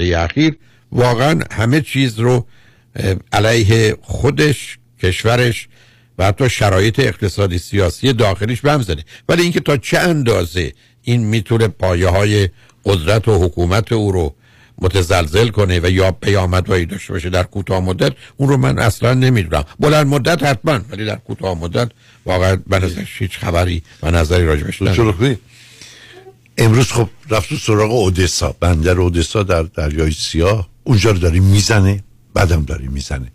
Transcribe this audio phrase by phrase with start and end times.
[0.00, 0.56] اخیر
[0.92, 2.46] واقعا همه چیز رو
[3.32, 5.68] علیه خودش کشورش
[6.18, 9.04] و حتی شرایط اقتصادی سیاسی داخلیش بم زده.
[9.28, 12.48] ولی اینکه تا چه اندازه این می‌تونه پایه های
[12.84, 14.34] قدرت و حکومت او رو
[14.78, 19.64] متزلزل کنه و یا پیامدهایی داشته باشه در کوتاه مدت اون رو من اصلا نمی‌دونم.
[19.80, 21.90] بلند مدت حتما ولی در کوتاه مدت
[22.26, 25.38] واقعا من ازش هیچ خبری و نظری راجبش ندارم.
[26.58, 28.56] امروز خب رفت سراغ اودسا.
[28.60, 30.68] بندر اودسا در دریای سیاه.
[30.84, 32.04] اونجا رو داری می‌زنه.
[32.34, 33.32] بعدم داری می‌زنه.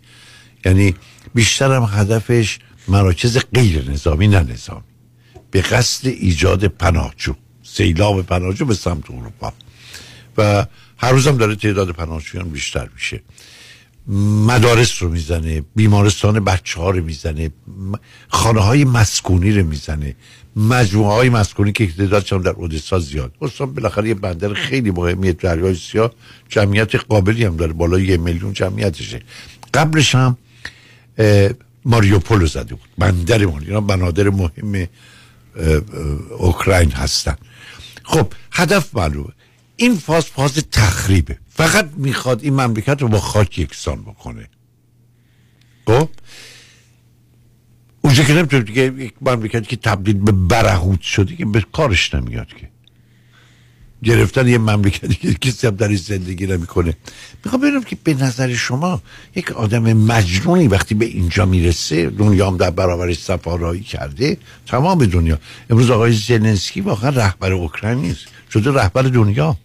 [0.64, 0.94] یعنی
[1.34, 4.82] بیشترم هدفش مراکز غیر نظامی نه نظامی.
[5.50, 7.34] به قصد ایجاد پناهجو.
[7.62, 9.52] سیلاب پناهجو به سمت اروپا.
[10.36, 13.22] و هر روزم داره تعداد پناهجویان بیشتر میشه.
[14.08, 17.50] مدارس رو می‌زنه بیمارستان بچه ها رو می‌زنه
[18.28, 20.14] خانه های مسکونی رو می‌زنه
[20.56, 23.32] مجموعه های مسکونی که تعدادشان در اودسا زیاد.
[23.42, 26.12] اصلا بالاخره یه بندر خیلی مهمیه دریای سیاه
[26.48, 29.22] جمعیت قابلی هم داره بالای یه میلیون جمعیتشه.
[29.74, 30.36] قبلش هم
[31.84, 34.88] ماریوپول زده بود بندر ما اینا بنادر مهم
[36.38, 37.36] اوکراین هستن.
[38.04, 39.32] خب هدف معلومه.
[39.76, 41.38] این فاز فاز تخریبه.
[41.58, 44.48] فقط می‌خواد این مملکت رو با خاک یکسان بکنه.
[45.86, 46.08] خب؟
[48.00, 52.46] اونجا که نمی‌تونه دیگه یک مملکتی که تبدیل به برهوت شده که به کارش نمیاد
[52.46, 52.68] که.
[54.04, 56.96] گرفتن یه مملکتی که کسی هم در زندگی نمی‌کنه.
[57.44, 59.02] می‌خوام ببینم که به نظر شما
[59.36, 64.36] یک آدم مجنونی وقتی به اینجا می‌رسه دنیا هم در برابرش سفارایی کرده
[64.66, 65.38] تمام دنیا.
[65.70, 68.26] امروز آقای زلنسکی واقعا رهبر اوکراین نیست.
[68.52, 69.56] شده رهبر دنیا.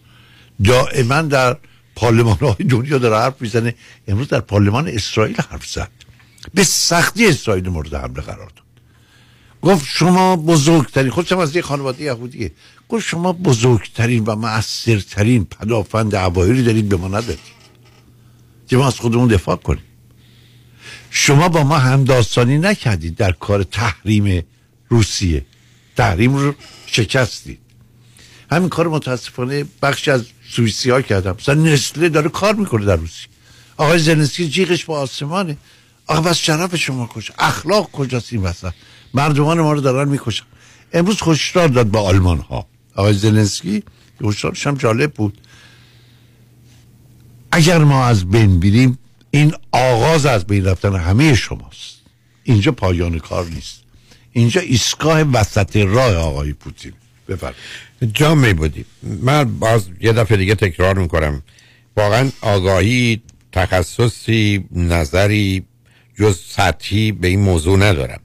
[0.64, 1.56] دائما در
[1.96, 3.74] پارلمان های دنیا داره حرف می‌زنه.
[4.08, 5.90] امروز در پارلمان اسرائیل حرف زد.
[6.54, 8.64] به سختی اسرائیل مورد حمله قرار داد.
[9.62, 12.52] گفت شما بزرگترین خودشم از یه خانواده یهودیه.
[12.88, 17.54] گفت شما بزرگترین و مؤثرترین پدافند عوایری دارید به ما ندارید
[18.68, 19.82] که ما از خودمون دفاع کنیم.
[21.10, 24.42] شما با ما همداستانی نکردید در کار تحریم
[24.88, 25.46] روسیه.
[25.96, 26.54] تحریم رو
[26.86, 27.58] شکستید.
[28.50, 30.24] همین کار متاسفانه بخشی از
[30.56, 33.28] سوئیسی ها کردم مثلا نسله داره کار می‌کنه در روسیه.
[33.76, 35.56] آقای زلنسکی جیغش با آسمانه.
[36.06, 38.72] آقا بس شرف شما کجا اخلاق کجاست این وسط؟
[39.14, 40.44] مردمان ما رو دارن می‌کشن.
[40.92, 43.82] امروز خوشدار داد با آلمان ها آقای زلنسکی
[44.22, 45.40] خوشدارش هم جالب بود.
[47.52, 48.98] اگر ما از بین بیریم
[49.30, 51.94] این آغاز از بین رفتن همه شماست.
[52.44, 53.80] اینجا پایان کار نیست.
[54.32, 56.92] اینجا ایستگاه وسط راه آقای پوتین.
[57.28, 57.54] بفرد
[58.04, 61.42] جا می بودیم من باز یه دفعه دیگه تکرار می‌کنم.
[61.96, 63.22] واقعا آگاهی
[63.52, 65.64] تخصصی نظری
[66.18, 68.20] جز سطحی به این موضوع ندارم.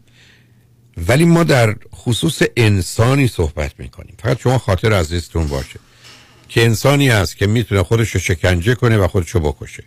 [1.07, 4.15] ولی ما در خصوص انسانی صحبت می‌کنیم.
[4.23, 5.79] فقط شما خاطر عزیزتون باشه.
[6.49, 9.83] که انسانی هست که می‌تونه خودش رو شکنجه کنه و خودش رو بکشه.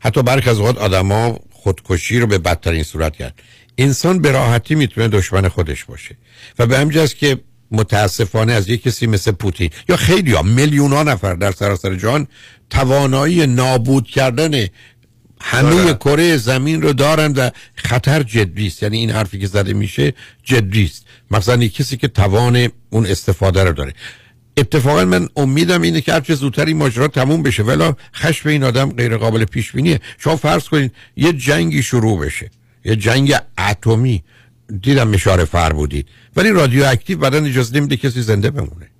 [0.00, 3.42] حتی برخی از اوقات آدما خودکشی رو به بدترین صورت کرد
[3.78, 6.16] انسان به راحتی می‌تونه دشمن خودش باشه.
[6.58, 7.38] و به همجاست که
[7.70, 9.70] متاسفانه از یک کسی مثل پوتین.
[9.88, 12.26] یا خیلی ها میلیون ها نفر در سراسر جهان
[12.70, 14.66] توانایی نابود کردن
[15.40, 15.94] همه.
[15.94, 18.82] کره زمین رو دارن و خطر جدی است.
[18.82, 21.06] یعنی این حرفی که زده میشه جدی است.
[21.30, 23.92] مثلا کسی که توان اون استفاده رو داره.
[24.56, 27.62] اتفاقا من امیدم اینه که هرچه زودتر این ماجرا تموم بشه.
[27.62, 30.00] ولی خشم این آدم غیر قابل پیش بینیه.
[30.18, 32.50] شما فرض کنید یه جنگی شروع بشه.
[32.84, 34.24] یه جنگ اتمی.
[34.82, 36.08] دیدم مشاره فر بودید.
[36.36, 38.90] ولی رادیو اکتیو بعدا اجازه نمیده کسی زنده بمونه.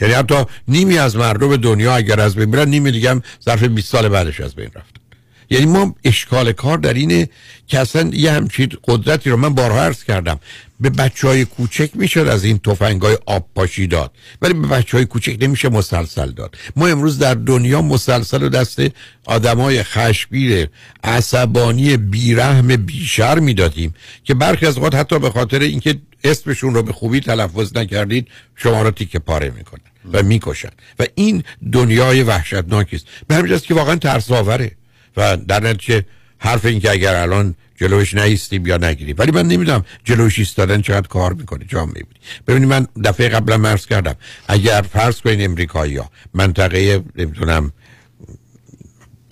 [0.00, 3.92] یعنی حتی نیمی از مردم دنیا اگر از بین برن نیمی دیگه هم ظرف 20
[3.92, 5.03] سال بعدش از بین رفت
[5.50, 7.28] یعنی ما اشکال کار در اینه
[7.66, 10.40] که اصلا یه همچین قدرتی رو من بارها عرض کردم.
[10.80, 14.12] به بچه های کوچک میشه از این توفنگ های آب پاشی داد
[14.42, 16.56] ولی به بچه های کوچک نمیشه مسلسل داد.
[16.76, 18.82] ما امروز در دنیا مسلسل و دست
[19.24, 20.68] آدم های خشبیر
[21.04, 23.94] عصبانی بیرحم بیشر می‌دادیم
[24.24, 28.82] که برخی از اوقات حتی به خاطر اینکه اسمشون رو به خوبی تلفظ نکردید شما
[28.82, 29.80] رو تیکه پاره می‌کنن
[30.12, 30.70] و می‌کشن.
[30.98, 33.06] و این دنیای وحشتناکی است.
[33.28, 34.70] به همین که واقعا ترس آوره
[35.16, 36.04] و در نتیجه
[36.38, 39.14] حرف این که اگر الان جلوش نیستیم یا نگیریم.
[39.18, 41.64] ولی من نمی‌دونم جلوش ایستادن چقدر کار می‌کنه.
[41.64, 42.20] جام می‌بینی.
[42.46, 44.14] ببینید من دفعه قبلا مرز کردم
[44.48, 47.72] اگر فرض کنید امریکایی ها منطقه نمی‌دونم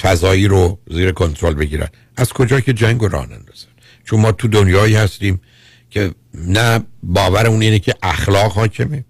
[0.01, 3.27] فضایی رو زیر کنترل بگیرن از کجا که جنگ رو راه
[4.05, 5.41] چون ما تو دنیایی هستیم
[5.91, 9.05] که نه باور اون اینه که اخلاق حاکمه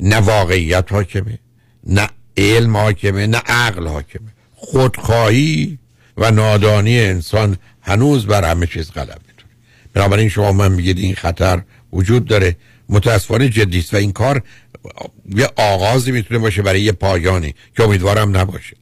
[0.00, 1.38] نه واقعیت حاکمه
[1.86, 4.32] نه علم حاکمه نه عقل حاکمه.
[4.60, 5.78] خودخواهی
[6.16, 9.52] و نادانی انسان هنوز بر همه چیز غلب می‌تونه
[9.94, 11.62] بنابراین شما من میگید این خطر
[11.92, 12.56] وجود داره.
[12.88, 14.42] متاسفانه جدی و این کار
[15.36, 18.76] یه آغازی می‌تونه باشه برای یه پایانی که امیدوارم نباشه.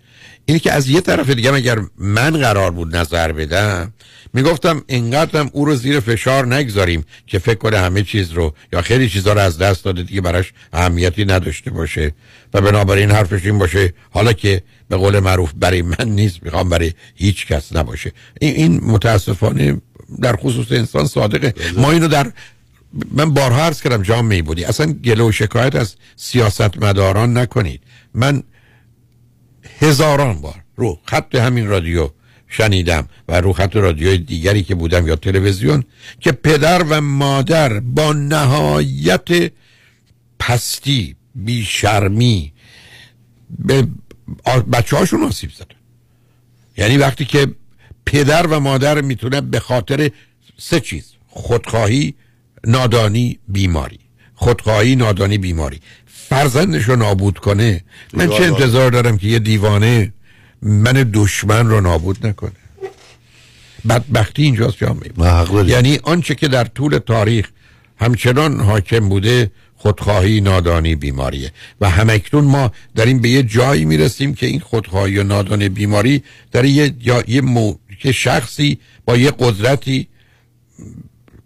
[0.46, 3.92] اینی که از یه طرف دیگه اگر من قرار بود نظر بدم
[4.32, 9.08] می‌گفتم اینقدرم او رو زیر فشار نگذاریم که فکر کنه همه چیز رو یا خیلی
[9.08, 12.12] چیزها رو از دست داده دیگه براش اهمیتی نداشته باشه.
[12.54, 16.92] و بنابراین حرفش این باشه حالا که به قول معروف برای من نیست می‌خوام برای
[17.14, 18.12] هیچ کس نباشه.
[18.40, 19.80] این, این متاسفانه
[20.22, 21.54] در خصوص انسان صادقه.
[21.76, 22.32] ما اینو در
[23.12, 27.80] من بارها عرض کردم جام می بودی اصلا گله و شکایت از سیاست مداران نکنید.
[28.14, 28.42] من
[29.80, 32.10] هزاران بار رو خط همین رادیو
[32.48, 35.84] شنیدم و رو خط رادیوی دیگری که بودم یا تلویزیون
[36.20, 39.52] که پدر و مادر با نهایت
[40.38, 42.52] پستی بیشرمی
[43.58, 43.88] به
[44.72, 45.76] بچه هاشون آسیب زدن.
[46.76, 47.46] یعنی وقتی که
[48.06, 50.10] پدر و مادر می‌تونه به خاطر
[50.58, 52.14] سه چیز خودخواهی
[52.64, 53.98] نادانی بیماری.
[54.34, 55.80] خودخواهی نادانی بیماری.
[56.06, 57.84] فرزندش رو نابود کنه.
[58.12, 60.12] من چه انتظار دارم که یه دیوانه
[60.62, 62.52] من دشمن رو نابود نکنه.
[63.88, 65.10] بدبختی اینجاست جامعه
[65.70, 67.48] یعنی آنچه که در طول تاریخ
[67.96, 74.46] همچنان حاکم بوده خودخواهی نادانی بیماریه و همکنون ما داریم به یه جایی می‌رسیم که
[74.46, 76.22] این خودخواهی و نادانی بیماری
[76.52, 76.94] در یه,
[77.28, 77.74] یه مو...
[78.00, 80.08] که شخصی با یه قدرتی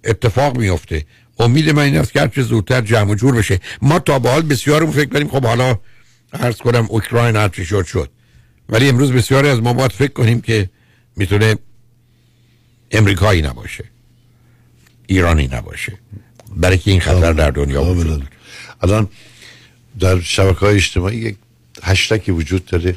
[0.05, 1.05] اتفاق میفته
[1.39, 3.61] امید من این است که هرچه زودتر جمع جور بشه.
[3.83, 5.79] ما تا به حال بسیارم فکر کنیم خب حالا
[6.33, 8.11] عرض کنم اوکراین هرچی شد شد.
[8.73, 10.71] ولی امروز بسیاری از ما باید فکر کنیم که
[11.17, 11.57] می‌تونه
[12.91, 13.85] امریکایی نباشه.
[15.07, 15.99] ایرانی نباشه.
[16.57, 18.29] برای که این خطر در دنیا وجود
[18.83, 19.09] الان
[20.01, 21.37] در شبکه های اجتماعی یک
[21.83, 22.97] هشتکی وجود داره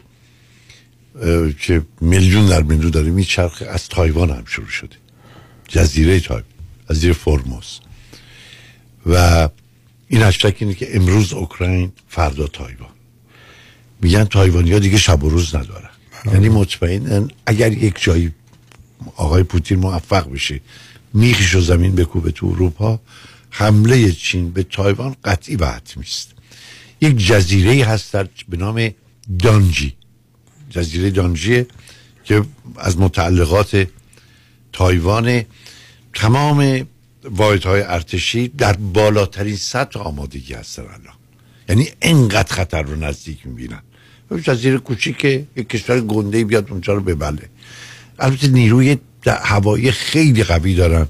[1.60, 3.10] که میلیون در میلیون داره.
[3.10, 4.96] میچرخه از تایوان هم شروع شده.
[5.68, 6.44] جزیره تایوان
[6.88, 7.80] از زیر فرموز
[9.06, 9.50] و
[10.08, 12.95] این هشتک اینه که امروز اوکراین فردا تایوان.
[14.06, 15.90] میگن تایوانی ها دیگه شب و روز ندارن.
[16.26, 18.32] یعنی مطمئن اگر یک جایی
[19.16, 20.62] آقای پوتین موفق بشه
[21.14, 23.00] میخش و زمین بکوبه تو اروپا
[23.50, 26.30] حمله چین به تایوان قطعی و حتمی است
[27.02, 28.90] یک جزیره هست در به نام
[29.40, 29.94] دانجی.
[30.70, 31.66] جزیره دانجی
[32.24, 32.44] که
[32.78, 33.88] از متعلقات
[34.74, 35.44] تایوان
[36.14, 36.88] تمام
[37.66, 41.16] های ارتشی در بالاترین سطح آمادگی هستن الان.
[41.70, 43.82] یعنی انقدر خطر رو نزدیک می‌بینن.
[44.44, 47.50] جزیره کوچیکه یک کشور گنده بیاد اونجا رو ببله.
[48.20, 51.08] البته نیروی هوایی خیلی قوی دارن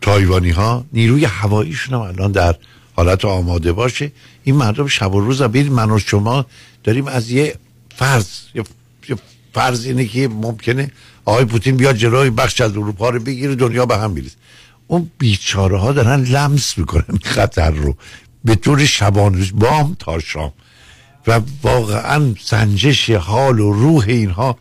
[0.00, 2.54] تایوانی ها نیروی هواییشون هم الان در
[2.96, 4.12] حالت آماده باشه.
[4.44, 6.46] این مردم شب و روز بیر من و شما
[6.84, 7.56] داریم از یه
[7.96, 8.64] فرض یه
[9.54, 10.90] فرض اینه که ممکنه
[11.24, 14.36] آقای پوتین بیاد جلوی بخش از اروپا رو بگیره دنیا به هم بیرسه
[14.86, 17.96] اون بیچاره ها دارن لمس می‌کنن خطر رو.
[18.44, 20.52] به طور شبان بام تا شام.
[21.26, 24.58] و واقعا سنجش حال و روح اینها.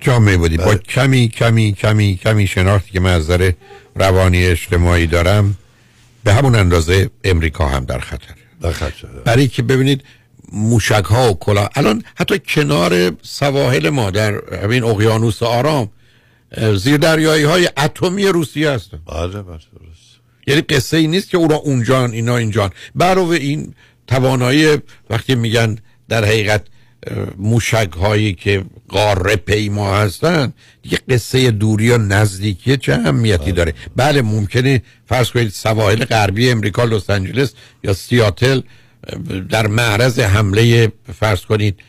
[0.00, 0.56] جامعه بودی.
[0.56, 0.78] با بله.
[0.78, 3.52] کمی کمی کمی کمی شناختی که من از نظر
[3.94, 5.56] روانی اجتماعی دارم
[6.24, 8.34] به همون اندازه امریکا هم در خطر.
[8.60, 9.08] در خطر.
[9.24, 10.04] برای که ببینید
[10.52, 11.68] موشک ها و کلا.
[11.74, 15.90] الان حتی کنار سواحل ما در همین اقیانوس آرام
[16.76, 18.98] زیر دریایی های اتمی روسیه هستن.
[19.06, 19.58] بله بله
[20.46, 22.70] یعنی قصه ای نیست که او را اونجان اینا اینجان.
[22.94, 23.74] برای این
[24.06, 24.76] توانایی
[25.10, 26.62] وقتی میگن در حقیقت
[27.38, 33.52] موشک هایی که قاره پیما هستن دیگه قصه دوری و نزدیکی چه اهمیتی بله.
[33.52, 37.52] داره بله ممکنه فرض کنید سواحل غربی امریکا لس آنجلس
[37.84, 38.60] یا سیاتل
[39.50, 41.80] در معرض حمله فرض کنید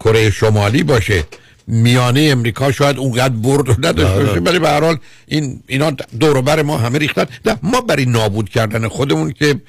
[0.00, 1.24] کره شمالی باشه
[1.68, 4.50] میانه امریکا شاید اونقدر برد نداشته باشه بله.
[4.50, 4.96] ولی به هر حال
[5.26, 7.24] این اینا دور بر ما همه ریختن.
[7.44, 9.60] نه ما برای نابود کردن خودمون که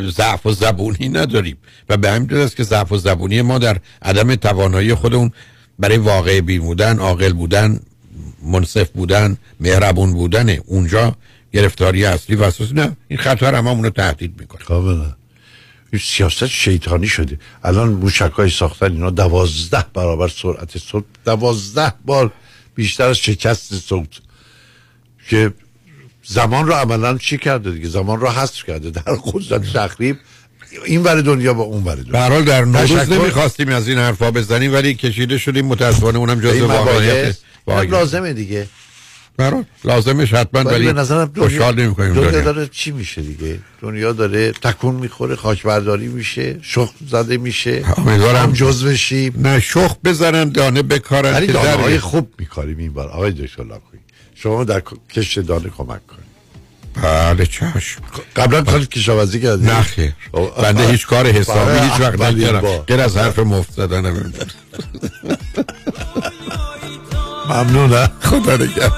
[0.00, 1.56] ضعف و زبونی نداریم.
[1.88, 5.32] و به همین است که ضعف و زبونی ما در عدم توانایی خودمون
[5.78, 7.80] برای واقع بودن عاقل بودن
[8.42, 11.16] منصف بودن مهربون بودن اونجا
[11.52, 14.64] گرفتاری اصلی و اساسی نه این خطر هم رو تهدید می‌کنه
[15.96, 17.38] سیاست شیطانی شده.
[17.64, 22.32] الان موشک های ساختن اینا دوازده برابر سرعت صوت دوازده بار
[22.74, 24.08] بیشتر از شکست صوت.
[25.28, 25.52] که
[26.24, 28.90] زمان رو عملا چی کرده دیگه؟ زمان رو حذف کرده.
[28.90, 30.16] در قدرت تخریب.
[30.84, 32.28] این ور دنیا با اون ور دنیا.
[32.28, 37.36] حال در نوروز نمی‌خواستیم از این حرفا بزنیم ولی کشیده شدیم متاسفانه اونم جزء واقعیت
[37.66, 38.68] لازمه دیگه.
[39.38, 44.12] برای لازمش حتما ولی به نظرم خوشحال نمی کنیم دنیا داره چی میشه دیگه؟ دنیا
[44.12, 47.84] داره تکون می‌خوره خاک برداری میشه شخ زده میشه.
[47.96, 49.32] امیدوارم جز بشیم.
[49.36, 53.08] نه شخ بزنن دانه بکارن ولی دانه های خوب میکاریم این بار.
[53.08, 53.98] آقای دکتر لابخوی
[54.34, 54.82] شما در
[55.14, 56.28] کشت دانه کمک کنید.
[57.02, 58.00] بله چشم.
[58.36, 60.12] قبلا کار کشاورزی کردی؟ نه خیر.
[60.62, 64.32] بنده هیچ کار حسابی هیچ وقت نکردم غیر از حرف مفت زدن
[67.48, 68.92] ممنونم خدا نگهدار.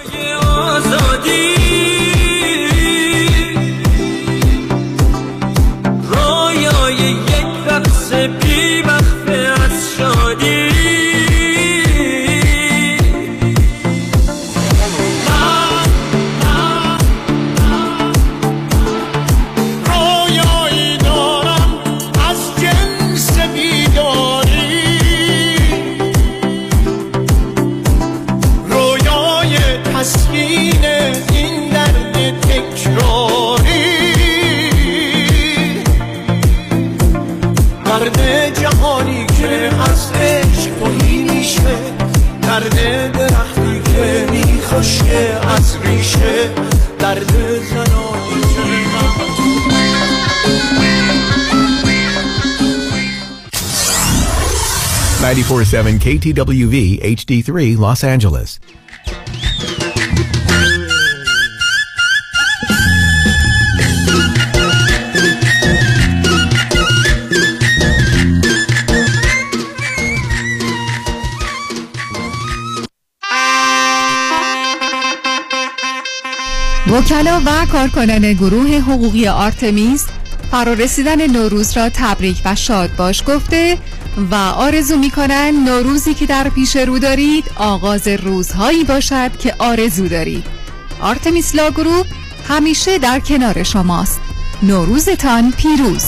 [45.57, 46.51] از ریشه
[46.99, 47.33] درد
[47.71, 48.61] زنانی که
[55.23, 58.59] 947 KTWV HD3 Los Angeles.
[76.87, 80.07] وکلا و کارکنان گروه حقوقی آرتمیس
[80.51, 83.79] فرارسیدن نوروز را تبریک و شاد باش گفته
[84.31, 90.09] و آرزو می کنند نوروزی که در پیش رو دارید آغاز روزهایی باشد که آرزو
[90.09, 90.45] دارید.
[91.03, 92.07] Artemis Law Group
[92.49, 94.21] همیشه در کنار شماست.
[94.63, 96.05] نوروزتان پیروز.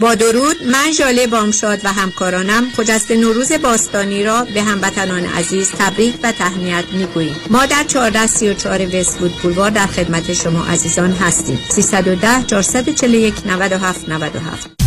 [0.00, 6.14] با درود من ژاله بامشاد و همکارانم خجسته نوروز باستانی را به هموطنان عزیز تبریک
[6.22, 7.36] و تهنیت می‌گوییم.
[7.50, 11.58] ما در 1434 Westwood Boulevard در خدمت شما عزیزان هستیم.
[11.68, 14.79] 310 441 97 97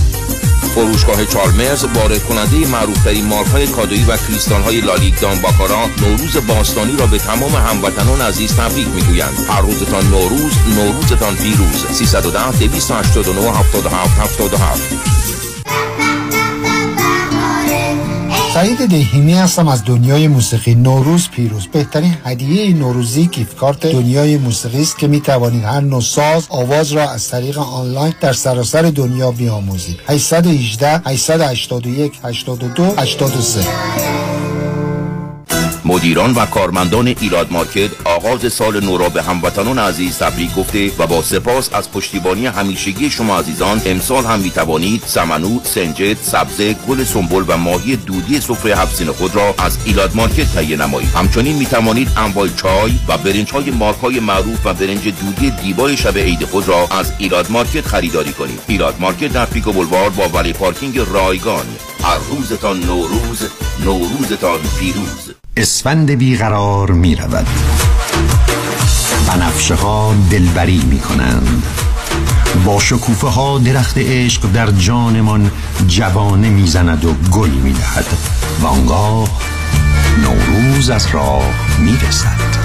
[0.76, 6.98] فروشگاه چارمرز وارد کننده معروفترین مارکهای کادویی و کریستال های لالیک دان باکارا نوروز باستانی
[6.98, 9.46] را به تمام هموطنان عزیز تبریک می‌گویند.
[9.50, 11.86] هر روزتان نوروز نوروزتان پیروز.
[11.92, 15.23] 310 289 77 77
[18.54, 20.76] سعید دهیمی هستم از دنیای موسیقی.
[20.76, 21.68] نوروز پیروز.
[21.68, 26.92] بهترین هدیه نوروزی گیفت کارت دنیای موسیقی است که می توانید هر نوع ساز آواز
[26.92, 30.00] را از طریق آنلاین در سراسر دنیا بیاموزید.
[30.08, 34.23] 818 881 82 83
[35.94, 41.08] مدیران و کارمندان Elat Market آغاز سال نو را به هموطنان عزیز تبریک گفته و
[41.08, 47.04] با سپاس از پشتیبانی همیشگی شما عزیزان امسال هم می توانید سمنو، سنجد، سبزه، گل
[47.04, 51.10] سنبل و ماهی دودی سفره هفت خود را از Elat Market تهیه نمایید.
[51.10, 55.98] همچنین می توانید انواع چای و برنج های مارک های معروف و برنج دودی دیبای
[55.98, 58.60] شب عید خود را از Elat Market خریداری کنید.
[58.68, 61.66] Elat Market در Pico Boulevard با valet parking رایگان.
[62.04, 63.48] هر روزتان نوروز،
[63.86, 65.33] نوروزتان پیروز.
[65.58, 67.48] اسفند بیقرار می رود
[69.28, 71.64] بنفشه ها دلبری می کنند
[72.66, 75.52] با شکوفه ها درخت عشق در جانمان
[75.88, 78.06] جوانه می‌زند و گل می دهد
[78.62, 79.30] و آنگاه
[80.22, 81.08] نوروز از
[81.80, 82.64] می رسد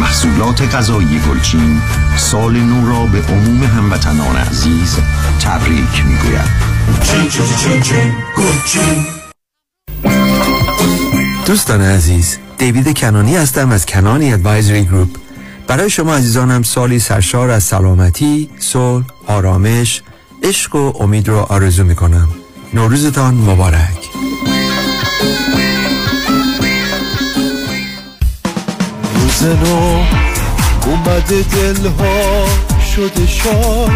[0.00, 1.82] محصولات غذایی گلچین
[2.16, 4.98] سال نو را به عموم هموطنان عزیز
[5.40, 6.64] تبریک می گوید
[11.46, 15.08] دوستان عزیز دیوید کنانی هستم از کنانی ادوایزری گروپ
[15.66, 20.02] برای شما عزیزانم سالی سرشار از سلامتی، صلح، آرامش،
[20.42, 22.28] عشق و امید رو آرزو می کنم
[22.74, 24.10] نوروزتان مبارک.
[29.14, 30.04] روز نو
[30.86, 32.46] اومده دلها
[32.96, 33.90] شده شاد.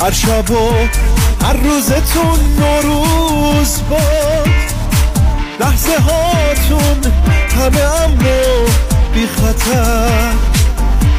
[0.00, 0.70] هر شب و
[1.44, 4.59] هر روزتون نوروز باد.
[5.60, 7.12] لحظه هاتون
[7.56, 8.18] همه امن
[9.14, 10.32] بی خطر.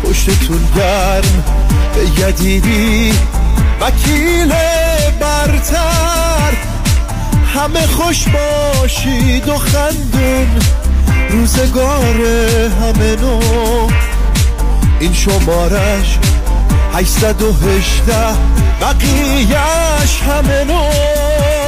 [0.04, 1.44] پشتتون گرم
[1.96, 3.14] به یدیدی.
[3.82, 4.54] وکیل
[5.20, 6.54] برتر.
[7.56, 10.60] همه خوش باشید و خندون.
[11.30, 12.26] روزگار
[12.82, 13.40] همه نو.
[15.00, 16.18] این شمارش
[16.94, 18.14] 818
[18.82, 21.61] بقیهش همه نو.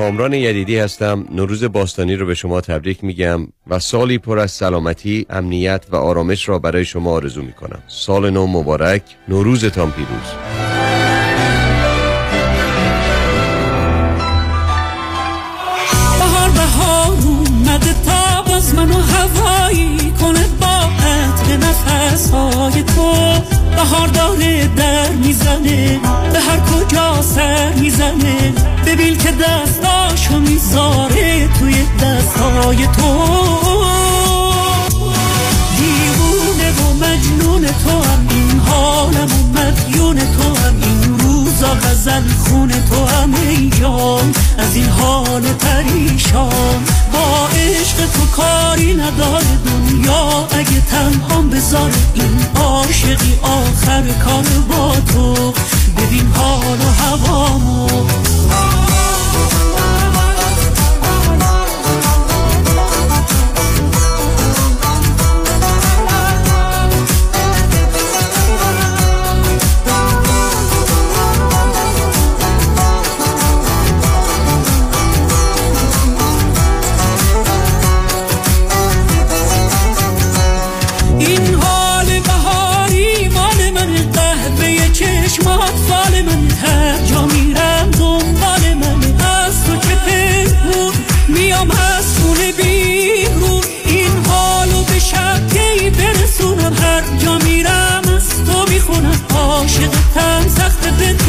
[0.00, 1.24] کامران یدیدی هستم.
[1.30, 6.48] نوروز باستانی رو به شما تبریک میگم و سالی پر از سلامتی، امنیت و آرامش
[6.48, 7.82] را برای شما آرزو می‌کنم.
[7.88, 10.30] سال نو مبارک، نوروزتان پیروز.
[18.76, 20.46] منو هوایی کنه
[22.32, 23.09] با تو
[23.40, 26.00] کنه داره در می‌زنه
[26.32, 28.52] به هر کجا سر می‌زنه.
[28.86, 33.26] ببین که دستاشو می‌ذاره توی دستای تو.
[35.76, 40.99] دیوونه و مجنون تو هم این حالم و مدیون تو هم این
[41.74, 46.84] غزل خون تو هم ای جان از این حال پریشان.
[47.12, 50.48] با عشق تو کاری نداره دنیا.
[50.50, 55.52] اگه تنهام بذاره این عاشقی آخر کار با تو.
[55.96, 57.88] ببین حال و هوامو.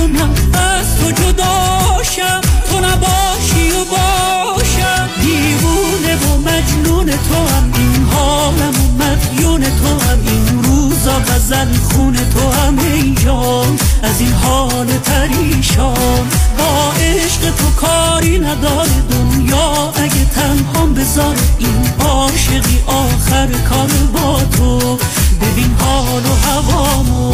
[0.01, 5.10] بتونم از تو جداشم تو نباشی و باشم.
[5.22, 7.72] دیوونه و مجنون تو هم.
[7.75, 10.20] این حالم و مدیون تو هم.
[10.27, 12.79] این روزا غزل خون تو هم.
[12.79, 16.27] ای جان از این حال پریشان.
[16.58, 19.93] با عشق تو کاری نداره دنیا.
[19.96, 24.98] اگه تنهام بذاره این عاشقی آخر کار با تو.
[25.41, 27.31] ببین حال و هوامو.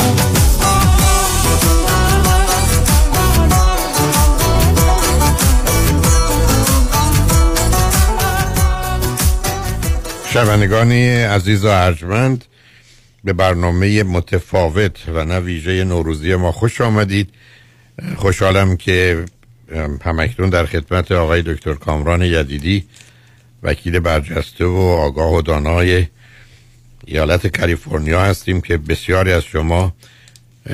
[10.38, 12.46] شنوندگانی عزیز و ارجمند
[13.24, 17.30] به برنامه متفاوت و نه نوروزی ما خوش آمدید.
[18.16, 19.26] خوشحالم که
[20.04, 22.86] همکنون در خدمت آقای دکتر کامران یدیدی
[23.64, 26.06] وکیل برجسته و آگاه و دانای
[27.06, 29.94] ایالت کالیفرنیا هستیم که بسیاری از شما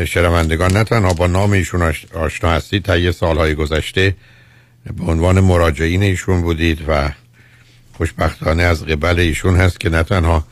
[0.06, 4.16] شنوندگان نه تنها با نام ایشون آش- آشنا هستید یه سالهای گذشته
[4.98, 7.10] به عنوان مراجعین ایشون بودید و
[7.98, 10.46] خوشبختانه از قبل ایشون هست که نه تنها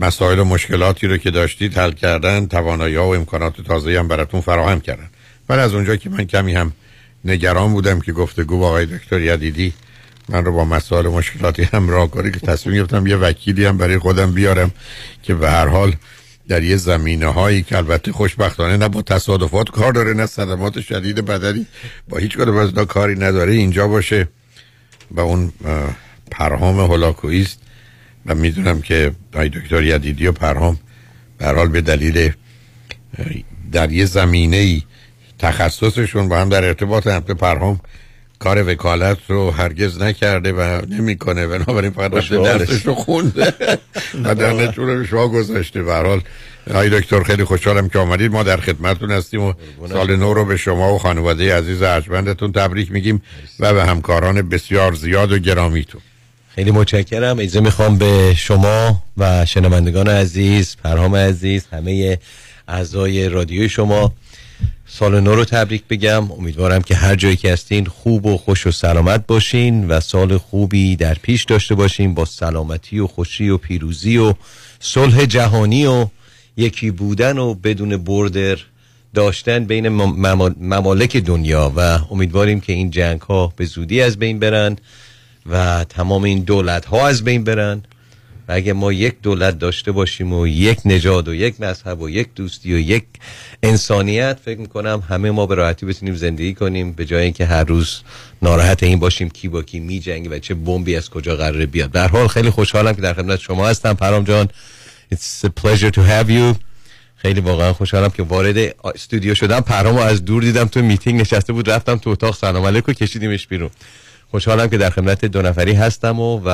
[0.00, 4.40] مسائل و مشکلاتی رو که داشتید حل کردن توانایی ها و امکانات تازه هم براتون
[4.40, 5.10] فراهم کردن.
[5.48, 6.72] ولی از اونجا که من کمی هم
[7.24, 9.72] نگران بودم که گفتگو با آقای دکتر یدیدی
[10.28, 13.98] من رو با مسائل و مشکلاتی همراه کنی که تصمیم گرفتم یه وکیلی هم برای
[13.98, 14.70] خودم بیارم
[15.22, 15.94] که به هر حال
[16.48, 21.24] در یه زمینه هایی که البته خوشبختانه نه با تصادفات کار داره نه صدمات شدید
[21.24, 21.66] بدنی
[22.08, 24.28] با هیچ کدوم از کاری نداره اینجا باشه
[25.10, 25.52] و اون
[26.30, 27.58] پرهام هولاکویی است.
[28.26, 30.78] و می‌دونم که آقای دکتر یدیدی و پرهام
[31.38, 32.32] به به دلیل
[33.72, 34.82] در یه زمینه ای
[35.38, 37.80] تخصصشون با هم در ارتباط هم به پرهام
[38.38, 41.46] کار وکالت رو هرگز نکرده و نمی‌کنه.
[41.46, 42.36] بنابراین فقط رفته.
[42.36, 43.54] درسش رو خونده.
[44.24, 45.82] و در به شما گذاشته.
[45.82, 46.20] به هر حال
[46.70, 48.32] آقای دکتر خیلی خوشحالم که آمدید.
[48.32, 49.52] ما در خدمتتون هستیم و
[49.88, 53.22] سال نو رو به شما و خانواده عزیز ارجمندتون تبریک میگیم
[53.60, 56.00] و به همکاران بسیار زیاد و گرامیتون.
[56.58, 57.38] خیلی متشکرم.
[57.38, 62.18] اجازه می‌خوام به شما و شنوندگان عزیز پرهام عزیز همه
[62.68, 64.12] اعضای رادیوی شما
[64.86, 66.32] سال نو رو تبریک بگم.
[66.32, 70.96] امیدوارم که هر جایی که هستین خوب و خوش و سلامت باشین و سال خوبی
[70.96, 74.34] در پیش داشته باشین با سلامتی و خوشی و پیروزی و
[74.80, 76.06] صلح جهانی و
[76.56, 78.58] یکی بودن و بدون بردر
[79.14, 81.72] داشتن بین مم- ممال- ممالک دنیا.
[81.76, 84.76] و امیدواریم که این جنگ ها به زودی از بین برن.
[85.50, 87.82] و تمام این دولت ها از بین برن
[88.48, 92.28] و اگه ما یک دولت داشته باشیم و یک نژاد و یک مذهب و یک
[92.34, 93.04] دوستی و یک
[93.62, 98.00] انسانیت فکر می‌کنم همه ما به راحتی بتونیم زندگی کنیم به جای اینکه هر روز
[98.42, 101.90] ناراحت این باشیم کی با کی می جنگی و چه بمبی از کجا قراره بیاد.
[101.90, 103.94] در حال خیلی خوشحالم که در خدمت شما هستم.
[103.94, 104.48] پرام جان
[105.14, 106.56] It's a pleasure to have you.
[107.16, 109.60] خیلی واقعا خوشحالم که وارد استودیو شدم.
[109.60, 112.36] پرامو از دور دیدم تو میتینگ نشسته بود رفتم تو اتاق.
[112.36, 112.92] سلام علیکم.
[112.92, 113.70] کشیدیمش بیرون.
[114.30, 116.48] خوشحالم که در خدمت دو نفری هستم و, و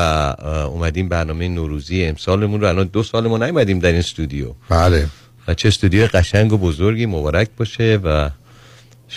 [0.70, 2.68] اومدیم برنامه نوروزی امسالمون رو.
[2.68, 4.46] الان دو سال ما نیومدیم در این استودیو.
[4.68, 5.06] بله.
[5.48, 8.30] و چه استودیو قشنگ و بزرگی مبارک باشه و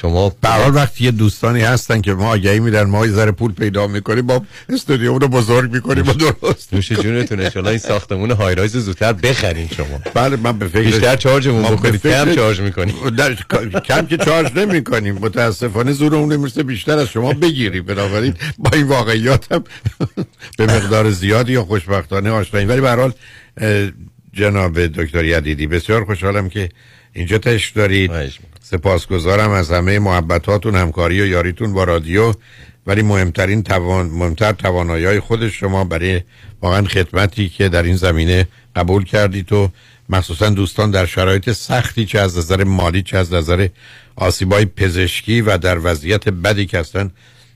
[0.02, 3.88] شما به وقتی یه دوستانی هستن که ما آگهی میدن ما یه ذره پول پیدا
[3.88, 6.74] می‌کنیم با استودیو رو بزرگ می‌کنیم و درست.
[6.74, 10.02] نوش جونتون انشالله این ساختمون های رایز زودتر بخرین شما.
[10.14, 13.10] بله من به فکر بیشتر چارجمون بکنید کم چارج می‌کنیم.
[13.10, 13.34] در
[13.86, 17.84] کم که چارج نمی کنیم متاسفانه زورمون نمی‌رسه بیشتر از شما بگیریم.
[17.84, 19.64] بنابراین با این واقعیات هم
[20.58, 23.14] به مقدار زیادی یا خوشبختانه آشناییم ولی به هر حال
[24.34, 26.70] جناب دکتر یدیدی بسیار خوشحالم که
[27.14, 28.12] اینجا تشت دارید.
[28.70, 32.34] سپاسگزارم از همه محبتاتون همکاری و یاریتون با رادیو.
[32.88, 36.22] ولی مهمترین توان مهمتر توانایی های خود شما برای
[36.62, 39.70] واقعا خدمتی که در این زمینه قبول کردید و
[40.10, 43.68] مخصوصا دوستان در شرایط سختی چه از نظر مالی چه از نظر
[44.16, 47.12] آسیبای پزشکی و در وضعیت بدی که هستن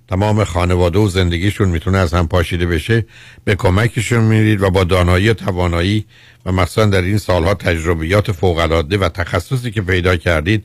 [0.10, 3.06] تمام خانواده و زندگیشون می‌تونه از هم پاشیده بشه.
[3.43, 6.06] به کمکشون میرید و با دانایی و توانایی
[6.45, 10.63] و مثلا در این سالها تجربیات فوقالعاده و تخصصی که پیدا کردید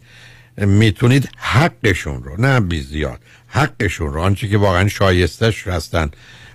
[0.58, 6.10] می‌تونید حقشون رو نه بی زیاد حقشون رو آنچه که واقعا شایستش هستن.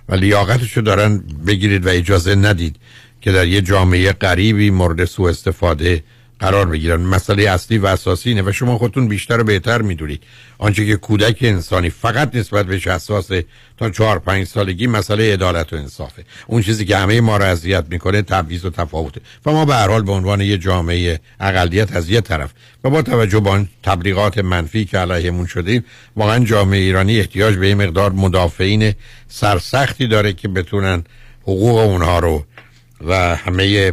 [0.08, 2.76] و لیاقتش رو دارن بگیرید و اجازه ندید
[3.20, 6.04] که در یه جامعه غریبی مورد سوء استفاده
[6.42, 7.00] قرار بگیرن.
[7.00, 10.22] مسئله اصلی و اساسی اینه و شما خودتون بیشتر و بهتر می‌دونید.
[10.58, 13.44] آنچه که کودک انسانی فقط نسبت بهش حساسه
[13.78, 16.24] تا چهار پنج سالگی مسئله عدالت و انصافه.
[16.46, 19.20] اون چیزی که همه ما را اذیت می‌کنه تبعیض و تفاوته.
[19.46, 22.50] و ما به هر حال به عنوان یه جامعه اقلیت از یه طرف
[22.84, 25.84] و با توجه به تبلیغات منفی که علیهمون شدیم
[26.16, 28.94] واقعا جامعه ایرانی احتیاج به این مقدار مدافعین
[29.28, 31.04] سرسختی داره که بتونن
[31.42, 32.44] حقوق اونها رو
[33.06, 33.92] و همه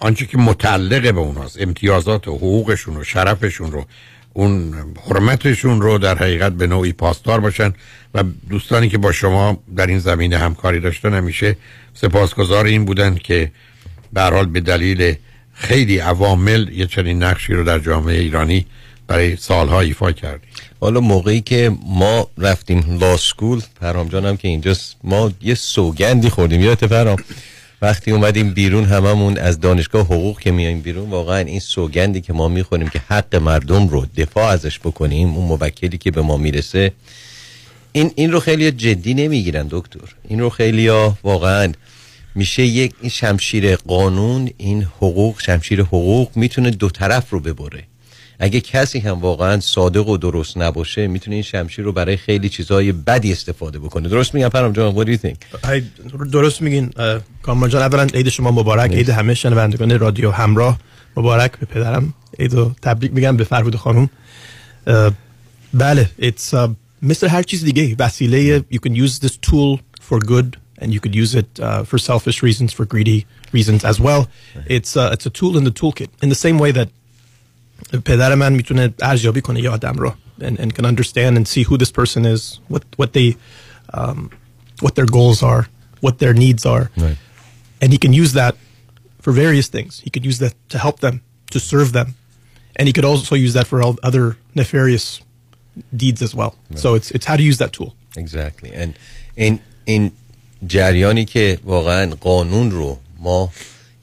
[0.00, 3.84] آنچه که متعلق به اونهاست امتیازات و حقوقشون و شرفشون رو
[4.32, 4.74] اون
[5.08, 7.72] حرمتشون رو در حقیقت به نوعی پاسدار باشن
[8.14, 11.56] و دوستانی که با شما در این زمینه همکاری داشتن همیشه
[11.94, 13.52] سپاسگزار این بودن که
[14.12, 15.14] به حال به دلیل
[15.54, 18.66] خیلی عوامل یه چنین نقشی رو در جامعه ایرانی
[19.06, 20.48] برای سالها ایفا کردیم
[20.80, 26.60] حالا موقعی که ما رفتیم لاسکول پرام جانم که اینجاست ما یه سوگندی خوردیم.
[26.60, 27.16] یادت پرام
[27.84, 32.48] وقتی اومدیم بیرون هممون از دانشگاه حقوق که میایم بیرون واقعا این سوگندی که ما
[32.48, 36.92] می‌خوریم که حق مردم رو دفاع ازش بکنیم اون موکلی که به ما می‌رسه
[37.92, 40.14] این این رو خیلی جدی نمی‌گیرن دکتر.
[40.28, 40.88] این رو خیلی
[41.22, 41.72] واقعا
[42.34, 47.82] میشه یک این شمشیر قانون این حقوق شمشیر حقوق می‌تونه دو طرف رو ببره.
[48.38, 52.92] اگه کسی هم واقعا صادق و درست نباشه می‌تونه این شمشیر رو برای خیلی چیزهای
[52.92, 54.08] بدی استفاده بکنه.
[54.08, 55.36] درست میگم پرم جان what do you think?
[56.32, 56.90] درست میگین.
[57.42, 58.92] کامران جان اولا عید شما مبارک.
[58.92, 60.78] عید همه شنوندگان رادیو همراه
[61.16, 62.14] مبارک به پدرم.
[62.38, 64.10] عید و تبریک میگم به فرهود خانم.
[65.74, 66.54] بله it's
[67.02, 69.78] مثل هر چیز دیگه وسیله you can use this tool
[70.10, 74.00] for good and you could use it uh, for selfish reasons for greedy reasons as
[74.00, 74.22] well.
[74.66, 76.08] it's uh, it's a tool in the toolkit.
[76.22, 76.88] In the same way that
[78.05, 81.77] پدر من میتونه ارزیابی کنه یه آدم رو and, and can understand and see who
[81.77, 83.35] this person is what what they
[83.93, 84.29] um,
[84.81, 85.67] what their goals are
[86.05, 87.17] what their needs are right.
[87.81, 88.55] and he can use that
[89.23, 91.21] for various things he could use that to help them
[91.51, 92.15] to serve them
[92.77, 95.05] and he could also use that for all other nefarious
[96.03, 96.79] deeds as well right.
[96.83, 97.91] so it's it's how to use that tool
[98.23, 98.89] exactly and
[99.35, 100.11] in in
[100.67, 103.49] جریانی که واقعا قانون رو ما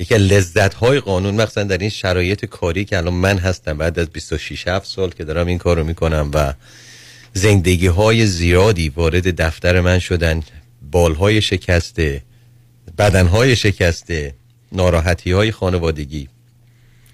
[0.01, 4.09] یکی لذت های قانون مخصوصا در این شرایط کاری که الان من هستم بعد از
[4.09, 6.53] 26 7 سال که دارم این کارو می‌کنم و
[7.33, 10.43] زندگی های زیادی وارد دفتر من شدن
[10.91, 12.21] بال های شکسته
[12.97, 14.33] بدن های شکسته
[14.71, 16.29] ناراحتی های خانوادگی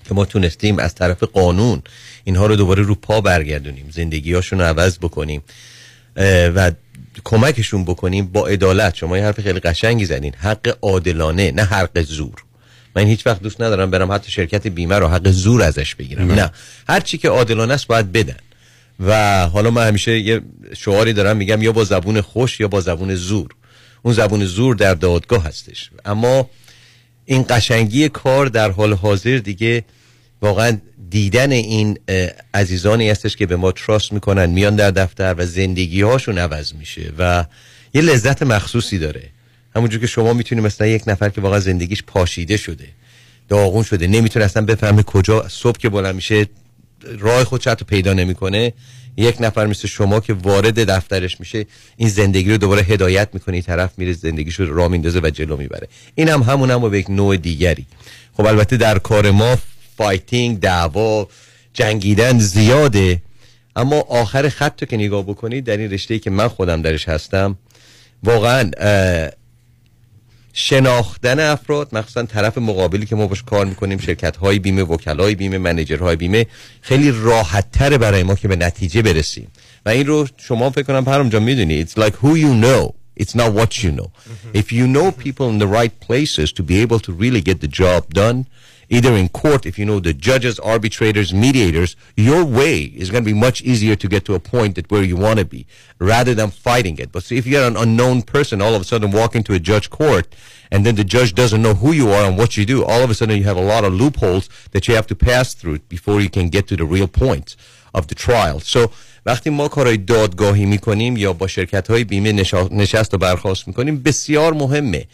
[0.08, 1.82] که ما تونستیم از طرف قانون
[2.24, 5.44] اینها رو دوباره رو پا برگردونیم زندگی هاشون رو عوض بکنیم
[6.56, 6.72] و
[7.24, 8.96] کمکشون بکنیم با عدالت.
[8.96, 12.47] شما یه حرف خیلی قشنگی زدین حق عادلانه نه حق زور.
[12.98, 16.32] من هیچ وقت دوست ندارم برم حتی شرکت بیمه رو حق زور ازش بگیرم.
[16.32, 16.52] نه.
[16.88, 18.36] هر چی که عادلانه است باید بدن.
[19.00, 20.42] و حالا من همیشه یه
[20.78, 23.50] شعاری دارم میگم یا با زبون خوش یا با زبون زور.
[24.02, 25.90] اون زبون زور در دادگاه هستش.
[26.06, 26.50] اما
[27.26, 29.84] این قشنگی کار در حال حاضر دیگه
[30.42, 30.78] واقعا
[31.10, 32.00] دیدن این
[32.54, 37.14] عزیزانی هستش که به ما تراست می‌کنن میان در دفتر و زندگی هاشون عوض میشه
[37.18, 37.46] و
[37.94, 39.30] یه لذت مخصوصی داره.
[39.78, 42.88] همونجور که شما می‌تونید مثلا یک نفر که واقعا زندگیش پاشیده شده
[43.50, 46.46] داغون شده نمی‌تونه اصلا بفهمه کجا صبح که بلند میشه
[47.20, 48.74] راه خود حتی پیدا نمی‌کنه.
[49.18, 51.66] یک نفر مثل شما که وارد دفترش میشه
[51.98, 55.88] این زندگی رو دوباره هدایت می‌کنه طرف میره زندگیش رو راه میندازه و جلو می‌بره.
[56.16, 57.86] این هم همون هم به یک نوع دیگری.
[58.34, 59.58] خب البته در کار ما
[59.98, 61.28] fighting دعوا
[61.74, 63.22] جنگیدن زیاده.
[63.76, 67.58] اما آخر خط که نگاه بکنید در این رشته که من خودم درش هستم
[68.24, 68.72] واقعا
[70.60, 75.58] شناختن افراد مخصوصا طرف مقابلی که ما باش کار می‌کنیم شرکت های بیمه وکلای بیمه
[75.58, 76.46] manager های بیمه
[76.82, 79.48] خیلی راحت تره برای ما که به نتیجه برسیم.
[79.86, 82.94] و این رو شما فکر کنم پرم جان می‌دونی it's like who you know.
[83.24, 84.10] It's not what you know.
[84.54, 87.72] if you know people in the right places to be able to really get the
[87.82, 88.46] job done
[88.89, 93.31] either in court, if you know the judges, arbitrators, mediators, your way is going to
[93.35, 95.67] be much easier to get to a point that where you want to be
[95.99, 97.11] rather than fighting it.
[97.13, 99.89] But see, if you're an unknown person, all of a sudden walk into a judge
[99.91, 100.27] court
[100.71, 103.11] and then the judge doesn't know who you are and what you do, all of
[103.11, 106.21] a sudden you have a lot of loopholes that you have to pass through before
[106.21, 107.57] you can get to the real point
[107.95, 108.61] of the trial.
[108.61, 108.91] So
[109.27, 114.03] وقتی ما کارهای دادگاهی میکنیم یا با شرکت های بیمه نشا- نشست و برخواست میکنیم
[114.03, 115.05] بسیار مهمه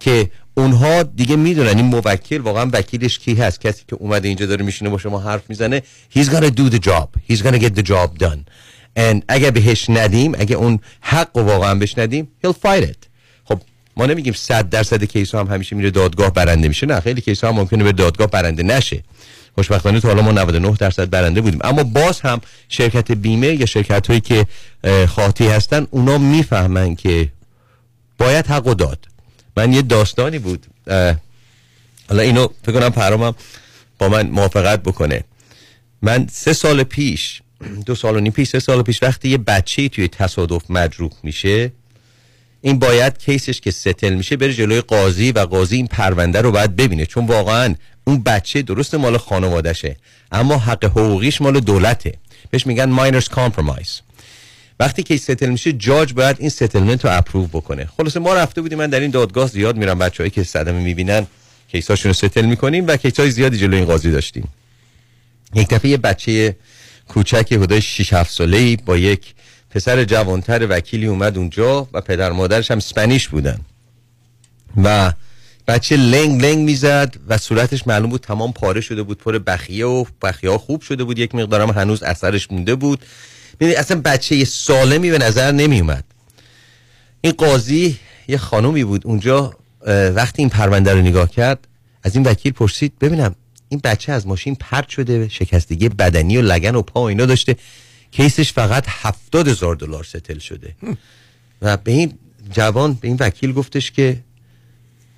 [0.00, 3.61] که اونها دیگه می‌دونن این موکل واقعا وکیلش کی هست.
[3.61, 5.81] کسی که اومده اینجا داره میشینه با شما حرف می‌زنه
[6.15, 7.07] he's gonna do the job.
[7.31, 8.39] He's gonna get the job done.
[8.99, 13.07] And اگه بهش ندیم اگه اون حق واقعا بهش ندیم he'll fight it.
[13.43, 13.61] خب
[13.97, 16.87] ما نمیگیم 100 درصد کیس هم همیشه میره دادگاه برنده میشه.
[16.87, 19.03] نه خیلی کیس هم ممکنه به دادگاه برنده نشه.
[19.55, 21.59] خوشبختانه تا حالا ما 99 درصد برنده بودیم.
[21.63, 24.45] اما باز هم شرکت بیمه یا شرکت هایی که
[25.07, 27.29] خاطی هستن اونا می‌فهمن که
[28.17, 29.12] باید حق داد.
[29.57, 30.65] من یه داستانی بود.
[32.09, 33.35] حالا اینو فکر کنم پرامم
[33.99, 35.23] با من موافقت بکنه.
[36.01, 37.41] من سه سال پیش
[37.85, 41.71] دو سال و نیم پیش سه سال پیش وقتی یه بچه توی تصادف مجروح میشه
[42.61, 46.75] این باید کیسش که ستل میشه بره جلوی قاضی و قاضی این پرونده رو باید
[46.75, 47.05] ببینه.
[47.05, 49.97] چون واقعا اون بچه درست مال خانوادشه
[50.31, 52.13] اما حق حقوقیش مال دولته.
[52.49, 54.01] بهش میگن minor's compromise
[54.79, 57.89] وقتی که settle میشه جاج باید این settlement رو approve بکنه.
[57.97, 61.27] خلاصه ما رفته بودیم من در این دادگاه زیاد میرم بچه‌ای که صدمه می‌بینن
[61.67, 64.49] case اشون رو settle می‌کنیم و case ای زیادی جلوی این قاضی داشتیم.
[65.55, 66.55] یک دفعه یه بچه
[67.07, 69.33] کوچک حدود 6 7 ساله‌ای با یک
[69.69, 73.59] پسر جوانتر وکیلی اومد اونجا و پدر مادرش هم Spanish بودن.
[74.83, 75.13] و
[75.67, 80.05] بچه لنگ لنگ می‌زد و صورتش معلوم بود تمام پاره شده بود پر بخیه و
[80.21, 81.19] بخیه خوب شده بود.
[81.19, 83.05] یک مقدارم هنوز اثرش مونده بود.
[83.63, 86.03] می‌دونی اصلا بچه سالمی به نظر نمی اومد
[87.21, 87.97] این قاضی
[88.27, 89.53] یه خانومی بود اونجا
[90.15, 91.67] وقتی این پرونده رو نگاه کرد
[92.03, 93.35] از این وکیل پرسید ببینم
[93.69, 97.55] این بچه از ماشین پرت شده شکستگی بدنی و لگن و پا و اینا داشته
[98.11, 100.75] کیسش فقط هفتاد هزار دلار ستل شده.
[101.61, 102.13] و به این
[102.51, 104.17] جوان به این وکیل گفتش که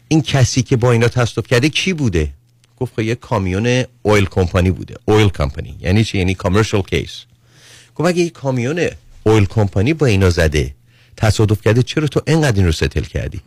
[0.08, 2.34] این کسی که با اینا تصادف کرده کی بوده؟
[2.78, 4.96] گفت یه کامیون اویل کمپانی بوده.
[5.06, 7.26] اویل کمپانی یعنی چی؟ یعنی کامرشال کیس
[7.96, 8.88] گفت اگه یه کامیون
[9.24, 10.76] اویل کمپانی با اینا زده
[11.18, 13.42] تصادف کرده چرا تو اینقدر این رو ستل کردی؟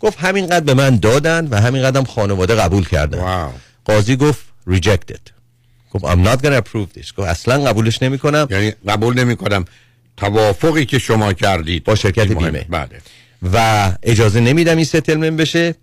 [0.00, 3.48] گفت همینقدر به من دادن و همینقدر هم خانواده قبول کردن.
[3.84, 5.30] قاضی گفت rejected.
[5.90, 7.14] گفت I'm not gonna approve this.
[7.16, 9.64] گفت اصلا قبولش نمی کنم یعنی قبول نمی کنم
[10.16, 11.84] توافقی که شما کردید.
[11.84, 12.26] با شرکت.
[12.26, 12.66] بیمه.
[12.70, 12.88] بله.
[13.52, 15.74] و اجازه نمیدم این ستلمنت بشه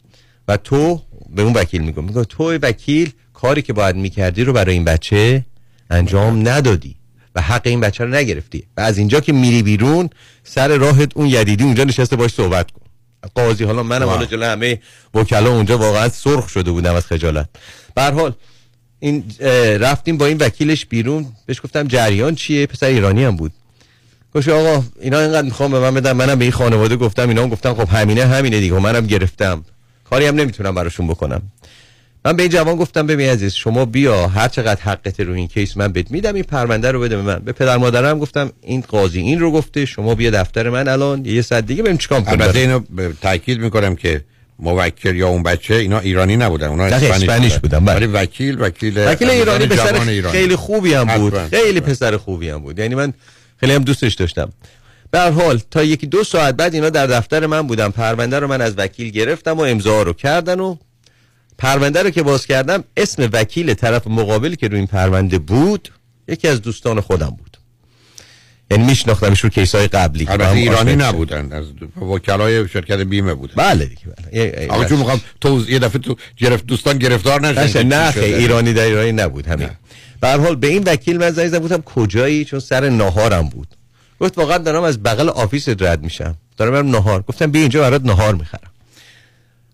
[0.48, 4.74] و تو به اون وکیل میگم میگم تو وکیل کاری که باید می‌کردی رو برای
[4.74, 5.46] این بچه
[5.90, 6.96] انجام ندادی.
[7.36, 8.64] و حق این بچه رو نگرفتی.
[8.78, 10.10] و از اینجا که میری بیرون
[10.44, 12.82] سر راهت اون یدیدی اونجا نشسته باش صحبت کن.
[13.36, 14.82] قاضی حالا منم حالا جلو همه
[15.14, 17.50] وکلا اونجا واقعا سرخ شده بودم از خجالت.
[17.96, 18.34] به حال
[19.00, 19.24] این
[19.80, 21.26] رفتیم با این وکیلش بیرون.
[21.46, 23.52] بهش گفتم جریان چیه؟ پسر ایرانی هم بود.
[24.36, 26.12] گفت آقا اینا اینقدر می‌خوام به من بدن.
[26.12, 28.76] منم به این خانواده گفتم اینا هم گفتن خب همینه همینه دیگه.
[28.76, 29.66] و منم گرفتم.
[30.10, 31.42] کاری هم نمی‌تونم براشون بکنم.
[32.26, 35.78] من به این جوان گفتم ببین عزیز شما بیا هر چقدر حقت رو این کیس
[35.78, 39.20] من بهت میدم این پرونده رو بده به من به پدر مادرم گفتم این قاضی
[39.20, 42.60] این رو گفته شما بیا دفتر من الان یه ساعت دیگه بریم چیکار کنیم البته
[42.60, 42.82] اینو
[43.22, 44.22] تاکید می‌کنم که
[44.60, 47.96] موکل یا اون بچه اینا ایرانی نبودن اونا اسپانیش بودن، بله.
[47.96, 50.38] ولی وکیل وکیل وکیل ایرانی پسر ایرانی.
[50.38, 51.60] خیلی خوبی هم بود حتما.
[51.60, 53.14] خیلی پسر خوبی هم بود یعنی من
[53.60, 54.50] خیلی هم دوستش داشتم
[55.12, 58.48] به هر حال تا یکی دو ساعت بعد اینا در دفتر من بودم پرونده رو
[58.48, 60.76] من از وکیل گرفتم و امضا رو کردن و
[61.58, 65.92] پرونده رو که باز کردم اسم وکیل طرف مقابلی که روی این پرونده بود
[66.28, 67.58] یکی از دوستان خودم بود.
[68.72, 70.96] یعنی میشناختمش رو کیس های قبلی البته ایرانی.
[70.96, 71.66] نبودن از
[72.02, 73.54] وکلای شرکت بیمه بودن.
[73.56, 74.68] بله دیگه بله.
[74.70, 78.34] آقا چون می‌خوام تو یه دفعه تو گرفت دوستان گرفتار نشن نه خیلی.
[78.34, 79.70] ایرانی در ایرانی نبود همین.
[80.22, 83.68] به هر حال به این وکیل من زنگ گفتم کجایی؟ چون سر ناهارم بود.
[84.20, 86.36] گفت واقعا دارم از بغل office رد میشم.
[86.58, 87.22] دارم برم ناهار.
[87.22, 88.72] گفتم بیا اینجا برات ناهار می‌خرم.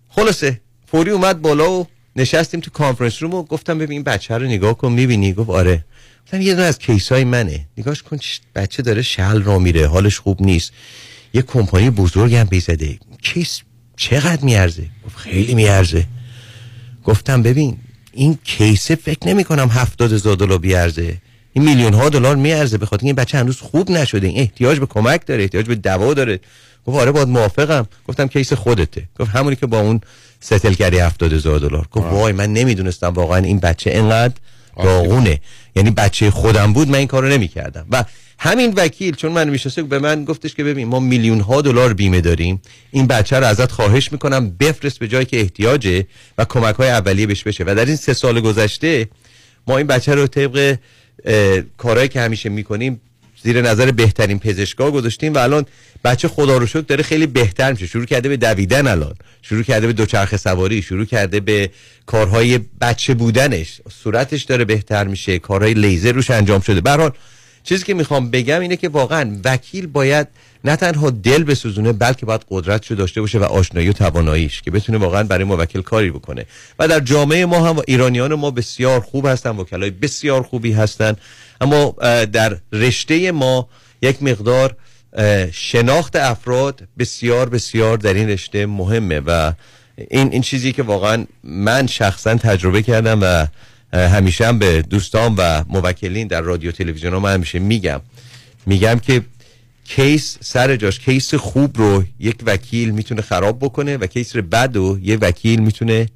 [0.09, 4.45] خلاصه فوری اومد بالا و نشستیم تو conference room و گفتم ببین این بچه رو
[4.45, 5.85] نگاه کن می‌بینی؟ گفت آره.
[6.25, 7.67] گفتم یه دونه از case های منه.
[7.77, 8.17] نگاش کن
[8.55, 10.71] بچه داره شل راه میره حالش خوب نیست.
[11.33, 12.99] یه کمپانی بزرگ هم بهش زده.
[13.21, 13.61] case
[13.97, 16.05] چقدر میارزه؟ گفت خیلی میارزه.
[17.03, 17.77] گفتم ببین
[18.11, 21.17] این کیسه فکر نمی کنم هفتاد هزار دلار بیارزه.
[21.53, 22.77] این میلیون ها دلار میارزه.
[22.77, 24.27] به خاطر این بچه هنوز خوب نشده.
[24.27, 26.39] این احتیاج به کمک داره احتیاج به دوا داره.
[26.85, 27.87] گفت آره باید موافقم.
[28.07, 29.07] گفتم کیس خودته.
[29.19, 30.01] گفت همونی که با اون
[30.41, 31.87] ستل کردی هفتاد هزار دلار.
[31.91, 34.33] گفت وای من نمی‌دونستم واقعا این بچه اینقدر
[34.83, 35.39] داغونه
[35.75, 37.85] یعنی بچه خودم بود من این کارو نمی‌کردم.
[37.91, 38.05] و
[38.39, 42.21] همین وکیل چون من می‌شناسه به من گفتش که ببین ما میلیون ها دلار بیمه
[42.21, 42.61] داریم.
[42.91, 47.27] این بچه رو ازت خواهش می‌کنم بفرست به جایی که احتیاجه و کمک های اولیه
[47.27, 47.63] بهش بشه.
[47.67, 49.09] و در این سه سال گذشته
[49.67, 50.77] ما این بچه رو طبق
[51.77, 53.01] کارهایی که همیشه می‌کنیم
[53.43, 55.65] زیر نظر بهترین پزشکا گذاشتیم و الان
[56.03, 57.87] بچه خدا رو شکر داره خیلی بهتر میشه.
[57.87, 59.15] شروع کرده به دویدن الان.
[59.41, 61.69] شروع کرده به دوچرخه سواری شروع کرده به
[62.05, 63.81] کارهای بچه بودنش.
[64.03, 66.81] صورتش داره بهتر میشه کارهای لیزر روش انجام شده.
[66.81, 67.11] به
[67.63, 70.27] چیزی که می‌خوام بگم اینه که واقعا وکیل باید
[70.63, 74.97] نه تنها دل بسوزونه بلکه باید قدرتشو داشته باشه و آشنایی و تواناییش که بتونه
[74.97, 76.45] واقعا برای موکل کاری بکنه.
[76.79, 81.15] و در جامعه ما هم ایرانیان ما بسیار خوب هستن وکلای بسیار خوبی هستن.
[81.61, 81.95] اما
[82.25, 83.69] در رشته ما
[84.01, 84.75] یک مقدار
[85.51, 89.51] شناخت افراد بسیار بسیار در این رشته مهمه و
[89.97, 93.47] این این چیزی که واقعا من شخصا تجربه کردم و
[93.97, 98.01] همیشه هم به دوستان و موکلین در رادیو تلویزیون ها من همیشه میگم.
[98.65, 99.21] میگم که
[99.85, 104.99] case سر جاش case خوب رو یک وکیل می‌تونه خراب بکنه و case بد رو
[105.01, 106.09] یک وکیل می‌تونه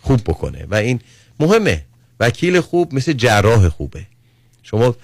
[0.00, 1.00] خوب بکنه و این
[1.40, 1.84] مهمه.
[2.20, 4.06] وکیل خوب مثل جراح خوبه.
[4.64, 4.96] شما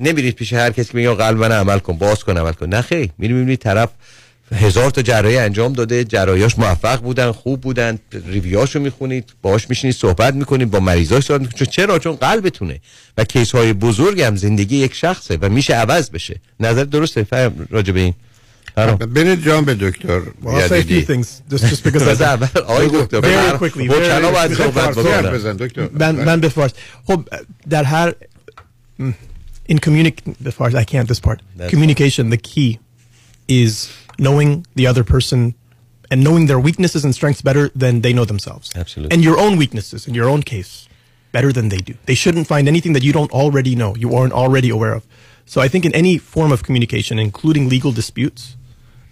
[0.00, 2.66] نمیرید پیش هر کسی که میگه قلب من عمل کن باز کن عمل کن.
[2.66, 3.10] نه خیر.
[3.18, 3.88] میری می‌بینید طرف
[4.54, 9.96] هزار تا جراحی انجام داده جراحیاش موفق بودن خوب بودن review اشو می‌خونید باهاش میشینید
[9.96, 11.58] صحبت می‌کنید با مریضاش صحبت می‌کنید.
[11.58, 12.80] چون چرا؟ چون قلبتونه
[13.18, 16.40] و کیس های بزرگ هم زندگی یک شخصه و میشه عوض بشه.
[16.60, 18.14] نظر درسته؟ فهم راجع به این.
[18.96, 20.20] بنید جان به دکتر.
[26.00, 26.52] من من به
[27.06, 27.28] خب
[27.70, 28.14] در هر
[28.98, 29.14] Mm.
[29.66, 31.42] in communic the far I can't this part.
[31.56, 32.30] That's Communication, fine.
[32.30, 32.78] the key
[33.48, 35.54] is knowing the other person
[36.10, 38.72] and knowing their weaknesses and strengths better than they know themselves.
[38.74, 39.14] Absolutely.
[39.14, 40.88] And your own weaknesses in your own case
[41.32, 41.94] better than they do.
[42.06, 45.06] They shouldn't find anything that you don't already know, you aren't already aware of.
[45.44, 48.56] So I think in any form of communication, including legal disputes,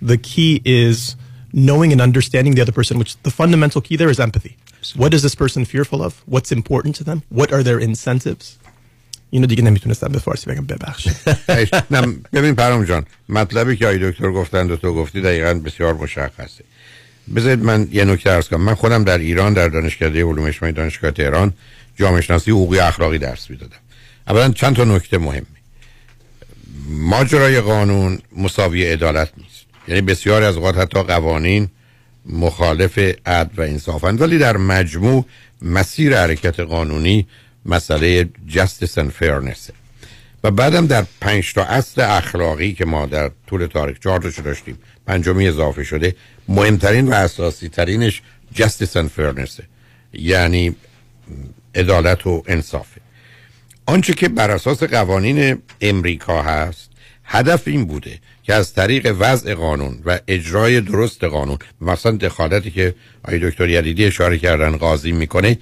[0.01, 1.17] the key is
[1.53, 4.57] knowing and understanding the other person, which the fundamental key there is empathy.
[4.97, 6.23] What is this person fearful of?
[6.27, 7.23] What's important to them?
[7.29, 8.59] What are their incentives?
[9.35, 10.67] اینو دیگه نمی‌تونستم به فارسی بگم.
[11.91, 16.65] نه ببین پرام جان مطلبی که آقای دکتر گفتند و تو گفتی دقیقا بسیار مشخصه.
[17.37, 18.61] بذارید من یه نکته ارز کنم.
[18.61, 21.53] من خودم در ایران در دانشکده علوم اجتماعی دانشگاه تهران
[21.97, 23.77] جامعه شناسی حقوقی اخلاقی درس می‌دادم.
[24.29, 25.47] اولا چند تا نکته مهمه
[26.89, 29.65] ماجرای قانون مساوی عدالت نیست.
[29.89, 31.69] یعنی بسیاری از اوقات حتی قوانین
[32.27, 35.25] مخالف عدل و انصافند ولی در مجموع
[35.63, 37.27] مسیر حرکت قانونی
[37.67, 39.73] مسئله جستس and fairness.
[40.45, 45.49] و بعدم در پنج تا اصل اخلاقی که ما در طول تاریخ چهار داشتیم پنجمی
[45.49, 46.15] اضافه شده
[46.49, 48.23] مهمترین و اساسی ترینش
[48.55, 49.63] جستس and fairness
[50.13, 50.77] یعنی
[51.75, 53.01] عدالت و انصافه
[53.87, 56.91] آنچه که بر اساس قوانین امریکا هست
[57.25, 62.95] هدف این بوده که از طریق وضع قانون و اجرای درست قانون مثلا دخالتی که
[63.25, 65.59] آقای دکتر یدیدی اشاره کردن قاضی می‌کنه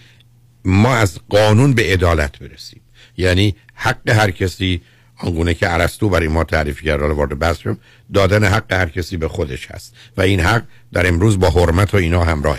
[0.65, 2.81] ما از قانون به عدالت برسیم.
[3.17, 4.81] یعنی حق هر کسی
[5.17, 7.57] آنگونه که ارسطو برای ما تعریف کرد حالا وارد بحث
[8.15, 9.95] دادن حق هر کسی به خودش هست.
[10.17, 12.59] و این حق در امروز با حرمت و اینا همراه.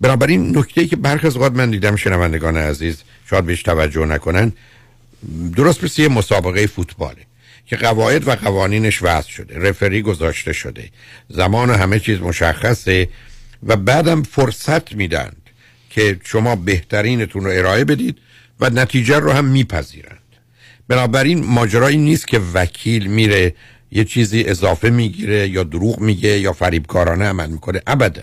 [0.00, 4.52] بنابراین نکته که برخی از اوقات من دیدم شنوندگان عزیز شاید بهش توجه نکنن
[5.56, 7.26] درست مثل یه مسابقه فوتباله
[7.66, 10.90] که قواعد و قوانینش وضع شده رفری گذاشته شده
[11.28, 13.08] زمان و همه چیز مشخصه
[13.66, 15.32] و بعدم فرصت میدن
[15.96, 18.18] که شما بهترینتون رو ارائه بدید
[18.60, 20.18] و نتیجه رو هم میپذیرند.
[20.88, 23.54] بنابراین ماجرایی نیست که وکیل میره
[23.92, 27.82] یه چیزی اضافه می‌گیره یا دروغ میگه یا فریبکارانه عمل می‌کنه.
[27.86, 28.22] ابدا.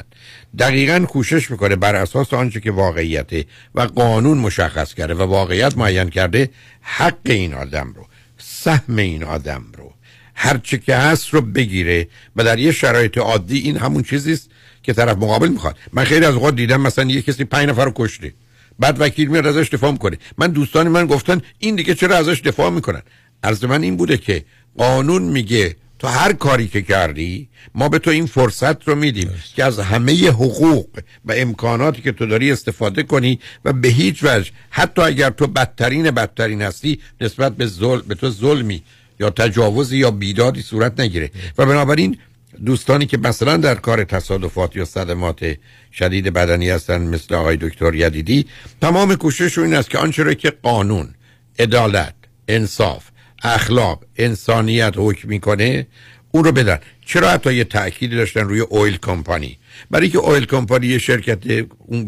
[0.59, 6.09] دقیقا کوشش می‌کنه بر اساس آنچه که واقعیته و قانون مشخص کرده و واقعیت معین
[6.09, 6.49] کرده
[6.81, 8.07] حق این آدم رو
[8.37, 9.93] سهم این آدم رو
[10.35, 14.49] هر چه که هست رو بگیره و در یه شرایط عادی این همون چیزیست
[14.83, 15.77] که طرف مقابل می‌خواد.
[15.93, 18.33] من خیلی از اوقات دیدم مثلا یه کسی پنج نفر رو کشته.
[18.79, 20.17] بعد وکیل میاد ازش دفاع می‌کنه.
[20.37, 23.01] من دوستان من گفتن این دیگه چرا ازش دفاع می‌کنن؟
[23.43, 24.45] عرض من این بوده که
[24.77, 29.63] قانون میگه تو هر کاری که کردی ما به تو این فرصت رو میدیم که
[29.63, 30.87] از همه حقوق
[31.25, 36.11] و امکاناتی که تو داری استفاده کنی و به هیچ وجه حتی اگر تو بدترین
[36.11, 38.83] بدترین هستی نسبت به ظلم به تو ظلمی
[39.19, 41.31] یا تجاوزی یا بیدادی صورت نگیره.
[41.57, 42.17] و بنابراین
[42.65, 45.55] دوستانی که مثلا در کار تصادفات یا صدمات
[45.91, 48.45] شدید بدنی هستن مثل آقای دکتر یدیدی
[48.81, 51.15] تمام کوشش این است که آنچه که قانون
[51.59, 52.13] عدالت
[52.47, 53.03] انصاف
[53.43, 55.87] اخلاق انسانیت حکم می‌کنه
[56.31, 56.79] اون رو بدن.
[57.05, 59.57] چرا حتی یه تأکیدی داشتن روی اویل کمپانی
[59.91, 61.67] برای که اویل کمپانی یه شرکت به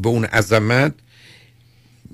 [0.09, 0.93] اون عظمت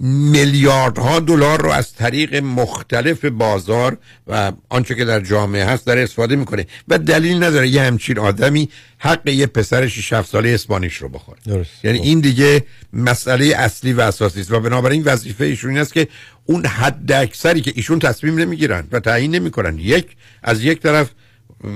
[0.04, 3.98] میلیاردها دلار رو از طریق مختلف بازار
[4.28, 6.68] و آنچه که در جامعه هست در استفاده می‌کنه.
[6.88, 11.40] و دلیل نداره یه همچین آدمی حق یه پسر 6 7 ساله Spanish رو بخوره.
[11.46, 11.70] درست.
[11.84, 14.52] یعنی این دیگه مسئله اصلی و اساسی است.
[14.52, 16.08] و بنابراین وظیفه ایشون این است که
[16.46, 19.78] اون حد اکثری که ایشون تصمیم نمی‌گیرن و تعیین نمی‌کنن.
[19.80, 20.08] یک
[20.44, 21.10] از یک طرف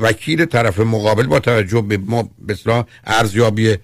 [0.02, 3.76] وکیل طرف مقابل با توجه به ما بسلا ارزیابی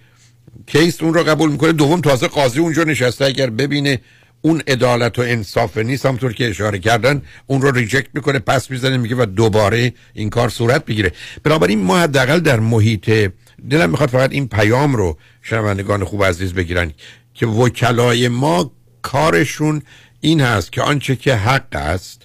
[0.67, 1.71] case اون رو قبول می‌کنه.
[1.71, 3.25] دوم تازه قاضی اونجا نشسته.
[3.25, 3.99] اگر ببینه
[4.41, 8.97] اون عدالت و انصاف نیست همونطور که اشاره کردن اون رو reject می‌کنه پس می‌زنه
[8.97, 11.11] میگه و دوباره این کار صورت بگیره.
[11.43, 13.31] بنابراین ما حداقل در محیط
[13.69, 16.91] دلم می‌خواد فقط این پیام رو شنوندگان خوب عزیز بگیرن
[17.33, 18.71] که وکلای ما
[19.01, 19.81] کارشون
[20.21, 22.21] این هست که آنچه که حق است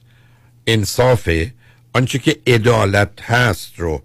[0.67, 1.55] انصافه
[1.93, 4.03] آنچه که عدالت هست رو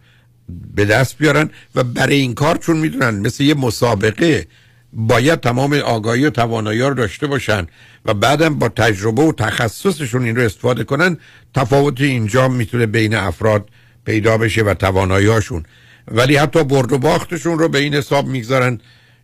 [0.75, 4.47] به دست بیارن و برای این کار چون می‌دونن مثل یه مسابقه
[4.93, 7.67] باید تمام آگاهی و توانایی رو داشته باشن
[8.05, 11.17] و بعدم با تجربه و تخصصشون این رو استفاده کنن
[11.53, 13.69] تفاوت اینجا می‌تونه بین افراد
[14.05, 15.63] پیدا بشه و توانایی هاشون.
[16.07, 18.79] ولی حتی برد و باختشون رو به این حساب می‌گذارن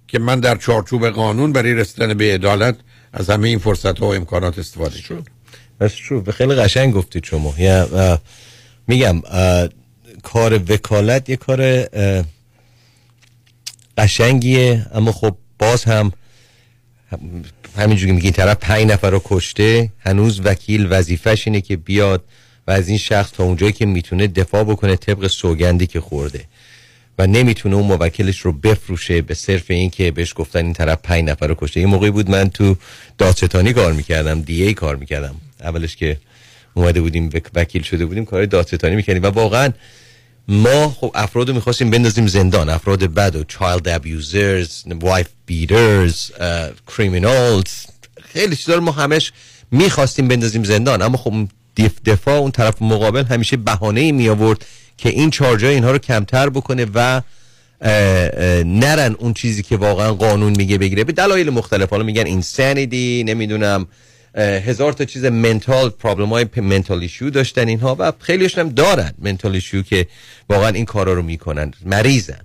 [0.07, 2.76] که من در چارچوب قانون برای رسیدن به عدالت
[3.13, 5.28] از همه این فرصت ها و امکانات استفاده شد
[5.80, 7.53] بس شو به خیلی قشنگ گفتید شما.
[8.88, 9.22] میگم
[10.24, 11.88] کار وکالت یه کار
[13.97, 16.12] قشنگیه اما خب باز هم
[17.12, 17.43] هم-
[17.78, 22.24] همینجوری که میگی این طرف پنج نفر رو کشته هنوز وکیل وظیفش اینه که بیاد
[22.68, 26.43] و از این شخص تا اونجایی که می‌تونه دفاع بکنه طبق سوگندی که خورده.
[27.20, 31.24] و نمی‌تونه اون موکلش رو بفروشه به صرف این که بهش گفتن این طرف پنج
[31.24, 31.80] نفر رو کشته.
[31.80, 32.76] این موقعی بود من تو
[33.18, 35.36] دادستانی کار می‌کردم دی ای کار می‌کردم.
[35.62, 36.18] اولش که
[36.74, 39.24] اومده بودیم وک- وکیل شده بودیم کار دادستانی می‌کردیم.
[39.24, 39.74] و واقعا
[40.48, 42.70] ما خب افراد رو می‌خواستیم بندازیم زندان.
[42.70, 46.32] افراد بد و child abusers wife beaters
[46.95, 47.70] criminals
[48.22, 49.32] خیلی چیزا رو ما همش
[49.72, 51.02] می‌خواستیم بندازیم زندان.
[51.02, 51.34] اما خب
[52.06, 54.66] دفاع اون طرف مقابل همیشه بهانه می آورد
[54.98, 60.14] که این چارجای اینها رو کمتر بکنه و اه، اه، نرن اون چیزی که واقعا
[60.14, 61.04] قانون میگه بگیره.
[61.04, 61.89] به دلایل مختلف.
[61.89, 63.88] حالا میگن اینسانیتی نمی‌دونم
[64.36, 69.54] هزار تا چیز منتال پرابلم های منتال ایشو داشتن اینها و خیلیشون هم دارن منتال
[69.54, 70.08] ایشو که
[70.50, 72.42] واقعا این کارا رو می‌کنن مریضن.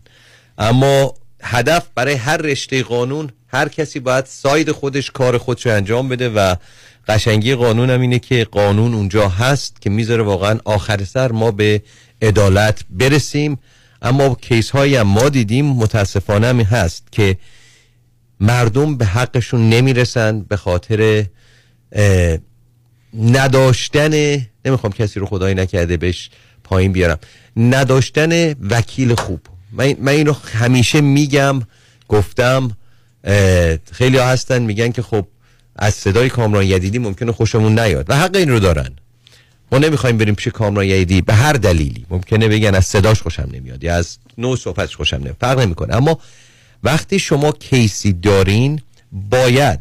[0.59, 6.09] اما هدف برای هر رشته قانون هر کسی باید ساید خودش کار خودش رو انجام
[6.09, 6.55] بده و
[7.09, 11.83] قشنگی قانون هم اینه که قانون اونجا هست که می‌ذاره واقعا آخر سر ما به
[12.23, 13.59] عدالت برسیم.
[14.03, 17.37] اما کیس هایی هم ما دیدیم متاسفانه هم هست که
[18.41, 21.25] مردم به حقشون نمی‌رسن به خاطر
[23.19, 24.13] نداشتن
[24.65, 26.31] نمی‌خوام کسی رو خدایی نکرده بهش
[26.65, 27.19] پایین بیارم.
[27.57, 29.41] نداشتن وکیل خوب.
[29.73, 31.63] من, من اینو همیشه میگم
[32.09, 32.77] گفتم
[33.93, 35.27] خیلی هستن میگن که خب
[35.77, 38.91] از صدای کامران یدیدی ممکنه خوشمون نیاد و حق این رو دارن.
[39.73, 42.07] ما نمی‌خوایم بریم پیش کامران یدیدی به هر دلیلی.
[42.11, 45.37] ممکنه بگن از صداش خوشم نمیاد یا از نوع صحبتش خوشم نمیاد.
[45.41, 45.97] فرق نمی‌کنه.
[45.97, 46.21] اما
[46.83, 48.81] وقتی شما کیسی دارین
[49.13, 49.81] باید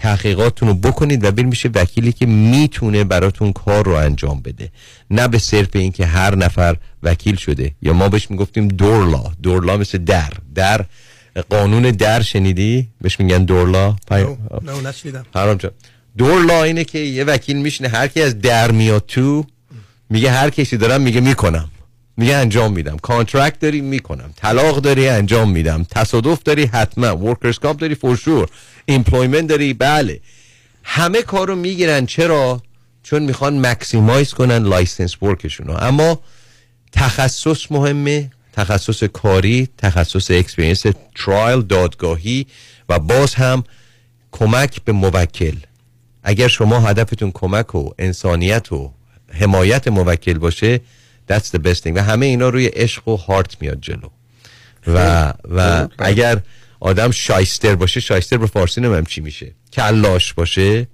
[0.00, 4.70] تحقیقاتتون رو بکنید و بریم میشه وکیلی که می‌تونه براتون کار رو انجام بده.
[5.10, 7.74] نه به صرف اینکه هر نفر وکیل شده.
[7.82, 9.24] یا ما بهش می‌گفتیم door law.
[9.42, 10.32] door law مثل در.
[10.54, 10.86] در
[11.50, 13.96] قانون در شنیدی؟ بهش میگن door law.
[14.06, 14.26] پای...
[15.34, 15.72] حرام جان.
[16.18, 19.44] door law اینه که یه وکیل میشنه هر کی از در میاد تو
[20.10, 21.68] میگه هر کسی دارم میگه می‌کنم.
[22.20, 22.96] میگه انجام میدم.
[22.96, 24.32] contract داری می‌کنم.
[24.36, 25.86] طلاق داری انجام میدم.
[25.90, 27.16] تصادف داری حتما.
[27.16, 28.48] workers' comp داری for
[28.84, 30.20] employment داری بله.
[30.82, 32.06] همه کارو می‌گیرن.
[32.06, 32.62] چرا؟
[33.02, 36.20] چون می‌خوان maximize کنن license work شون رو اما
[36.92, 38.30] تخصص مهمه.
[38.52, 40.84] تخصص کاری تخصص experience
[41.14, 42.46] trial دادگاهی
[42.88, 43.64] و باز هم
[44.32, 45.56] کمک به موکل.
[46.22, 48.92] اگر شما هدفتون کمک و انسانیت و
[49.32, 50.80] حمایت موکل باشه
[51.30, 51.92] that's the best thing.
[51.94, 54.08] و همه اینا روی عشق و heart میاد جلو.
[54.86, 56.40] و و اگر
[56.80, 59.54] آدم شایستر باشه شایستر به فارسی نمیم چی میشه.
[59.72, 60.88] کلاش باشه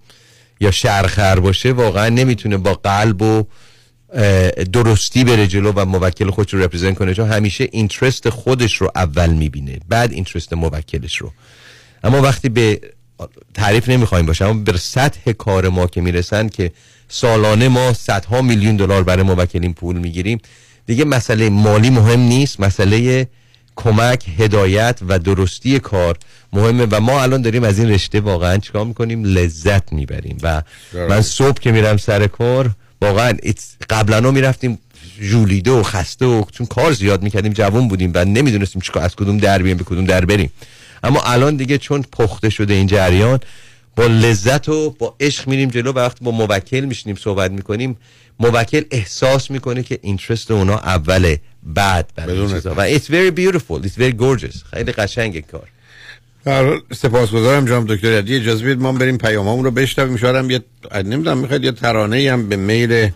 [0.60, 3.44] یا شرخر باشه واقعا نمی‌تونه با قلب و
[4.72, 9.30] درستی بره جلو و موکل خودش رو رپرزنت کنه چون همیشه اینترست خودش رو اول
[9.30, 11.32] می‌بینه بعد اینترست موکلش رو.
[12.04, 12.80] اما وقتی به
[13.54, 16.72] تعریف نمی‌خوایم باشه اما به سطح کار ما که می‌رسن که
[17.08, 20.40] سالانه ما صدها میلیون دلار برای موکلین پول می‌گیریم.
[20.86, 23.28] دیگه مسئله مالی مهم نیست مسئله
[23.76, 26.16] کمک هدایت و درستی کار
[26.52, 30.62] مهمه و ما الان داریم از این رشته واقعا چیکار می‌کنیم؟ لذت می‌بریم و
[31.08, 32.70] من صبح که میرم سر کار
[33.02, 33.32] واقعا
[33.90, 34.78] قبلا می‌رفتیم
[35.20, 39.38] جولیده و خسته و چون کار زیاد می‌کردیم جوان بودیم و نمی‌دونستیم چیکار از کدوم
[39.38, 40.52] در بیایم به کدوم در بریم.
[41.04, 43.40] اما الان دیگه چون پخته شده این جریان
[43.96, 47.96] با لذت و با عشق میریم جلو و وقتی با موکل میشینیم صحبت می‌کنیم
[48.40, 52.74] موکل احساس می‌کنه که اینترست اونا اوله بعد برای چیزا.
[52.76, 54.64] و it's very beautiful it's very gorgeous.
[54.74, 55.68] خیلی قشنگ کار.
[56.44, 60.16] در حال سپاسگزارم جناب دکتر یدی اجازه بدید ما بریم پیامامون رو بشنویم.
[60.16, 60.60] شاید یه
[60.94, 63.10] نمی‌دونم می‌خواید یه ترانه هم به میل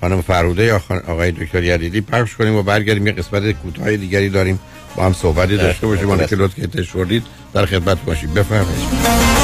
[0.00, 0.98] خانم فروده یا خان...
[0.98, 3.06] آقای دکتر یدیدی پخش کنیم و برگردیم.
[3.06, 4.60] یه قسمت کوتاه دیگری داریم.
[4.96, 6.26] با هم صحبتی داشته باشیم.
[6.26, 8.34] که لطف کردید در خدمت باشیم.
[8.34, 9.43] بفرمایید.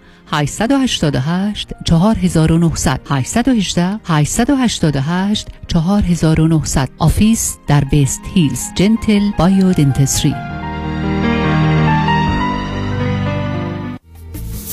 [0.31, 8.59] 888 4900 818 888 4900 office در West Hills.
[8.75, 10.35] Gentle Biodentistry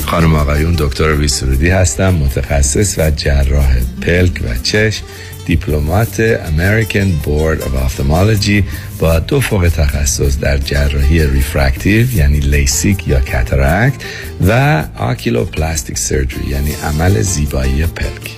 [0.06, 5.04] خانم آقایون دکتر ویسرودی هستم متخصص و جراح پلک و چشم.
[5.48, 8.62] Diplomate American Board of Ophthalmology
[8.98, 14.02] با دو فوق تخصص در جراحی refractive یعنی لیسیک یا cataract
[14.46, 18.37] و oculoplastic surgery یعنی عمل زیبایی پلک.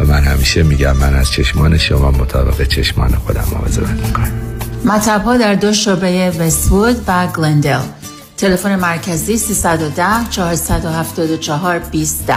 [0.00, 4.32] و من همیشه میگم من از چشمان شما مطابق چشمان خودم مواظبت می‌کنم.
[4.84, 7.80] مطب ها در دو شعبه وستوود و گلندل.
[8.36, 12.32] تلفن مرکزی 310 474 20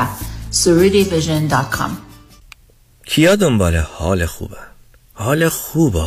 [0.51, 1.91] surudivision.com
[3.05, 4.57] کیا دنبال حال خوبه؟
[5.13, 5.99] حال خوبه.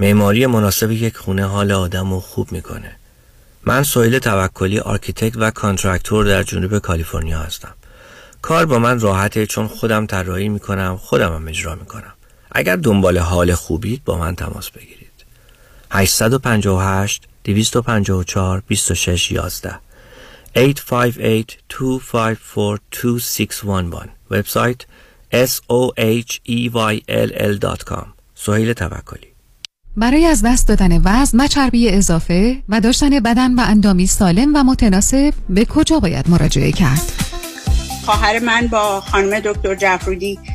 [0.00, 2.96] معماری مناسب یک خونه حال آدم رو خوب می‌کنه.
[3.66, 7.74] من سهیل توکلی architect و contractor در جنوب کالیفرنیا هستم.
[8.44, 12.12] کار با من راحته چون خودم طراحی می‌کنم خودم هم اجرا می‌کنم.
[12.52, 15.10] اگر دنبال حال خوبید با من تماس بگیرید.
[15.90, 19.74] 858 254 26 11
[20.56, 24.82] 858 254 2611 وبسایت
[25.32, 29.26] soheyll.com سهیل توکلی.
[29.96, 34.64] برای از دست دادن وزن و چربی اضافه و داشتن بدن و اندامی سالم و
[34.64, 37.23] متناسب به کجا باید مراجعه کرد؟
[38.04, 40.38] خواهر من با خانم دکتر جعفرودی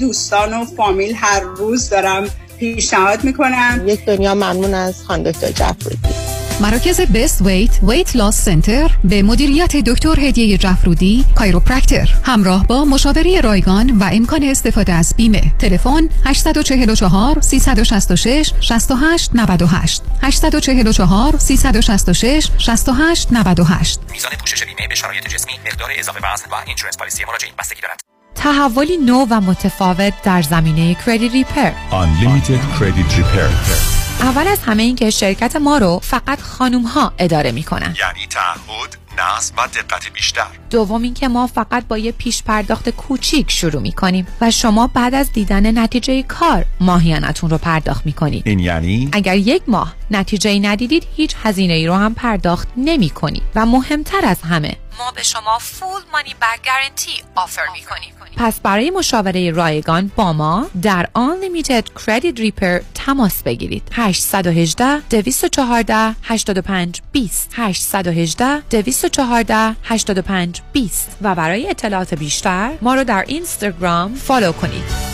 [0.00, 2.24] دوستان و فامیل هر روز دارم
[2.58, 3.82] پیشنهاد می‌کنم.
[3.86, 5.98] یک دنیا ممنون از خانم دکتر جعفرودی
[6.60, 13.40] مراکز بست ویت ویت لاس سنتر به مدیریت دکتر هدیه جعفرودی کایروپرکتر همراه با مشاوره
[13.40, 15.42] رایگان و امکان استفاده از بیمه.
[15.58, 25.52] تلفن 844 366 68 98 844 366 68 98 میزان پوشش بیمه به شرایط جسمی
[25.66, 28.17] مقدار اضافه وزن و اینشورنس پالیسی مراجعین بستگی دارد.
[28.38, 33.52] تحولی نو و متفاوت در زمینه کردیت ریپر Unlimited Credit Repair.
[34.20, 37.96] اول از همه این که شرکت ما رو فقط خانوم ها اداره می‌کنن.
[38.00, 40.46] یعنی تعهد نظم و دقت بیشتر.
[40.70, 45.32] دوم اینکه ما فقط با یه پیش پرداخت کوچیک شروع می‌کنیم و شما بعد از
[45.32, 48.42] دیدن نتیجه کار ماهیانتون رو پرداخت می‌کنید.
[48.46, 53.10] این یعنی؟ اگر یک ماه نتیجه ای ندیدید هیچ هزینه ای رو هم پرداخت نمی
[53.10, 58.17] کنید و مهمتر از همه ما به شما فول مانی بک گارنتی آفر می کنیم
[58.38, 63.82] پس برای مشاوره رایگان با ما در Unlimited Credit Repair تماس بگیرید.
[63.92, 73.24] 818 214 85 20 818 214 85 20 و برای اطلاعات بیشتر ما رو در
[73.28, 75.08] اینستاگرام فالو کنید.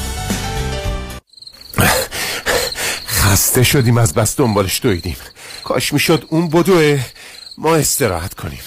[3.07, 5.17] خسته شدیم از بس دنبالش دویدیم.
[5.65, 7.01] کاش می‌شد اون بدوه.
[7.59, 8.61] ما استراحت کنیم.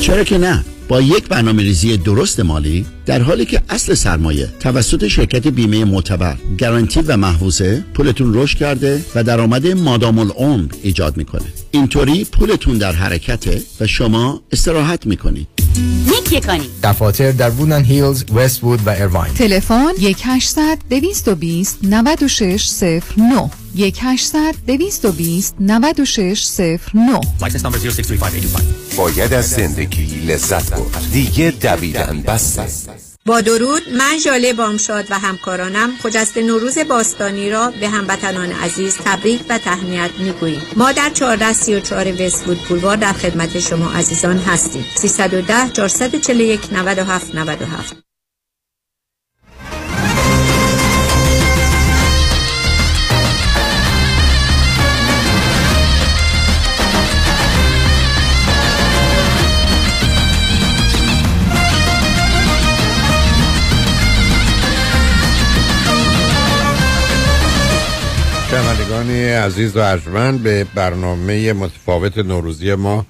[0.00, 5.08] چرا که نه؟ با یک برنامه ریزی درست مالی در حالی که اصل سرمایه توسط
[5.08, 11.46] شرکت بیمه معتبر گارانتی و محفوظه پولتون رشد کرده و درآمد مادام العمر ایجاد می‌کنه.
[11.70, 15.59] اینطوری پولتون در حرکته و شما استراحت می‌کنید.
[16.06, 24.54] نیک یکانی دفاتر در وودن هیلز، وست وود و ایرواین تلفن 1800 220 9609 1800
[24.66, 31.08] 220 9609 License number 0635825 باید از زندگی لذت برد.
[31.12, 33.09] دیگه دویدن بسته.
[33.26, 39.42] با درود من ژاله بامشاد و همکارانم خجسته نوروز باستانی را به هموطنان عزیز تبریک
[39.48, 40.62] و تهنیت می‌گوییم.
[40.76, 44.84] ما در 1434 وستوود بولوار در خدمت شما عزیزان هستیم.
[44.96, 48.09] 310 441 97 97
[69.00, 73.06] شنوندگان عزیز و ارجمند به برنامه متفاوت نوروزی ما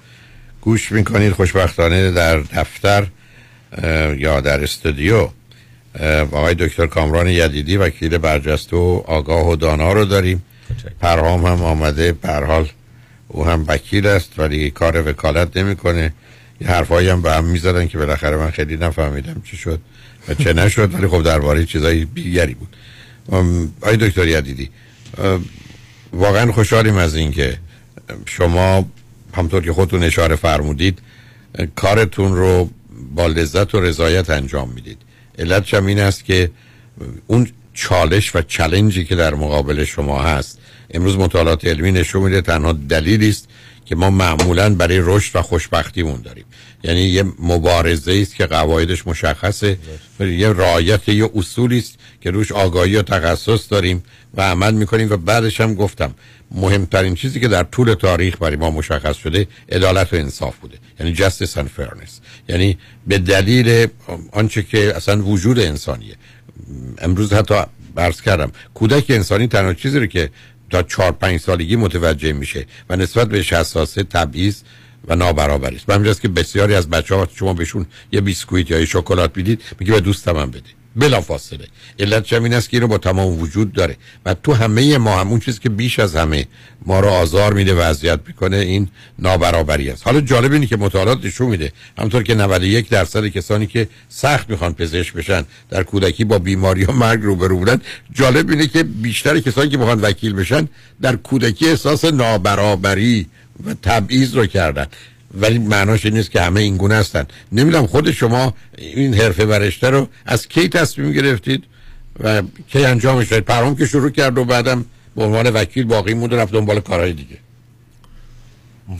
[0.60, 1.32] گوش می‌کنید.
[1.32, 3.06] خوشبختانه در دفتر
[4.16, 5.28] یا در استودیو.
[6.32, 10.42] آقای دکتر کامران یدیدی وکیل برجسته و آگاه و دانا رو داریم.
[11.00, 12.12] پرهام هم آمده.
[12.12, 12.68] پر حال
[13.28, 16.12] او هم وکیل است ولی کار وکالت نمی‌کنه.
[16.60, 19.80] یه حرفایی هم به هم می‌زدن که بالاخره من خیلی نفهمیدم چی شد
[20.28, 22.76] و چه نشد ولی خب درباره چیزای دیگری بود.
[23.82, 24.70] آقای دکتر یدیدی
[26.12, 27.58] واقعا خوشحالیم از اینکه
[28.26, 28.88] شما
[29.34, 30.98] همطور که خودتون اشاره فرمودید
[31.76, 32.70] کارتون رو
[33.14, 34.98] با لذت و رضایت انجام می‌دید.
[35.38, 36.50] علتش هم این است که
[37.26, 40.58] اون چالش و چلنجی که در مقابل شما هست
[40.90, 43.48] امروز مطالعات علمی نشون میده تنها دلیلی است
[43.84, 46.44] که ما معمولا برای رشد و خوشبختیمون داریم.
[46.82, 49.78] یعنی یه مبارزه است که قواعدش مشخصه.
[50.20, 54.02] یه رعایت یه اصولی است که روش آگاهی و تخصص داریم
[54.34, 56.14] و عمل می‌کنیم و بعدش هم گفتم
[56.50, 60.78] مهمترین چیزی که در طول تاریخ برای ما مشخص شده عدالت و انصاف بوده.
[61.00, 62.10] یعنی justice and fairness.
[62.48, 63.86] یعنی به دلیل
[64.32, 66.14] آنچه که اصلا وجود انسانیه.
[66.98, 67.54] امروز حتی
[67.94, 70.30] برس کردم کودک انسانی تنها چیزی رو که
[70.70, 74.56] تا چهار پنج سالگی متوجه میشه و نسبت بهش حساسه تبعیض
[75.08, 75.90] و نابرابری است.
[75.90, 79.92] همینجاست که بسیاری از بچه ها شما بهشون یه بیسکویت یا یه شکلات می‌دید میگه
[79.92, 81.66] به دوستم هم بده بلا فاصله
[81.98, 83.96] علت این است که اینو با تمام وجود داره.
[84.26, 86.46] و تو همه ما همون چیزی که بیش از همه
[86.86, 88.88] ما رو آزار میده و اذیت می‌کنه این
[89.18, 90.02] نابرابری است.
[90.06, 94.74] حالا جالب اینه که مطالعات نشون میده همونطور که 91 درصد کسانی که سخت می‌خوان
[94.74, 97.80] پزشک بشن در کودکی با بیماری و مرگ روبرو بودن
[98.12, 100.68] جالب اینه که بیشتر کسانی که می‌خوان وکیل بشن
[101.02, 103.26] در کودکی احساس نابرابری
[103.82, 104.86] تبعیض رو کردن.
[105.34, 107.26] ولی معناش این نیست که همه این گونه هستن.
[107.52, 111.64] نمی‌دونم خود شما این حرفه ورشته رو از کی تصمیم گرفتید
[112.20, 114.84] و کی انجامش دادید پرام که شروع کرد و بعدم
[115.16, 117.36] به عنوان وکیل باقی موند و رفت دنبال کارهای دیگه.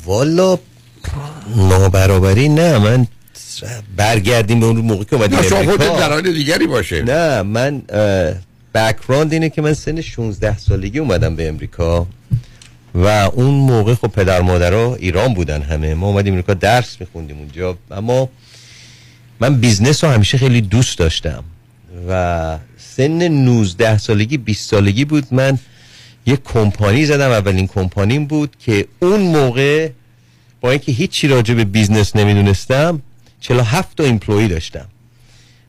[0.04, 0.58] والا
[1.56, 3.06] نابرابری نه من
[3.96, 6.08] برگردیم به اون موقع که اومدیم شما خودت امریکا.
[6.08, 7.02] دلایل دیگری باشه.
[7.02, 7.82] نه من
[8.74, 12.06] بکراند اینه که من سن 16 سالگی اومدم به امریکا.
[12.94, 15.94] و اون موقع خب پدر مادرها ایران بودن همه.
[15.94, 17.78] ما اومدیم امریکا درس میخوندیم اونجا.
[17.90, 18.28] اما
[19.40, 21.44] من business رو همیشه خیلی دوست داشتم.
[22.08, 25.26] و سن 19 سالگی 20 سالگی بود.
[25.30, 25.58] من
[26.26, 27.30] یه کمپانی زدم.
[27.30, 29.90] اولین کمپانیم بود که اون موقع
[30.60, 33.02] با اینکه هیچی راجع به business نمی‌دونستم
[33.40, 34.86] 47 تا employee داشتم.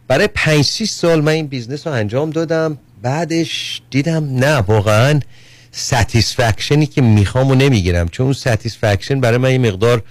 [0.08, 2.78] برای 5 6 سال من این business رو انجام دادم.
[3.02, 5.20] بعدش دیدم نه واقعا
[5.72, 8.10] satisfaction ی که می‌خوام و نمی‌گیرم.
[8.10, 10.04] چون اون satisfaction برای من یه مقدار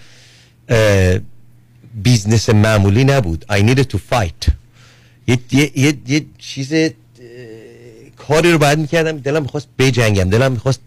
[1.94, 3.44] business معمولی نبود.
[3.50, 4.50] I needed to fight.
[5.26, 6.72] یه, یه, یه, یه چیز
[8.16, 9.18] کاری رو باید می‌کردم.
[9.18, 10.30] دلم می‌خواست بجنگم.
[10.30, 10.80] دلم می‌خواست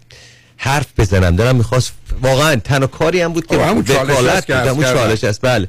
[0.58, 1.36] حرف بزنم.
[1.36, 4.84] دلم می‌خواست واقعا تنها کاری هم بود که همون چالش همون.
[4.84, 5.68] چالش است بله.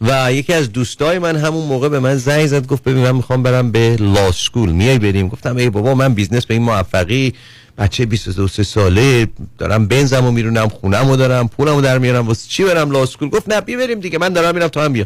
[0.00, 3.42] و یکی از دوستای من همون موقع به من زنگ زد گفت ببین من می‌خوام
[3.42, 5.28] برم به law school میای بریم.
[5.28, 7.34] گفتم ای بابا من business به این موفقی.
[7.78, 12.90] بچه 22 سه ساله دارم بنزمو میرونم خونمو دارم پولمو در میارم واسه چی برم
[12.90, 15.04] لا سکول گفت نه بیا بریم دیگه من دارم میرم تو هم بیا.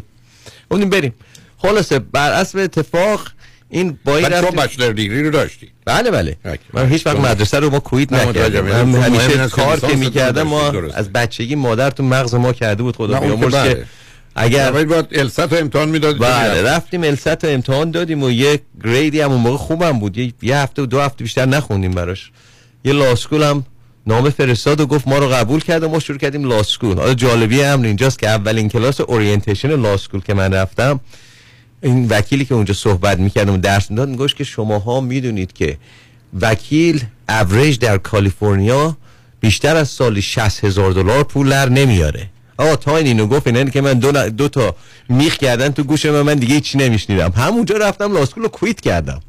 [0.69, 1.13] گفتیم بریم.
[1.57, 3.27] خلاصه بر اصل اتفاق
[3.69, 5.67] این با این رفتیم- بچلر دیگری رو داشتی.
[5.85, 6.37] بله بله.
[6.73, 8.85] من هیچ وقت مدرسه رو ما کویت متوجهم.
[8.85, 10.97] من همیشه کار که می‌کردم ما درسته.
[10.97, 13.85] از بچگی مادر تو مغز ما کرده بود خدا بیامرز که بله.
[14.35, 19.21] اگر باید الست رو امتحان می‌دادید بله رفتیم الست رو امتحان دادیم و یه گریدی
[19.21, 20.17] هم اون موقع خوبم بود.
[20.43, 22.31] یه هفته و دو هفته بیشتر نخوندیم براش.
[22.85, 23.65] یه law school هم
[24.07, 27.13] نامه فرستاد و گفت ما رو قبول کرد و ما شروع کردیم law school حالا
[27.13, 30.99] جالبی هم اینجاست که اولین کلاس orientation law school که من رفتم
[31.81, 35.77] این وکیلی که اونجا صحبت می‌کرد و درس می‌داد می‌گفتش که شماها می‌دونید که
[36.41, 38.97] وکیل اوریج در کالیفرنیا
[39.39, 42.29] بیشتر از سالی 60 هزار دلار پول در نمیاره.
[42.57, 44.75] آقا تا این اینو گفت اینه که من دو, دو تا
[45.09, 47.31] میخ کردن تو گوش من من دیگه هیچی نمیشنیدم.
[47.35, 49.21] همونجا رفتم law school رو quit کردم.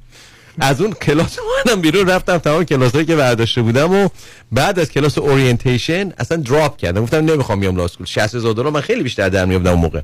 [0.60, 4.08] از اون کلاس منم بیرون رفتم تمام کلاسایی که برداشته بودم و
[4.52, 7.02] بعد از کلاس orientation اصلا drop کردم.
[7.02, 10.00] گفتم نمی‌خوام بیام law school 60 هزار دلار من خیلی بیشتر در میاوردم اون موقع.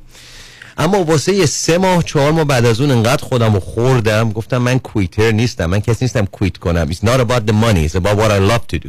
[0.79, 4.79] اما واسه سه ماه چهار ماه بعد از اون انقدر خودم رو خوردم گفتم من
[4.79, 6.89] quitter نیستم من کسی نیستم quit کنم.
[6.91, 8.89] It's not about the money It's about what I love to do.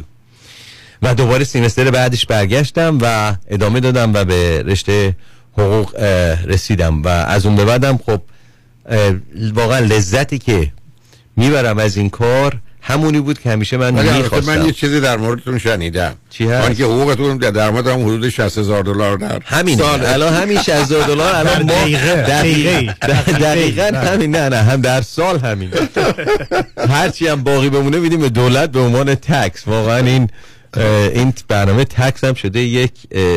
[1.02, 5.16] و دوباره semester بعدش برگشتم و ادامه دادم و به رشته
[5.58, 5.96] حقوق
[6.46, 7.02] رسیدم.
[7.02, 8.20] و از اون به بعدم خب
[9.54, 10.72] واقعا لذتی که
[11.36, 12.58] می‌برم از این کار.
[12.84, 14.56] همونی بود که همیشه من می‌خواستم.
[14.56, 16.14] من یه چیزی در موردتون شنیدم.
[16.30, 19.40] چی هست؟ آن که حقوقتون در درآمد هم حدود 60 هزار دلار در
[19.78, 20.12] ساله.
[20.12, 22.94] الان همین 60 دلار الان ما دقیقه.
[23.40, 24.36] دقیقا همین.
[24.36, 25.70] نه نه هم در سال همین.
[26.94, 29.68] هرچی هم باقی بمونه میدیم به دولت به عنوان تکس.
[29.68, 30.28] واقعا این
[30.76, 32.92] این برنامه تکس هم شده یک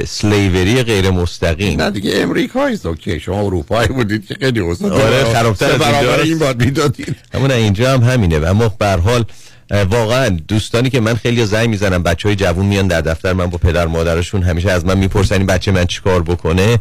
[0.07, 1.81] سلیوری غیر مستقیم.
[1.81, 3.19] نه دیگه امریکا است اوکی.
[3.19, 6.19] شما اروپایی بودید که خیلی اوضاع آره خرابتر از برابر.
[6.19, 7.15] این باید می‌دادید.
[7.33, 8.39] همون اینجا هم همینه.
[8.39, 9.25] و اما به هر حال
[9.71, 13.45] اه، واقعا دوستانی که من خیلی زنگ می‌زنم بچه های جوون میان در دفتر من
[13.45, 16.79] با پدر مادرشون همیشه از من می‌پرسن این بچه من چیکار بکنه.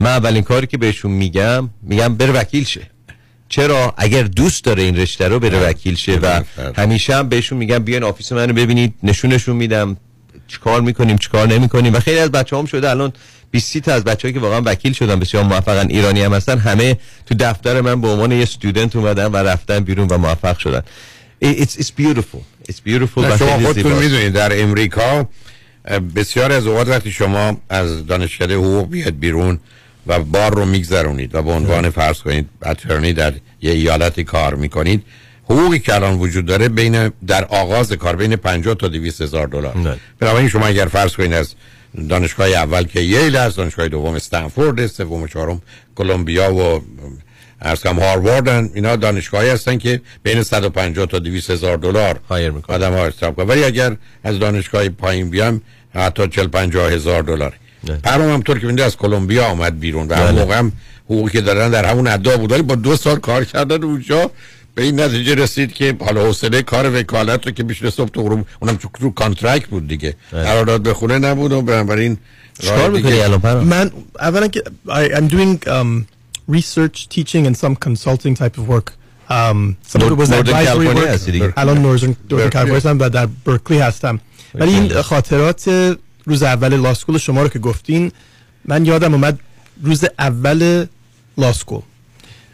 [0.00, 2.80] من اولین کاری که بهشون میگم میگم بره وکیل شه.
[3.50, 6.42] چرا اگر دوست داره این رشته رو بره وکیل شه و
[6.76, 9.96] همیشه هم بهشون میگم بیاین آفیس منو ببینید نشونشون میدم
[10.48, 11.94] چیکار می‌کنیم چیکار نمی‌کنیم.
[11.94, 13.12] و خیلی از بچه هم شده الان
[13.50, 16.96] 20 تا از بچه‌ای که واقعا وکیل شدن بسیار موفقن ایرانی هم هستن همه
[17.26, 20.82] تو دفتر من به عنوان یه استودنت اومدن و رفتن بیرون و موفق شدن.
[21.44, 22.70] It's, it's beautiful.
[22.70, 23.92] It's beautiful شما خودتون.
[23.92, 25.28] می‌دونید در امریکا
[26.16, 29.58] بسیار از اوقات وقتی شما از دانشکده حقوق بیاد بیرون
[30.06, 33.32] و بار رو میگذرونید و به عنوان فرض کنید اترنی در
[33.62, 35.02] یه ایالتی کار می‌کنید
[35.44, 39.74] حقوقی که الان وجود داره بین در آغاز کار بین 50 تا 200 هزار دلار.
[40.18, 41.54] بنابراین شما اگر فرض کنید از
[42.08, 45.62] دانشگاه اول که ییل است دانشگاه دوم استنفورد است سوم و چهارم
[45.94, 46.82] کلمبیا و
[47.62, 52.76] عرض کنم هاروارد اینا دانشگاهی هستن که بین 150 تا 200 هزار دلار hire می‌کنن.
[52.76, 55.60] آدم ها ولی اگر از دانشگاه پایین بیام
[55.94, 57.52] حتی 40 50 هزار دلار
[58.02, 60.18] پرام هم طور که میده از کلمبیا آمد بیرون و بله.
[60.24, 60.72] همون موقع هم
[61.04, 64.30] حقوقی که دارن در همون ادا بود ولی با دو سال کار کردن اونجا
[64.74, 68.46] به این نتیجه رسید که حالا حوصله کار وکالت رو که بیشتر صبح تا غروب
[68.60, 72.18] اونم تو رو contract بود دیگه قرارداد به خونه نبود و بنابراین
[72.62, 76.04] راه دیگه- من اولا که I, I'm doing um,
[76.56, 78.88] research, teaching and some consulting type of work.
[79.38, 81.52] Um, some of it was Northern advisory California work.
[81.56, 82.50] الان Northern, برکلی.
[82.50, 84.20] California هستم و در برکلی هستم.
[84.54, 85.96] ولی این خاطرات
[86.30, 88.12] روز اول law school شما رو که گفتین
[88.64, 89.40] من یادم اومد
[89.82, 90.86] روز اول
[91.38, 91.82] law school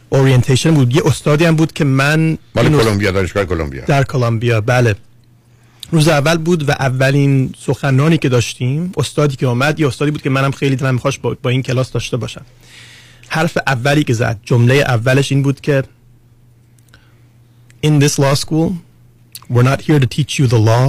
[0.09, 0.97] orientation بود.
[0.97, 3.85] یه استادی هم بود که من مال کلمبیا دانشگاه کلمبیا.
[3.85, 4.95] در کلمبیا بله.
[5.91, 10.31] روز اول بود و اولین سخنرانی که داشتیم استادی که آمد یه استادی بود که
[10.31, 12.45] منم خیلی دلم می‌خواست با, با این کلاس داشته باشم.
[13.29, 15.83] حرف اولی که زد جمله اولش این بود که
[17.87, 18.72] In this law school
[19.53, 20.87] we're not here to teach you the law.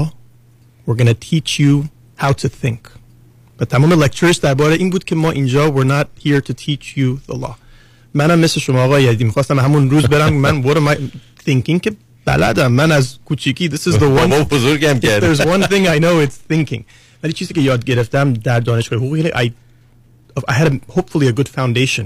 [0.85, 1.73] We're going to teach you
[2.20, 2.88] how to think
[3.60, 7.32] و تمام لکچرش درباره این بود که ما اینجا we're not here to teach you
[7.32, 7.54] the law
[8.14, 10.98] منم مثل شما آقای یدی میخواستم همون روز برم من what am I
[11.48, 11.92] thinking که
[12.24, 15.34] بلدم من از کوچیکی this is the one بابا بزرگم If کرده.
[15.34, 16.80] there's one thing I know it's thinking
[17.22, 19.50] ولی چیزی که یاد گرفتم در دانشگاه حقوقی I,
[20.48, 22.04] I had a, hopefully a good foundation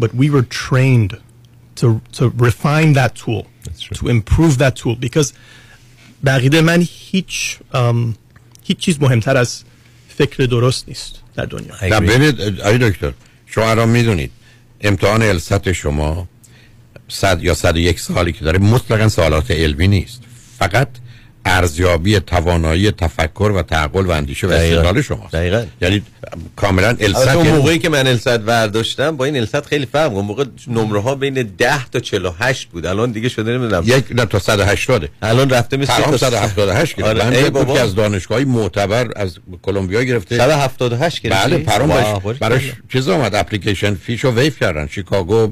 [0.00, 1.12] but we were trained
[1.80, 3.46] to, to refine that tool
[3.98, 5.32] to improve that tool because
[6.24, 8.14] بقیده من هیچ um,
[8.67, 9.63] هیچ چیز مهمتر از
[10.17, 11.99] فکر درست نیست در دنیا.
[11.99, 13.11] ببینید آقای دکتر
[13.45, 14.31] شما الان می‌دونید
[14.81, 16.27] امتحان الست شما
[17.07, 20.21] صد یا صد و یک سالی که داره مطلقا سوالات علمی نیست.
[20.59, 20.87] فقط
[21.45, 24.51] ارزیابی توانایی تفکر و تعقل و اندیشه و.
[24.51, 25.65] استدلال شما دقیقاً.
[25.81, 26.01] یعنی
[26.55, 30.25] کاملا السط اون یعنی- موقعی که من السد ورداشتم با این السد خیلی فرق اون
[30.25, 32.85] موقع نمره ها بین 10 تا 48 بود.
[32.85, 33.83] الان دیگه شده نمی‌دونم.
[33.85, 37.09] یک نه تا 180 الان رفته مثل تا 178 گرفت.
[37.09, 37.73] آره، من بابا.
[37.73, 40.37] که از دانشگاهی معتبر از کلمبیا گرفته.
[40.37, 44.87] 178 گرفتی؟ بله پرام براش, براش چیز آمد اپلیکیشن فیشو ویف کردن.
[44.87, 45.51] شیکاگو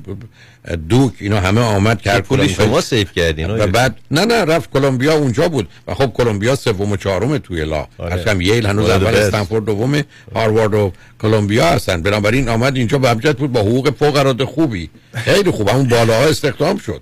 [0.89, 2.53] دوک اینا همه آمد کرد کلمبیا.
[2.53, 5.67] شما سیف کردین و بعد نه نه رفت کلمبیا اونجا بود.
[5.87, 7.87] و خب کلمبیا سوم و چهارم توی لا.
[7.97, 8.13] آره.
[8.13, 9.15] اصلا ییل هنوز اول.
[9.15, 10.01] استنفورد دوم
[10.35, 10.91] هاروارد و
[11.21, 12.01] کلمبیا هستن.
[12.01, 14.89] بنابراین آمد اینجا به امجد بود با حقوق فوق العاده خوبی.
[15.13, 15.69] خیلی خوب.
[15.69, 17.01] همون بالاها استخدام شد.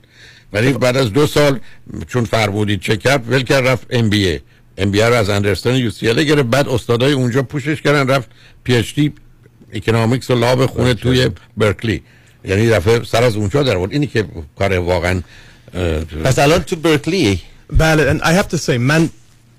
[0.54, 1.60] ولی بعد از دو سال
[2.08, 4.40] چون فرمودید کرد ول کرد رفت ام بی ای
[4.78, 6.44] ام بی رو از اندرستان یو سی گرفت.
[6.44, 8.30] بعد استادای اونجا پوشش کردن رفت
[8.64, 9.14] پی اچ دی
[9.74, 12.02] economics و law بخونه توی برکلی
[12.46, 14.26] یعنی دفعه سر از اونجا در آورد اینی که
[14.58, 15.22] کار واقعا
[16.24, 17.42] پس الان تو برکلی
[17.78, 19.10] بله and I have to say من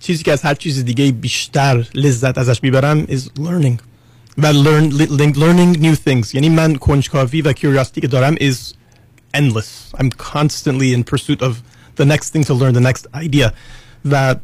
[0.01, 3.83] چیزی که از هر چیز دیگه بیشتر لذت ازش می‌برم is learning
[4.39, 4.93] و learn,
[5.35, 8.57] learning new things یعنی من کنجکاوی و curiosity که دارم is
[9.37, 11.53] endless I'm constantly in pursuit of
[11.97, 13.53] the next thing to learn the next idea
[14.05, 14.35] و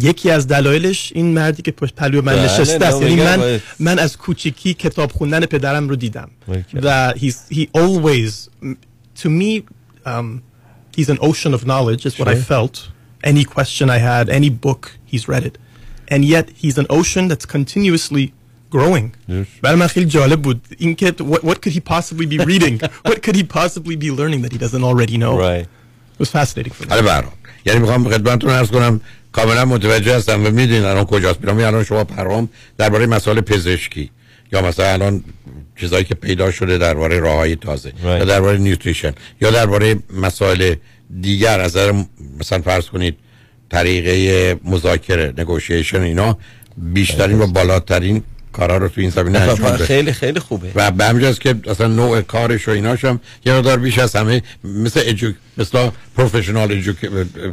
[0.00, 3.62] یکی از دلایلش این مردی که پشت پهلو من بله، نشسته است یعنی من باید.
[3.80, 6.30] من از کوچیکی کتاب خوندن پدرم رو دیدم.
[6.82, 7.12] و
[7.50, 8.48] he always
[9.22, 9.62] to me
[10.06, 10.42] um,
[10.98, 12.88] he's an ocean of knowledge is what I felt
[13.24, 14.82] any question I had any book
[15.12, 15.58] he's read it
[16.12, 18.32] and yet he's an ocean that's continuously
[18.70, 23.22] growing برای من خیلی جالب بود اینکه what, what could he possibly be reading what
[23.22, 25.66] could he possibly be learning that he doesn't already know Right.
[26.14, 27.32] it was fascinating for me حالا برام
[27.66, 29.00] یعنی می‌خوام خدمتتون عرض کنم
[29.32, 31.44] کاملا متوجه هستم و می‌دونین الان کجاست.
[31.44, 31.58] میرم.
[31.58, 32.48] الان شما پرام
[32.78, 34.10] درباره مسائل پزشکی
[34.52, 35.24] یا مثلا الان
[35.80, 40.74] چیزایی که پیدا شده درباره راههای تازه یا درباره نیوتریشن یا درباره مسائل
[41.20, 42.04] دیگر از نظر
[42.40, 43.16] مثلا فرض کنید
[43.70, 46.38] طریقه مذاکره نگوشیشن اینا
[46.76, 48.22] بیشترین و بالاترین
[48.52, 49.84] کارا رو تو این زمینه انجام بده.
[49.84, 50.72] خیلی خیلی خوبه.
[50.74, 54.42] و به همجاست که اصلا نوع کارش و ایناش هم یه مقدار بیش از همه
[54.64, 55.32] مثل ایجو...
[55.58, 56.82] مثل پروفشنال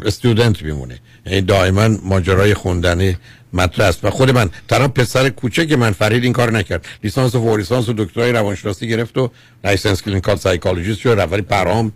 [0.05, 0.99] استودنت میمونه.
[1.25, 3.15] یعنی دائما ماجرای خوندن
[3.53, 4.05] مطرح است.
[4.05, 6.85] و خود من تنها پسر کوچیکه من فرید این کار نکرد.
[7.03, 9.31] لیسانس و فوق لیسانس و دکترای روانشناسی گرفت و
[9.63, 11.91] licensed clinical psychologist شد ولی پرام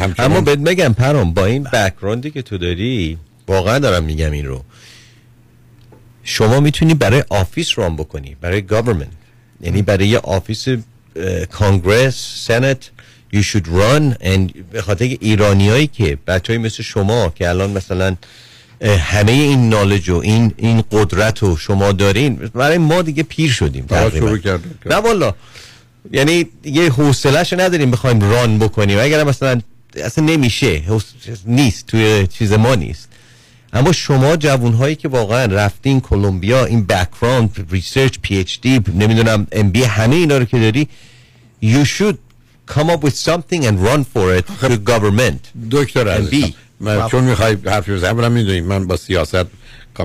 [0.00, 3.18] همچنان اما بهت بگم پرام با این background ی که تو داری
[3.48, 4.64] واقعا دارم میگم این رو.
[6.24, 9.08] شما می‌تونی برای office run بکنی برای government
[9.60, 10.66] یعنی برای یه office
[11.50, 12.90] Congress Senate
[13.34, 18.16] you should run and به خاطر ایرانیایی که بچه مثل شما که الان مثلا
[18.98, 23.86] همه این knowledge و این این قدرت رو شما دارین برای ما دیگه پیر شدیم
[23.86, 24.38] تقریبا.
[24.86, 25.34] نه والا
[26.12, 28.98] یعنی یه حوصله‌اش نداریم بخوایم run بکنیم.
[29.00, 29.60] اگر مثلا
[29.96, 30.82] اصلا نمیشه
[31.46, 33.08] نیست توی چیز ما نیست.
[33.74, 40.16] اما شما جوون هایی که واقعا رفتین کلمبیا این background research PhD نمی‌دونم MBA همه
[40.16, 40.88] اینا رو که داری
[41.62, 42.16] you should
[42.74, 45.68] come up with something and run for it to government.
[45.70, 49.46] دکتر عزیزم من چون می‌خوای حرفی بزنی اولا می‌دونید من با سیاست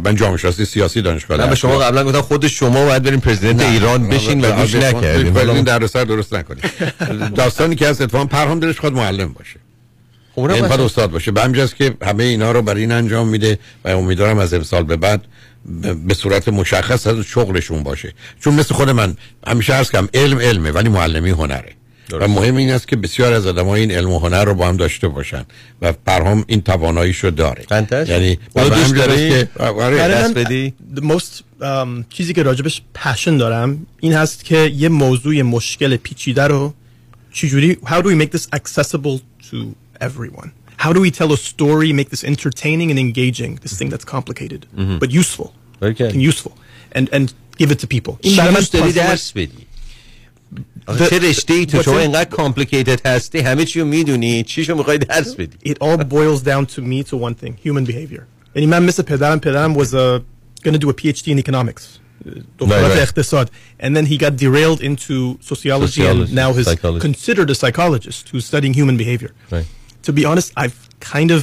[0.03, 3.61] من جامعه شناسی سیاسی دانشگاه نه به شما قبلا گفتم خود شما باید بریم پرزیدنت
[3.61, 5.38] ایران بشین و گوش نکردیم.
[5.38, 6.63] این در سر درست نکنید.
[7.36, 9.59] داستانی که از اتفاقا پرهام دلش خود معلم باشه.
[10.40, 10.82] اونم این باشه.
[10.82, 11.32] استاد باشه.
[11.32, 14.96] به همجاست که همه اینا رو برای این انجام میده و امیدوارم از امسال به
[14.96, 15.22] بعد
[16.08, 18.14] به صورت مشخص از شغلشون باشه.
[18.40, 19.16] چون مثل خود من
[19.48, 21.74] همیشه عرض کردم علم علمه ولی معلمی هنره.
[22.12, 24.78] و مهم این است که بسیار از آدم این علم و هنر رو با هم
[24.78, 25.46] داشته باشن
[25.82, 27.66] و پرهام این تواناییشو داره.
[27.92, 30.74] یعنی اونو به دوست داری؟ که آره، برای دست بدی.
[30.96, 36.44] the most um, چیزی که راجبش پشن دارم این هست که یه موضوع مشکل پیچیده
[36.44, 36.74] رو
[37.34, 39.20] چجوری how do we make this accessible
[39.52, 39.56] to
[40.01, 40.51] everyone
[40.85, 44.61] how do we tell a story make this entertaining and engaging this thing that's complicated
[44.77, 44.99] Mhm.
[45.03, 45.49] but useful
[45.91, 46.09] Okay.
[46.12, 46.53] and useful
[46.97, 47.25] and and
[47.61, 49.66] give it to people چی برای من دوست داری puzzle- درس بدی
[50.87, 54.43] آخه چه رشته ای تو what's شما in- اینقدر کامپلیکیتد هستی همه چی رو میدونی
[54.43, 57.85] چی شو میخوای درس بدی it all boils down to me to one thing human
[57.91, 58.22] behavior
[58.55, 60.20] یعنی من مثل پدرم پدرم was uh,
[60.68, 61.83] going to do a PhD in economics
[62.61, 62.99] دکترات Right, right.
[62.99, 63.51] اقتصاد
[63.83, 67.01] and then he got derailed into sociology, Sociology, and now is psychology.
[67.09, 69.66] considered a psychologist who's studying human behavior Right.
[70.08, 70.78] To be honest I've
[71.16, 71.39] kind of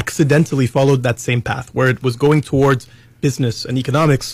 [0.00, 2.82] accidentally followed that same path where it was going towards
[3.26, 4.28] business and economics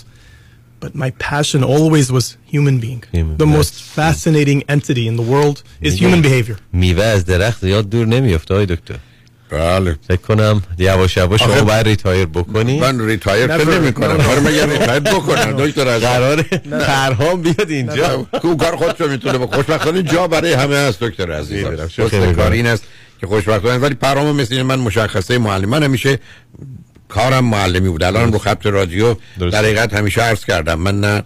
[0.82, 3.02] but my passion always was human being.
[3.44, 5.56] The most fascinating entity in the world
[5.86, 6.56] is human behavior.
[6.72, 8.94] میوه از درخت زیاد دور نمیفته های دکتر
[9.50, 13.92] بله فکر کنم یواش یواش شما آخه- باید ریتایر بکنی من retire که نه، نمی
[13.92, 14.24] کنم نه.
[14.24, 16.42] کار مگر retire بکنم دکتر از قراره
[16.86, 21.64] پرهام بیاد اینجا کو کار خودشو می‌تونه با خوشبختانه جا برای همه هست دکتر عزیز
[21.64, 21.88] می‌دونم.
[21.88, 22.52] شوخی کار می‌کنم.
[22.52, 22.84] این است
[23.22, 25.68] که خوشبختانه ولی پرهام مثل من مشخصه معلم.
[25.68, 26.18] من همیشه
[27.08, 28.02] کارم معلمی بود.
[28.02, 30.74] الان رو خط رادیو در حقیقت همیشه عرض کردم.
[30.80, 31.22] من نه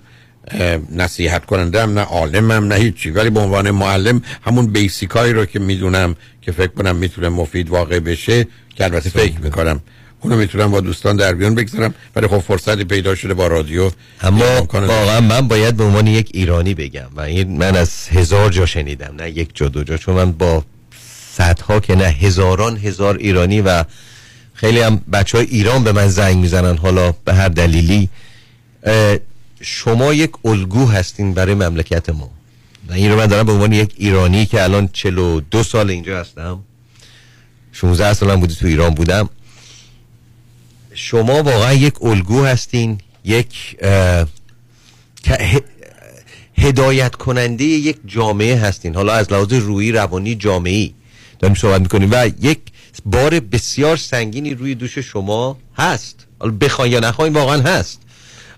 [0.93, 3.11] نصیحت کنندم نه عالمم نه هیچی.
[3.11, 7.99] ولی به عنوان معلم همون بیسیکایی رو که می‌دونم که فکر کنم می‌تونه مفید واقع
[7.99, 9.81] بشه که البته فکر می‌کنم.
[10.21, 11.95] اونو می‌تونم با دوستان در بیان بگذارم.
[12.17, 13.91] ولی خب فرصتی پیدا شده با رادیو
[14.23, 14.69] اما.
[14.73, 17.09] واقعا من باید به عنوان یک ایرانی بگم.
[17.17, 19.97] و این من از هزار جا شنیدم نه یک جا دو جا.
[19.97, 20.65] چون من با
[21.37, 23.85] صدها که نه هزاران هزار ایرانی و
[24.55, 28.09] خیلی هم بچه های ایران به من زنگ می‌زنن حالا به هر دلیلی.
[29.61, 32.31] شما یک الگو هستین برای مملکت ما.
[32.89, 36.59] و این رو من دارم به عنوان یک ایرانی که الان 42 سال اینجا هستم.
[37.73, 39.29] 16 سالم بودی تو ایران بودم.
[40.95, 43.77] شما واقعا یک الگو هستین یک
[46.59, 48.95] هدایت کننده یک جامعه هستین.
[48.95, 50.95] حالا از لحاظ روحی روانی جامعی.
[51.39, 52.09] داریم صحبت می‌کنیم.
[52.13, 52.59] و یک
[53.05, 56.27] بار بسیار سنگینی روی دوش شما هست.
[56.39, 58.01] حالا بخواین یا نخواین واقعا هست.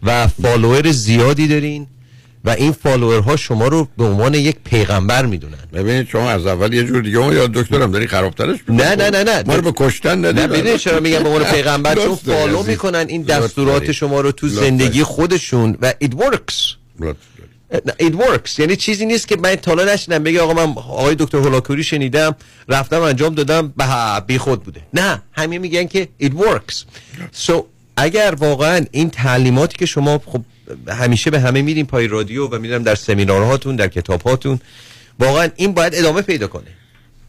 [0.02, 1.86] و follower زیادی دارین
[2.44, 5.54] و این follower ها شما رو به عنوان یک پیغمبر می‌دونن.
[5.72, 9.42] ببینید شما از اول یه جور دیگه یا دکترم داری خرابترش نه نه نه نه.
[9.46, 12.62] ما رو به کشتن نه ببینید چرا میگم به عنوان پیغمبر چون follow.
[12.62, 13.92] می‌کنن این دستورات.
[13.92, 15.02] شما رو تو زندگی.
[15.02, 16.74] خودشون و it works.
[17.72, 18.58] It works.
[18.58, 22.36] یعنی چیزی نیست که من تا حالا نشنیدم بگه آقا من آقای دکتر هولاکویی شنیدم
[22.68, 23.86] رفتم انجام دادم به
[24.26, 24.80] بی خود بوده.
[24.94, 26.74] نه همه میگن که it works.
[27.46, 27.52] So
[27.96, 30.42] اگر واقعا این تعلیماتی که شما خب
[30.88, 34.60] همیشه به همه میریم پای رادیو و میرم در سمینارهاتون در کتابهاتون
[35.18, 36.70] واقعا این باید ادامه پیدا کنه.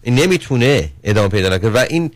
[0.03, 1.69] این نمی‌تونه ادامه پیدا نکنه.
[1.69, 2.11] و این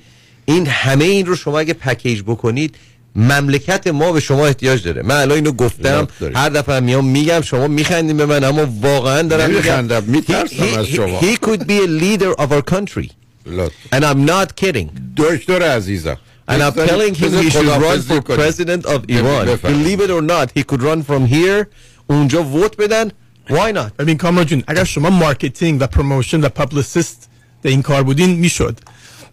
[0.45, 2.75] این همه این رو شما اگه پکیج بکنید
[3.15, 5.01] مملکت ما به شما احتیاج داره.
[5.01, 6.07] من الان اینو گفتم.
[6.35, 9.59] هر دفعه میام میگم شما میخندیم به من اما واقعا دارم میگم.
[9.59, 11.19] نمیخندم، میترسم He- از شما.
[11.19, 13.09] he could be a leader of our country.
[13.45, 13.71] لطف.
[13.91, 14.87] and I'm not kidding.
[15.17, 16.17] دکتر عزیزم.
[16.51, 19.45] And I'm telling him he should run for president of Iran.
[19.73, 21.65] believe it or not he could run from here.
[22.07, 23.09] اونجا vote بدن.
[23.49, 23.91] Why not?
[23.99, 27.29] ببین کامران جون اگر شما marketing و promotion و publicist
[27.63, 28.79] در این کار بودین می‌شد.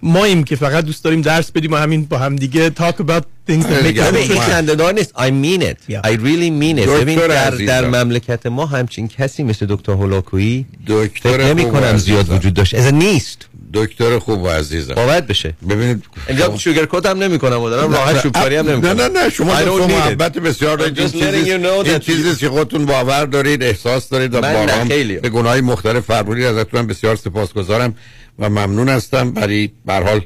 [0.03, 3.23] ما ایم که فقط دوست داریم درس بدیم و همین با هم دیگه talk about
[3.51, 4.41] things that make a این.
[4.41, 5.13] خنده‌دار نیست.
[5.17, 5.93] I mean it.
[5.93, 6.89] I really mean it.
[6.89, 7.51] ببین در.
[7.51, 12.29] در مملکت ما همچین کسی مثل دکتر هولاکویی دکتر نمی کنم زیاد.
[12.29, 12.75] وجود داشت.
[12.75, 13.47] از نیست.
[13.75, 14.95] دکتر خوب و عزیزم.
[14.95, 15.55] باید بشه.
[15.69, 18.95] ببینید اینجا شوگر کات هم نمی کنم و دارم راحت نه، شوکاری هم نمی نه
[18.95, 19.87] نه نه شما.
[19.87, 20.99] محبت بسیار دارید.
[20.99, 24.35] این just letting چیزی you know این that چیزی که خودتون باور دارید احساس دارید
[24.35, 24.43] و
[24.89, 25.17] خیلی.
[25.17, 26.45] به گناهی مختلف فرمودید.
[26.45, 27.95] ازتون بسیار سپاسگزارم.
[28.39, 29.31] و ممنون هستم.
[29.31, 30.21] برای به هر حال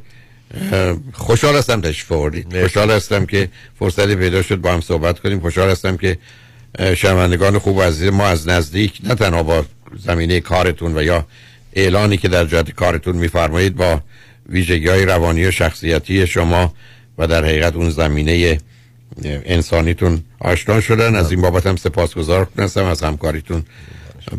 [0.72, 2.60] اه، خوشحال هستم تشریف آوردید.
[2.62, 3.48] خوشحال هستم که
[3.78, 5.40] فرصتی پیدا شد با هم صحبت کنیم.
[5.40, 6.18] خوشحال هستم که
[6.96, 9.64] شنوندگان خوب عزیز ما از نزدیک نه تنها با
[9.98, 11.26] زمینه کارتون و یا
[11.72, 14.00] اعلانی که در جهت کارتون میفرمایید با
[14.48, 16.74] ویژگی های روانی و شخصیتی شما
[17.18, 18.58] و در حقیقت اون زمینه
[19.24, 21.16] انسانیتون آشنا شدن.
[21.16, 22.84] از این بابت هم سپاسگزار هستم.
[22.84, 23.64] از همکاریتون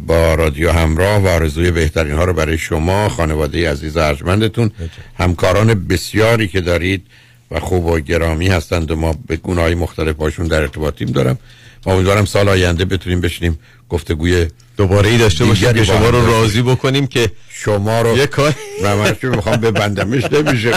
[0.08, 4.72] با رادیو همراه و آرزوی بهترین ها رو برای شما خانواده عزیز ارجمندتون
[5.18, 7.06] همکاران بسیاری که دارید
[7.52, 11.38] و خوب و گرامی هستند و ما به گناهی مختلف باشون در ارتباطیم دارم.
[11.86, 13.60] و امیدوارم سال آینده بتونیم بشینیم
[13.90, 18.54] گفتگوی دوباره ای داشته باشیم که شما رو راضی بکنیم که شما رو یه کار
[18.84, 20.72] و من می‌خوام ببندمش نمیشه.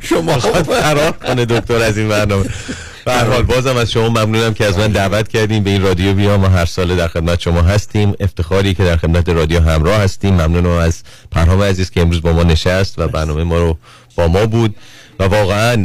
[0.00, 2.44] شما فرار کنه دکتر از این برنامه.
[3.04, 5.64] به هر حال بازم از شما ممنونم که از من دعوت کردیم.
[5.64, 8.14] به این رادیو بیام و هر سال در خدمت شما هستیم.
[8.20, 10.34] افتخاری که در خدمت رادیو همراه هستیم.
[10.34, 13.78] ممنونم از پرهام عزیز که امروز با ما نشست و برنامه ما رو
[14.16, 14.74] با ما بود.
[15.20, 15.76] و واقعا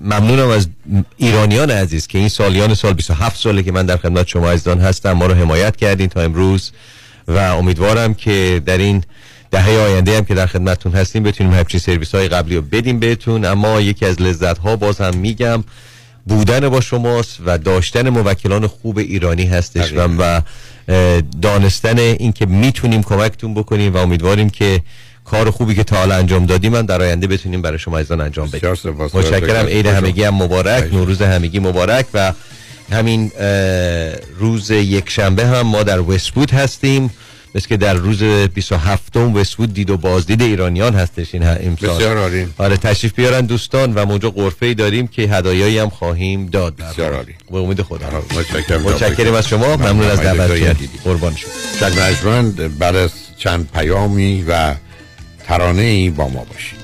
[0.00, 0.68] ممنونم از
[1.16, 5.12] ایرانیان عزیز که این سالیان سال 27 ساله که من در خدمت شما عزیزان هستم
[5.12, 6.72] ما رو حمایت کردین تا امروز
[7.28, 9.04] و امیدوارم که در این
[9.50, 13.44] دهه آینده هم که در خدمتتون هستیم بتونیم همچین سرویس های قبلی رو بدیم بهتون.
[13.44, 15.64] اما یکی از لذت ها باز هم میگم
[16.26, 20.40] بودن با شماست و داشتن موکلان خوب ایرانی هستش و,
[21.42, 24.80] دانستن این که می‌تونیم کمکتون بکنیم و امیدواریم که
[25.24, 28.48] کار خوبی که تا حالا انجام دادیم هم در آینده بتونیم برای شما عزیزان انجام
[28.48, 28.70] بدیم.
[29.14, 29.66] متشکرم.
[29.66, 29.86] عید.
[29.86, 30.94] همگی هم مبارک.
[30.94, 32.32] نوروز همگی مبارک و
[32.92, 33.30] همین
[34.38, 37.10] روز یک شنبه هم ما در وستوود هستیم.
[37.56, 41.90] مثل که در روز 27 وستوود دید و بازدید ایرانیان هستش این امسال.
[41.90, 42.46] بسیار عالی.
[42.58, 46.76] آره تشریف بیارن دوستان و اونجا قرفه ای داریم که هدایایی هم خواهیم داد.
[46.76, 47.34] بسیار عالی.
[47.50, 48.06] به امید خدا.
[48.84, 49.34] متشکرم.
[49.34, 49.76] از شما.
[49.76, 50.10] ممنون.
[50.10, 50.88] از دعوتتون.
[51.04, 52.42] قربان شما.
[52.78, 54.74] بعد از چند پیامی و
[55.46, 56.83] ترانه ای با ما باشید.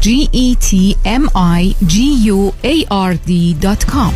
[0.00, 1.24] G E T M
[1.60, 4.12] I G U A R D.com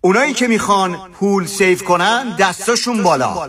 [0.00, 3.48] اونایی که می‌خوان پول save کنن دستاشون بالا.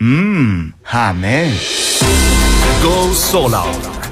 [0.00, 1.52] مم همه.
[2.82, 4.11] go solar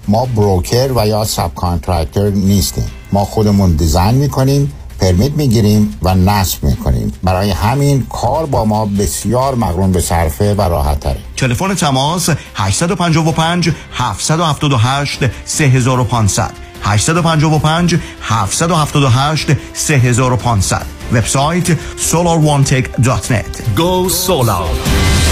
[0.11, 2.91] ما broker و یا subcontractor نیستیم.
[3.11, 7.13] ما خودمون design می‌کنیم permit می‌گیریم و نصب می‌کنیم.
[7.23, 13.71] برای همین کار با ما بسیار مقرون به صرفه و راحت تره تلفن تماس 855
[13.93, 16.51] 778 3500
[16.83, 25.30] 855 778 3500 وبسایت solarone.net Go Solar.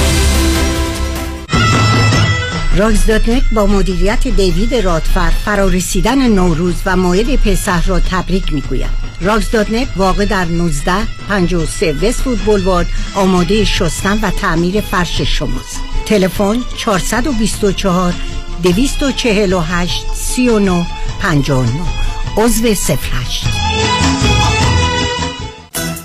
[2.80, 8.90] راگزداتنت با مدیریت دیوید رادفر فرارسیدن نوروز و مایل پسح را تبریک می‌گوید
[9.22, 10.92] راگزداتنت واقع در 19
[11.30, 15.80] 53 وست فود بولوارد آماده شستن و تعمیر فرش شماست.
[16.06, 18.14] تلفن 424
[18.64, 20.88] 248 39
[21.20, 21.70] 59
[22.38, 23.69] عضو 08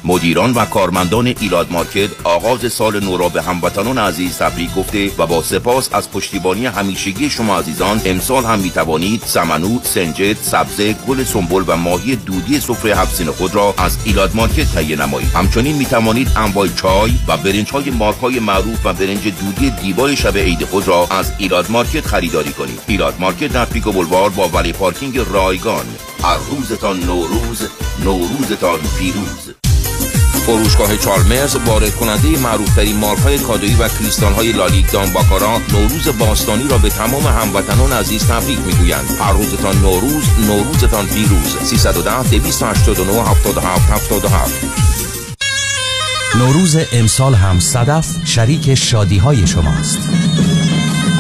[0.05, 5.27] مدیران و کارمندان Elat Market آغاز سال نو را به هموطنان عزیز تبریک گفته و
[5.27, 11.25] با سپاس از پشتیبانی همیشگی شما عزیزان امسال هم می توانید سمنو، سنجد، سبزه، گل
[11.25, 15.31] سنبل و ماهی دودی سفره هفت خود را از Elat Market تهیه نمایید.
[15.35, 20.17] همچنین می توانید انواع چای و برنج های مارک های معروف و برنج دودی دیبای
[20.17, 22.81] شب عید خود را از Elat Market خریداری کنید.
[22.87, 25.87] Elat Market در Pico Boulevard با valet parking رایگان.
[26.23, 27.69] هر روزتان نوروز،
[28.05, 29.54] نوروزتان پیروز.
[30.47, 32.39] فروشگاه چالمرز وارد کننده
[32.95, 37.93] مارک های کادویی و کریستال های لالیک دان باکارا نوروز باستانی را به تمام هموطنان
[37.93, 39.05] عزیز تبریک می‌گویند.
[39.21, 41.57] هر روزتان نوروز نوروزتان پیروز.
[41.63, 44.55] 310 289 77 77
[46.39, 49.99] نوروز امسال هم صدف شریک شادی های شماست.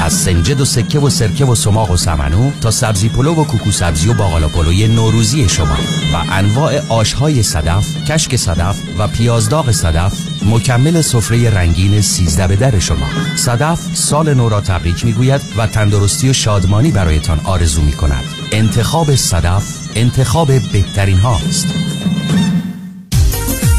[0.04, 3.70] از سنجد و سکه و سرکه و سماق و سمنو تا سبزی پلو و کوکو
[3.70, 5.76] سبزی و باقالا پلوی نوروزی شما
[6.14, 12.78] و انواع آشهای صدف، کشک صدف و پیازداغ صدف مکمل سفره رنگین سیزده به در
[12.78, 13.06] شما.
[13.36, 19.14] صدف سال نو را تبریک می‌گوید و تندرستی و شادمانی برایتان آرزو می کند انتخاب
[19.14, 21.66] صدف انتخاب بهترین هاست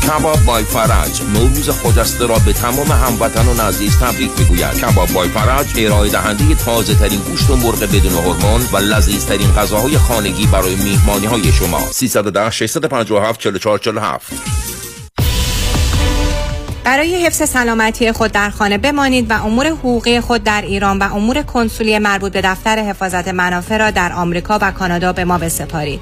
[0.07, 5.65] کباب بای فرج نوروز خجسته را به تمام هموطنان عزیز تبریک می‌گوید کباب بای فرج
[5.77, 10.75] ارائه دهنده تازه ترین گوشت و مرغ بدون هورمون و لذیذ ترین غذاهای خانگی برای
[10.75, 14.33] میهمانی های شما 310 657 4447
[16.83, 21.41] برای حفظ سلامتی خود در خانه بمانید و امور حقوقی خود در ایران و امور
[21.41, 25.99] کنسولی مربوط به دفتر حفاظت منافع را در آمریکا و کانادا به ما بسپارید.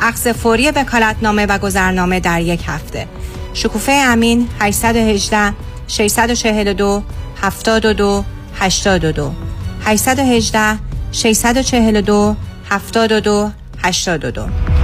[0.00, 3.08] عکس فوری وکالتنامه و گذرنامه در یک هفته.
[3.54, 5.54] شکوفه امین 818
[5.88, 7.02] 642
[7.42, 8.24] 72
[8.60, 9.30] 82
[9.86, 10.78] 818
[11.12, 12.36] 642
[12.70, 13.52] 72
[13.82, 14.83] 82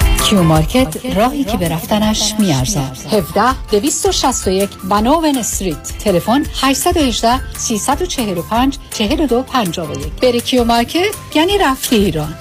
[0.31, 2.97] Q Market راهی که به رفتنش میارزد.
[3.11, 3.41] 17
[3.71, 5.97] 261 Vanowen Street.
[5.99, 12.35] تلفن 818 345 4251 بری Q Market یعنی رفتی ایران.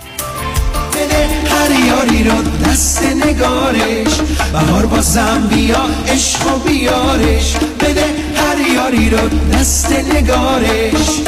[1.47, 4.21] هر یاری رو دست نگارش.
[4.53, 7.57] بهار بازم بیا عشق و بیارش.
[7.81, 8.05] بده
[8.35, 11.21] هر یاری رو دست نگارش.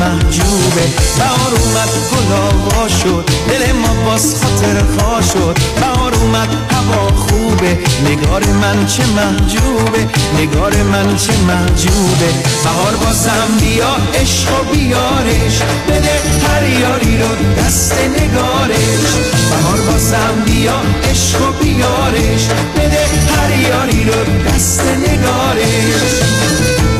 [0.00, 0.84] محجوبه.
[1.18, 3.24] بهار اومد گل آوا شد.
[3.48, 5.58] دل ما باز خاطر خوا شد.
[5.80, 7.78] بهار اومد هوا خوبه.
[8.04, 10.02] نگار من چه محجوبه.
[10.38, 12.30] نگار من چه محجوبه.
[12.64, 15.56] بهار بازم بیا عشق و بیارش.
[15.88, 16.14] بده
[16.48, 17.28] هر یاری رو
[17.58, 19.06] دست نگارش.
[19.50, 22.44] بهار بازم بیا عشق و بیارش.
[22.76, 23.06] بده
[23.36, 26.95] هر یاری رو دست نگارش.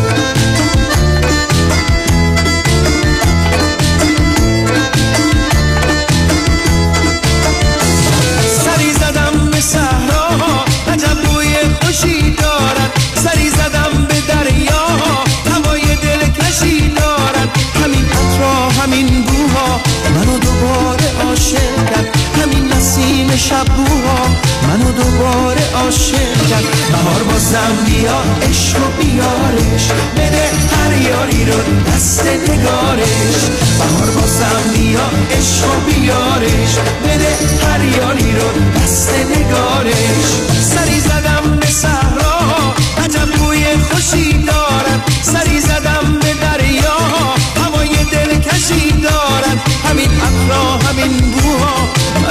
[25.86, 26.64] عاشق کرد.
[26.92, 28.18] بهار بازم بیا
[28.50, 29.84] عشق و بیارش.
[30.16, 31.58] بده هر یاری رو
[31.88, 33.40] دست نگارش.
[33.78, 35.06] بهار بازم بیا
[35.38, 36.72] عشق و بیارش.
[37.04, 37.30] بده
[37.66, 38.48] هر یاری رو
[38.80, 40.26] دست نگارش.
[40.74, 41.35] سری زدم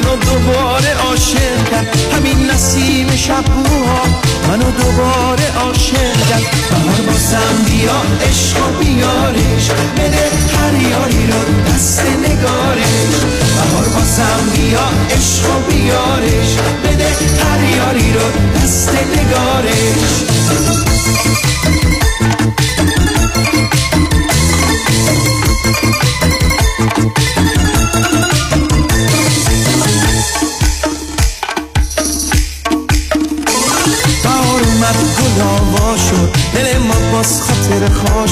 [0.05, 1.97] منو دوباره عاشق کرد.
[2.13, 4.01] همین نسیم شبوها
[4.47, 6.43] منو دوباره عاشق کرد.
[6.69, 13.15] بهار بازم بیا عشق و بیارش بده هر یاری رو دست نگارش.
[13.55, 14.87] بهار بازم بیا
[15.17, 16.51] عشق و بیارش
[16.83, 17.09] بده
[17.43, 18.25] هر یاری رو
[18.55, 20.25] دست نگارش.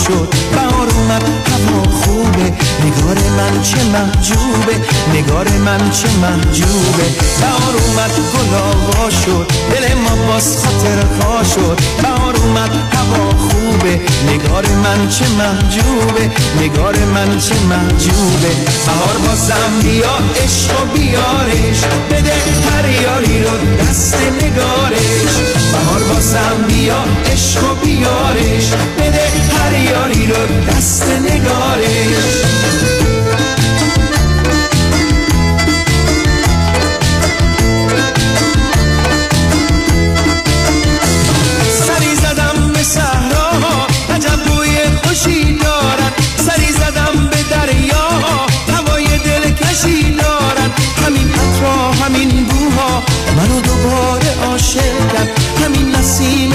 [0.07, 0.57] خاطر
[1.49, 1.72] خوا
[3.37, 4.75] من چه محجوبه
[5.13, 7.07] نگار من چه محجوبه.
[7.41, 10.99] بهار اومد گل آوا شد دل ما باز خاطر
[11.55, 11.79] شد.
[12.01, 13.99] بهار اومد هوا خوبه
[14.29, 16.31] نگار من چه محجوبه
[16.61, 18.51] نگار من چه محجوبه.
[18.85, 21.81] بهار بازم بیا عشق و بیارش
[22.11, 22.33] بده
[22.69, 25.33] هر یاری رو دست نگارش.
[25.71, 27.03] بهار بازم بیا
[27.33, 29.23] عشق و بیارش بده
[29.57, 33.02] هر یاری رو دست نگارش.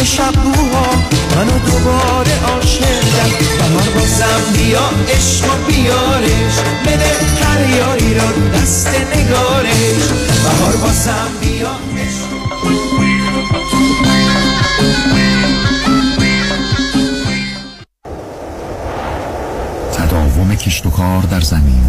[0.09, 0.86] نسیم شبوها.
[1.36, 6.59] منو دوباره عاشق کرد بهار بازم بیا عشق و بیارش.
[6.86, 7.12] بده
[7.44, 10.05] هر یاری رو دست نگارش.
[10.44, 11.68] بهار بازم بیا.
[19.93, 21.82] تداوم کشت و کار در زمین.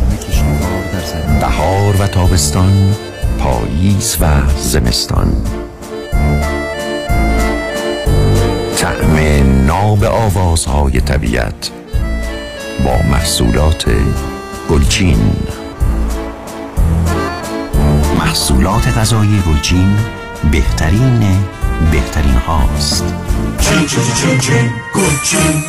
[1.41, 2.95] بهار و تابستان
[3.39, 4.25] پاییز و
[4.57, 5.43] زمستان.
[8.89, 9.17] طعم
[9.65, 11.71] ناب آوازهای طبیعت
[12.85, 13.85] با محصولات
[14.69, 15.17] گلچین.
[18.19, 19.97] محصولات غذایی روجین
[20.51, 21.19] بهترین
[21.91, 23.03] بهترین هاست.
[23.59, 25.63] چین چین چین چین گوچین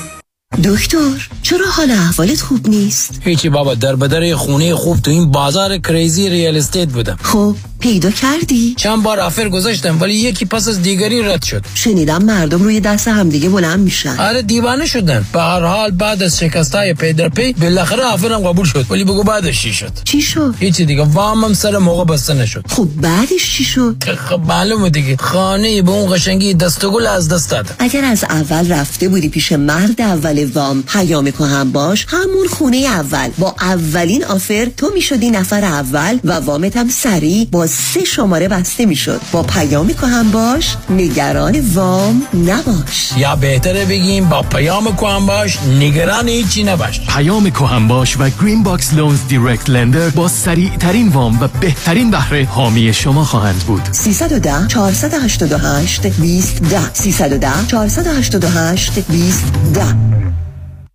[0.64, 5.78] دکتر چرا حال احوالت خوب نیست؟ هیچی بابا در بدر خونه خوب تو این بازار
[5.78, 7.18] crazy real estate بودم.
[7.22, 11.64] خب پیدا کردی؟ چند بار offer گذاشتم ولی یکی پس از دیگری رد شد.
[11.74, 14.16] شنیدم مردم روی دست همدیگه بلند میشن.
[14.20, 15.24] آره دیوانه شدن.
[15.32, 18.86] به هر حال بعد از شکستای پی در پی بالاخره offer م قبول شد.
[18.90, 22.64] ولی بگو بعدش چی شد؟ چی شد؟ هیچی دیگه وامم سر موقع بسته نشد.
[22.68, 25.16] خب بعدش چی شد؟ خب معلومه دیگه.
[25.16, 29.52] خانه به اون قشنگی دسته گل از دست دادم اگر از اول رفته بودی پیش
[29.52, 33.28] مرد اول وام پیام کهن باش همون خونه اول.
[33.38, 38.86] با اولین offer تو می‌شدی نفر اول و وامت هم سریع با سه شماره بسته
[38.86, 39.20] می‌شد.
[39.32, 43.10] با پیام کهن باش نگران وام نباش.
[43.16, 47.00] یا بهتره بگیم با پیام کهن باش نگران هیچی نباش.
[47.06, 52.10] پیام کهن باش و Green Box Loans direct lender با سریع ترین وام و بهترین
[52.10, 53.82] بهره حامی شما خواهند بود.
[53.92, 59.44] 310 488 20 10 310 488 20
[59.74, 60.29] 10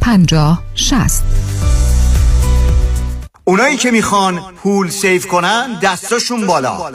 [0.00, 1.24] 50 60
[3.44, 6.90] اونایی که می‌خوان پول save کنن دستاشون بالا.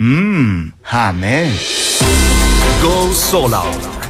[0.00, 1.52] مم همه.
[2.82, 3.97] go solar.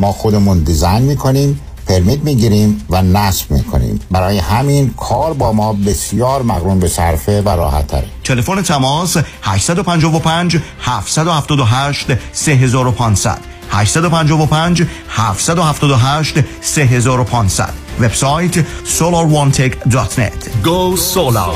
[0.00, 4.00] ما خودمون design می‌کنیم permit می‌گیریم و نصب می‌کنیم.
[4.10, 10.56] برای همین کار با ما بسیار مقرون به صرفه و راحت تره تلفن تماس 855
[10.80, 13.38] 778 3500
[13.70, 18.64] 855 778 3500 وبسایت
[18.98, 21.50] solarone.net Go Solar.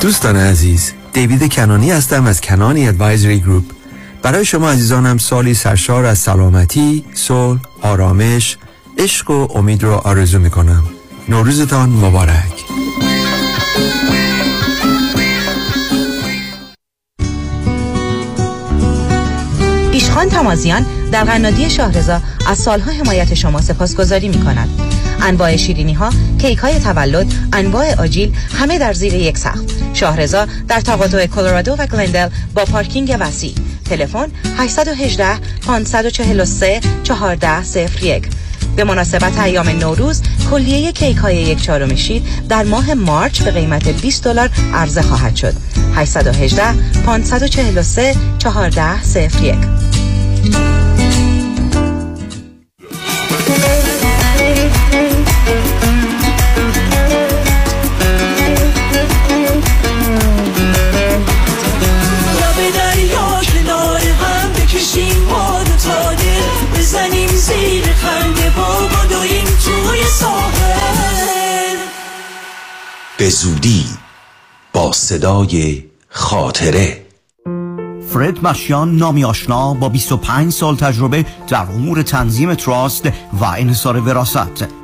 [0.00, 3.64] دوستان عزیز دیوید کنانی هستم از کنانی ادوایزری گروپ
[4.22, 8.56] برای شما عزیزانم سالی سرشار از سلامتی، صلح، آرامش،
[8.98, 10.82] عشق و امید رو آرزو می کنم
[11.28, 12.64] نوروزتان مبارک
[19.92, 24.68] ایشخان تمازیان در قنادی شاهرزا از سالها حمایت شما سپاسگزاری می کند
[25.22, 29.60] انواع شیرینی ها، کیک های تولد، انواع آجیل همه در زیر یک سقف.
[29.94, 33.54] شاهرزا در تقاطع کلرادو و گلندل با پارکینگ وسیع.
[33.92, 34.26] تلفن
[34.58, 38.28] 818 543 1401
[38.76, 43.88] به مناسبت ایام نوروز کلیه کیک های یک چهارم شیر در ماه مارچ به قیمت
[43.88, 45.54] 20 دلار عرضه خواهد شد.
[45.94, 46.62] 818
[47.06, 48.14] 543
[48.44, 49.54] 1401
[73.18, 73.86] به زودی
[74.72, 77.06] با صدای خاطره.
[78.12, 84.81] فرد مشیان نامی آشنا با 25 سال تجربه در امور تنظیم تراست و انحصار وراست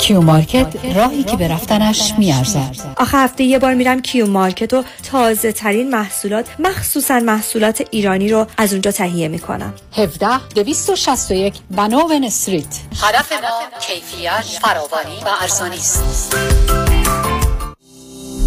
[0.00, 0.66] Q Market
[0.96, 2.76] راهی که به رفتنش میارزد.
[2.96, 8.46] آخر هفته یه بار میرم Q Market و تازه ترین محصولات مخصوصا محصولات ایرانی رو
[8.56, 9.74] از اونجا تهیه می‌کنم.
[9.96, 12.66] 17 261 Vanowen Street.
[13.02, 16.34] هدف ما کیفیت فراوانی و ارزانی است.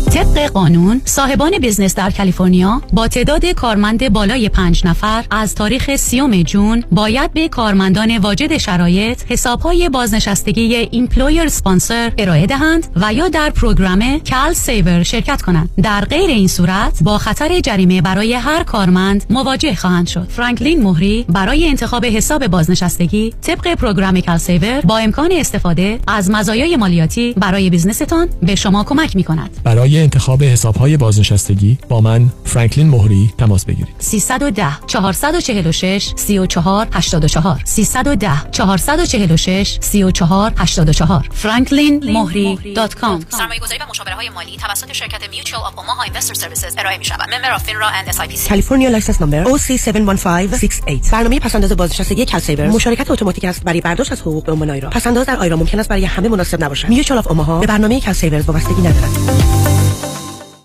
[0.06, 6.43] طبق قانون صاحبان business در کالیفرنیا با تعداد کارمند بالای پنج نفر از تاریخ سی‌ام
[6.43, 13.49] June باید به کارمندان واجد شرایط حسابهای بازنشستگی employer sponsor ارائه دهند و یا در
[13.49, 15.69] program CalSavers شرکت کنند.
[15.84, 20.28] در غیر این صورت با خطر جریمه برای هر کارمند مواجه خواهند شد.
[20.30, 27.34] فرانکلین مهری برای انتخاب حساب بازنشستگی طبق program CalSavers با امکان استفاده از مزایای مالیاتی
[27.34, 32.89] برای business تان به شما کمک می کند برای انتخاب حسابهای بازنشستگی با من فرانکلین
[32.89, 33.95] مهری تماس بگیرید.
[33.99, 44.93] 310 446 34 84 310 446 34 84 franklinmohri.com سرمایه‌گذاری و مشاوره های مالی توسط
[44.93, 47.34] شرکت Mutual of Omaha Investor Services ارائه می شود.
[47.34, 48.49] Member of FINRA and SIPC.
[48.49, 54.45] کالیفرنیا license number OC71568 برنامه پس‌انداز بازنشستگی CalSavers مشارکت automatic است برای برداشت از حقوق
[54.45, 56.89] به عنوان IRA پس‌انداز در IRA ممکن است برای همه مناسب نباشد.
[56.89, 59.81] Mutual of Omaha به برنامه CalSavers وابستگی ندارد.
[59.82, 60.10] Bye.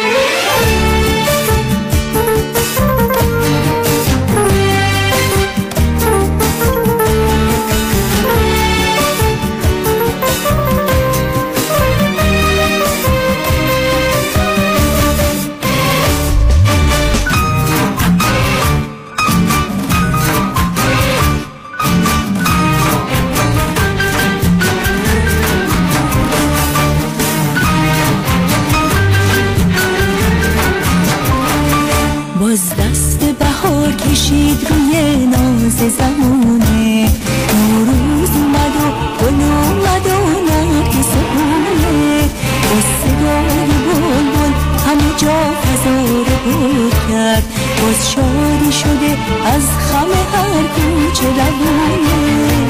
[0.00, 0.36] Yeah.
[51.20, 52.68] کوچه لبونه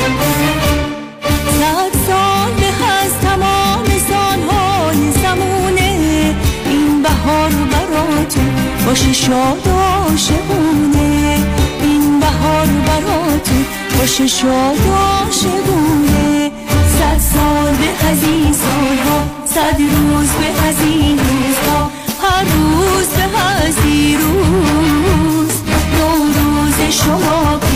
[1.61, 2.65] صد سال
[3.03, 6.35] از تمام سالهای زمونه
[6.67, 8.51] این بهار براتون
[8.87, 11.39] باشه شاد و عاشقونه
[11.83, 13.65] این بهار براتون
[13.99, 16.51] باشه شاد و عاشقونه
[16.99, 21.91] صد سال به از این سالها صد روز به از این روزها
[22.23, 23.77] هر روز به از
[24.21, 25.53] روز
[25.99, 27.70] نوروز شما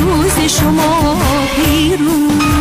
[0.00, 1.16] نوروز شما
[1.56, 2.59] پیروز.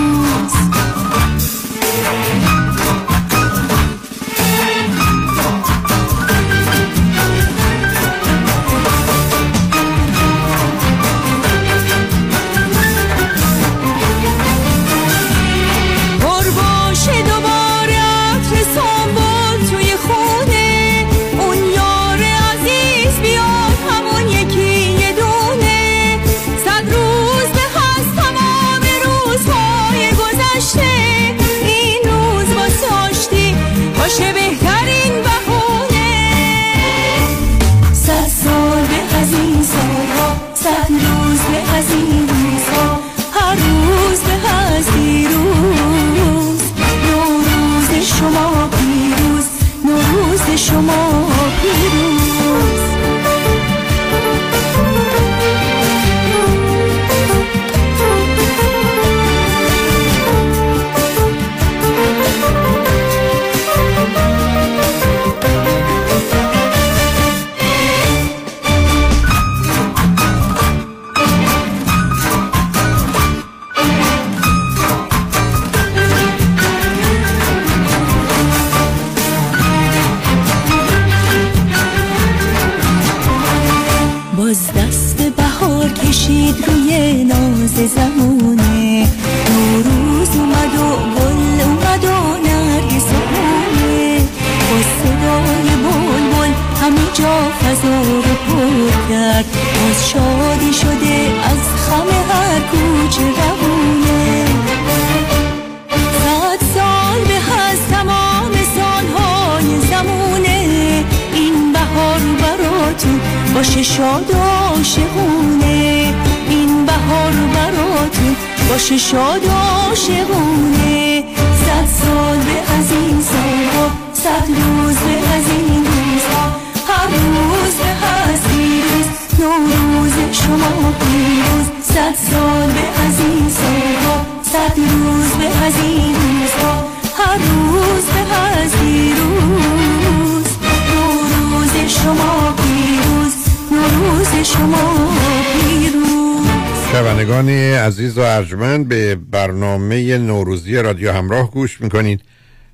[150.50, 152.22] نوروزی رادیو همراه گوش می‌کنید.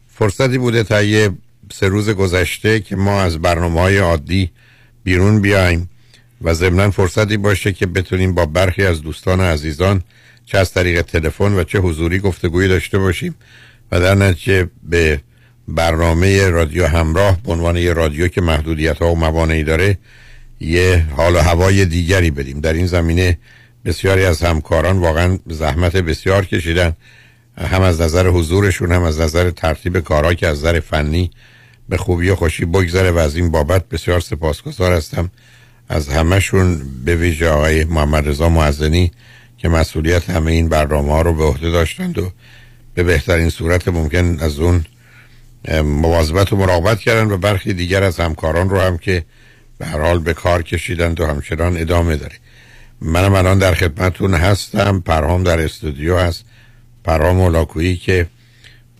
[0.07, 1.29] فرصتی بوده تا یه
[1.73, 4.51] سه روز گذشته که ما از برنامه های عادی
[5.03, 5.89] بیرون بیایم
[6.41, 10.01] و ضمنا فرصتی باشه که بتونیم با برخی از دوستان و عزیزان
[10.45, 13.35] چه از طریق تلفن و چه حضوری گفتگویی داشته باشیم
[13.91, 15.21] و در نتیجه به
[15.67, 19.97] برنامه رادیو همراه به عنوان یه رادیو که محدودیت ها و موانعی داره
[20.59, 22.59] یه حال و هوای دیگری بدیم.
[22.59, 23.37] در این زمینه
[23.85, 26.93] بسیاری از همکاران واقعا زحمت بسیار کشیدن.
[27.57, 31.31] هم از نظر حضورشون هم از نظر ترتیب کارها که از نظر فنی
[31.89, 35.29] به خوبی و خوشی بگذره و از این بابت بسیار سپاسگزار هستم.
[35.89, 39.11] از همهشون به ویژه آقای محمد رضا معزنی
[39.57, 42.31] که مسئولیت همه این برنامه ها رو به عهده داشتند و
[42.93, 44.85] به بهترین صورت ممکن از اون
[45.83, 49.25] مواظبت و مراقبت کردن و برخی دیگر از همکاران رو هم که
[49.77, 52.35] به حال به کار کشیدند و همچنان ادامه داره.
[53.01, 54.99] منم الان در خدمتون هستم.
[54.99, 56.45] پرهام در استودیو هست.
[57.05, 58.27] پرهام اولاکویی که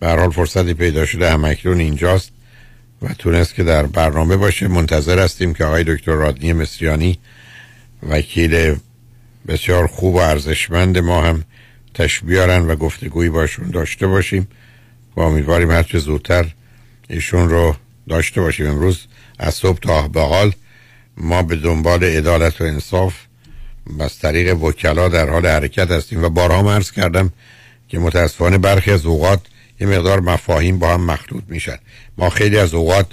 [0.00, 2.30] به حال فرصتی پیدا شده همکنون اینجاست
[3.02, 4.68] و تونست که در برنامه باشه.
[4.68, 7.18] منتظر هستیم که آقای دکتر رادنی مصریانی
[8.08, 8.76] وکیل
[9.48, 11.44] بسیار خوب و ارزشمند ما هم
[11.94, 14.48] تشبیارن و گفتگویی باشون داشته باشیم
[15.16, 16.54] و امیدواریم هرچه زودتر
[17.08, 17.76] ایشون رو
[18.08, 18.66] داشته باشیم.
[18.66, 19.06] امروز
[19.38, 20.52] از صبح تا به حال
[21.16, 23.14] ما به دنبال عدالت و انصاف
[24.00, 27.32] از طریق وکلا در حال حرکت هستیم و بارها عرض کردم
[27.88, 29.40] که متاسفانه برخی از اوقات
[29.80, 31.76] یه مقدار مفاهیم با هم مخلوط میشن.
[32.18, 33.06] ما خیلی از اوقات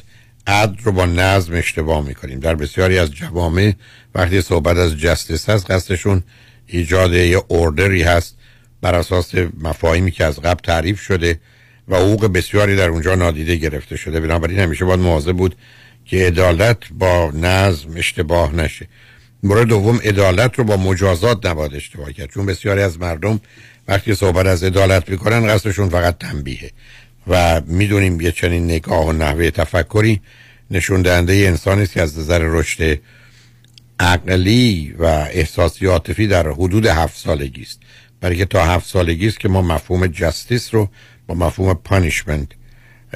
[0.47, 2.39] عدل رو با نظم اشتباه می‌کنیم.
[2.39, 3.73] در بسیاری از جوامع
[4.15, 6.23] وقتی صحبت از جستس هست قصدشون
[6.67, 8.37] ایجاد یه اوردری هست
[8.81, 9.31] بر اساس
[9.61, 11.39] مفاهیمی که از قبل تعریف شده
[11.87, 14.19] و حقوق بسیاری در اونجا نادیده گرفته شده.
[14.19, 15.55] بنابراین همیشه باید مواظب بود
[16.05, 18.87] که عدالت با نظم اشتباه نشه.
[19.43, 22.29] مورد دوم عدالت رو با مجازات نباید اشتباه کرد.
[22.29, 23.39] چون بسیاری از مردم
[23.87, 26.71] وقتی صحبت از عدالت می‌کنن قصدشون فقط تنبیهه.
[27.27, 30.21] و می‌دونیم یه چنین نگاه و نحوه تفکری
[30.71, 32.99] نشون دهنده انسانی است که از نظر رشد
[33.99, 37.79] عقلی و احساسی عاطفی در حدود هفت سالگی است.
[38.21, 40.89] برای که تا هفت سالگی است که ما مفهوم جستیس رو
[41.27, 42.47] با مفهوم پانیشمنت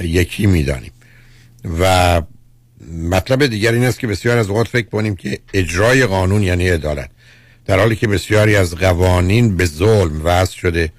[0.01, 0.91] یکی می‌دانیم.
[1.79, 2.21] و
[3.09, 7.09] مطلب دیگر این است که بسیار از اوقات فکر کنیم که اجرای قانون یعنی عدالت.
[7.67, 10.91] در حالی که بسیاری از قوانین به ظلم وضع شده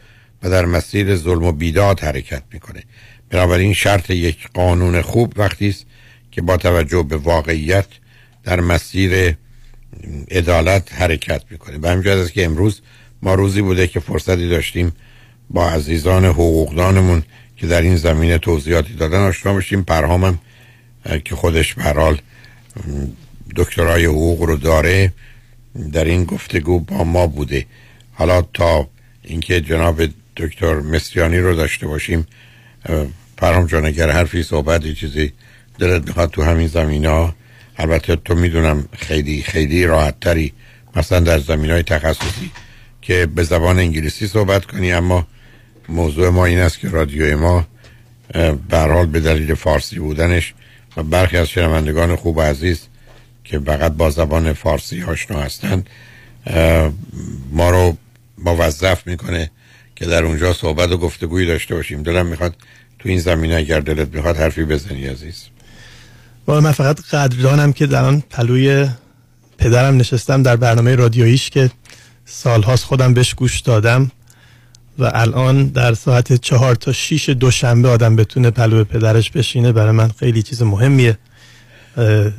[0.43, 2.83] و در مسیر ظلم و بیداد حرکت می‌کنه.
[3.31, 5.87] بنابراین شرط یک قانون خوب وقتی است
[6.31, 7.87] که با توجه به واقعیت
[8.45, 9.37] در مسیر
[10.31, 11.79] عدالت حرکت می‌کنه.
[11.79, 12.81] به همین است که امروز
[13.23, 14.93] ما روزی بوده که فرصتی داشتیم
[15.51, 17.23] با عزیزان حقوقدانمون
[17.57, 19.19] که در این زمینه توضیحاتی دادن.
[19.19, 19.83] آشنا بشیم.
[19.83, 20.39] پرهامم
[21.25, 22.21] که خودش برحال
[23.57, 25.13] دکترای حقوق رو داره.
[25.93, 27.67] در این گفتگو با ما بوده.
[28.13, 28.89] حالا تا
[29.23, 30.03] اینکه جناب
[30.37, 32.27] دکتر مصریانی رو داشته باشیم
[33.37, 35.33] پرام جان اگر حرفی صحبت چیزی
[35.79, 37.35] دلت می‌خواد تو همین زمین ها
[37.77, 40.53] البته تو می‌دونم خیلی خیلی راحت تری
[40.97, 42.51] مثلا در زمین های تخصصی
[43.03, 45.27] که به زبان انگلیسی صحبت کنی اما
[45.89, 47.67] موضوع ما این است که رادیو ما
[48.73, 50.55] حال به دلیل فارسی بودنش
[50.97, 52.88] و برخی از شنوندگان خوب و عزیز
[53.51, 55.91] که فقط با زبان فارسی آشنا هستند
[57.51, 57.97] ما رو
[58.39, 59.51] موظف می‌کنه
[59.97, 62.03] که در اونجا صحبت و گفتگویی داشته باشیم.
[62.03, 62.55] دلم می‌خواد
[62.99, 65.45] تو این زمینه اگر دلت می‌خواد حرفی بزنی عزیز.
[66.47, 68.89] با من فقط قدردانم که در آن پلوی
[69.59, 71.71] پدرم نشستم در برنامه رادیویش که
[72.25, 74.11] سالهاست خودم بهش گوش دادم
[74.99, 80.09] و الان در ساعت چهار تا شیش دوشنبه آدم بتونه پلو پدرش بشینه برای من
[80.09, 81.19] خیلی چیز مهمیه.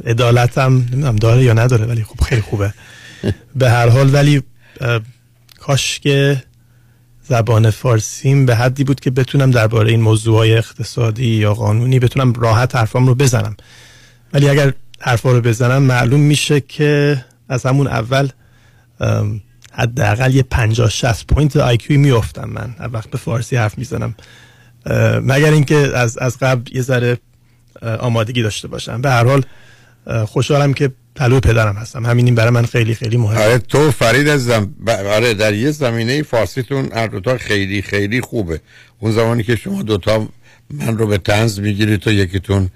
[0.05, 2.73] عدالتم نمی‌دونم داره یا نداره ولی خب خیلی خوبه.
[3.55, 4.43] به هر حال ولی
[5.59, 6.43] کاش که
[7.23, 12.75] زبان فارسیم به حدی بود که بتونم درباره این موضوع اقتصادی یا قانونی بتونم راحت
[12.75, 13.55] حرفام رو بزنم.
[14.33, 18.29] ولی اگر حرفا رو بزنم معلوم میشه که از همون اول
[19.71, 22.75] حداقل یه 50 60 point IQ میافتم من.
[22.93, 24.15] وقتی به فارسی حرف می‌زنم.
[25.21, 27.17] مگر اینکه از از قبل یه ذره
[27.81, 29.01] آمادگی داشته باشم.
[29.01, 29.43] به هر حال
[30.25, 32.05] خوشحالم که پهلو پدرم هستم.
[32.05, 33.43] همین این برای من خیلی خیلی مهمه.
[33.43, 38.61] آره تو فرید عزیزم آره در یه زمینه فارسیتون هر دوتا خیلی خیلی خوبه.
[38.99, 40.27] اون زمانی که شما دوتا
[40.69, 42.69] من رو به تنز می‌گیرید تو یکیتون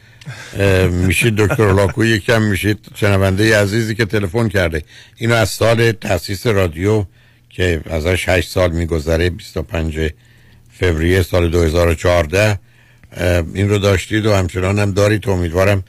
[0.90, 4.84] میشید دکتر لاکو یکم میشید شنونده عزیزی که تلفن کرده.
[5.18, 7.06] اینو از سال تاسیس رادیو
[7.50, 10.10] که ازش 8 سال میگذره 25
[10.80, 12.60] فوریه سال 2014
[13.54, 15.30] این رو داشتید و همچنان هم دارید.
[15.30, 15.84] امیدوارم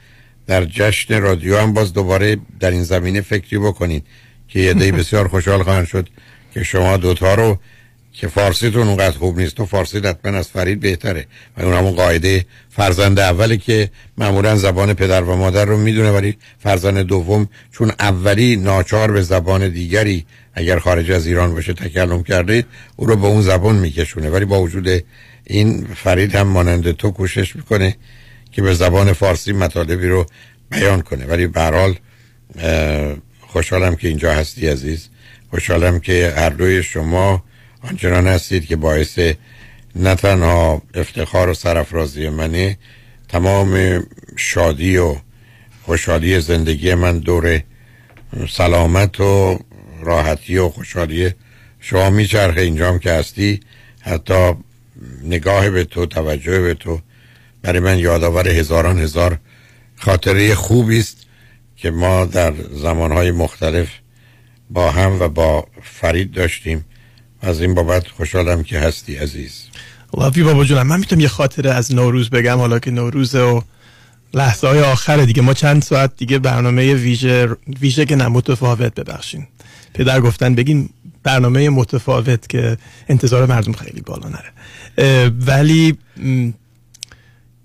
[0.47, 4.03] در جشن رادیو هم باز دوباره در این زمینه فکری بکنید
[4.47, 6.09] که یه دی بسیار خوشحال خواهند شد
[6.53, 7.59] که شما دوتا رو
[8.13, 11.25] که فارسیتون اونقدر خوب نیست تو فارسی حتما از فرید بهتره
[11.57, 16.37] و اون همون قاعده فرزند اولی که معمولا زبان پدر و مادر رو می‌دونه ولی
[16.59, 22.65] فرزند دوم چون اولی ناچار به زبان دیگری اگر خارج از ایران باشه تکلم کرده
[22.95, 24.29] او رو به اون زبان میکشونه.
[24.29, 25.03] ولی با وجود
[25.47, 27.95] این فرید هم مانند تو کوشش می‌کنه
[28.51, 30.25] که به زبان فارسی مطالبی رو
[30.69, 31.25] بیان کنه.
[31.25, 31.95] ولی به حال
[33.41, 35.09] خوشحالم که اینجا هستی عزیز.
[35.49, 37.43] خوشحالم که هر دوی شما
[37.81, 39.19] آنچنان هستید که باعث
[39.95, 42.77] نه تنها افتخار و سرفرازی منه
[43.29, 44.03] تمام
[44.35, 45.15] شادی و
[45.83, 47.61] خوشحالی زندگی من دور
[48.49, 49.59] سلامت و
[50.01, 51.31] راحتی و خوشحالی
[51.79, 52.61] شما میچرخه.
[52.61, 53.59] اینجام که هستی
[54.01, 54.53] حتی
[55.23, 57.01] نگاه به تو توجه به تو.
[57.61, 59.39] برای من یادآور هزاران هزار
[59.95, 61.17] خاطره خوبی است
[61.75, 63.87] که ما در زمانهای مختلف
[64.69, 66.85] با هم و با فرید داشتیم.
[67.41, 69.63] از این بابت خوشحالم که هستی عزیز.
[70.17, 72.57] لافی بابا جونم من می‌تونم یه خاطره از نوروز بگم.
[72.57, 73.63] حالا که نوروز و
[74.33, 75.41] لحظه های آخر دیگه.
[75.41, 77.49] ما چند ساعت دیگه برنامه ویژه
[77.81, 79.47] ویژه که نه متفاوت ببخشین.
[79.93, 80.89] پدر گفتن بگین
[81.25, 82.77] برنامه متفاوت که
[83.07, 84.51] انتظار مردم خیلی بالا نره.
[85.29, 85.97] ولی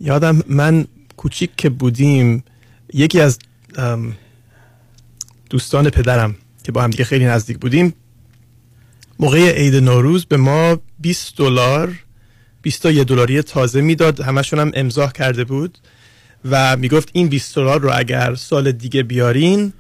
[0.00, 2.44] یادم من کوچیک که بودیم
[2.94, 3.38] یکی از
[5.50, 7.94] دوستان پدرم که با هم دیگه خیلی نزدیک بودیم
[9.18, 12.04] موقع عید نوروز به ما 20 دلار
[12.62, 14.20] 21 دلاری تازه می‌داد.
[14.20, 15.78] همشون هم امضا کرده بود
[16.50, 19.72] و می‌گفت این 20 دلار رو اگر سال دیگه بیارین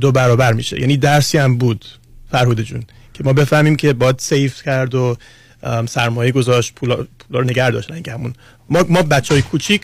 [0.00, 0.80] دو برابر میشه.
[0.80, 1.84] یعنی درسی هم بود
[2.30, 2.84] فرهود جون.
[3.18, 5.16] که ما بفهمیم که باید سیف کرد و
[5.88, 8.32] سرمایه گذاشت پولا, رو نگه داشت اینکه همون.
[8.70, 9.82] ما ما بچه های کوچیک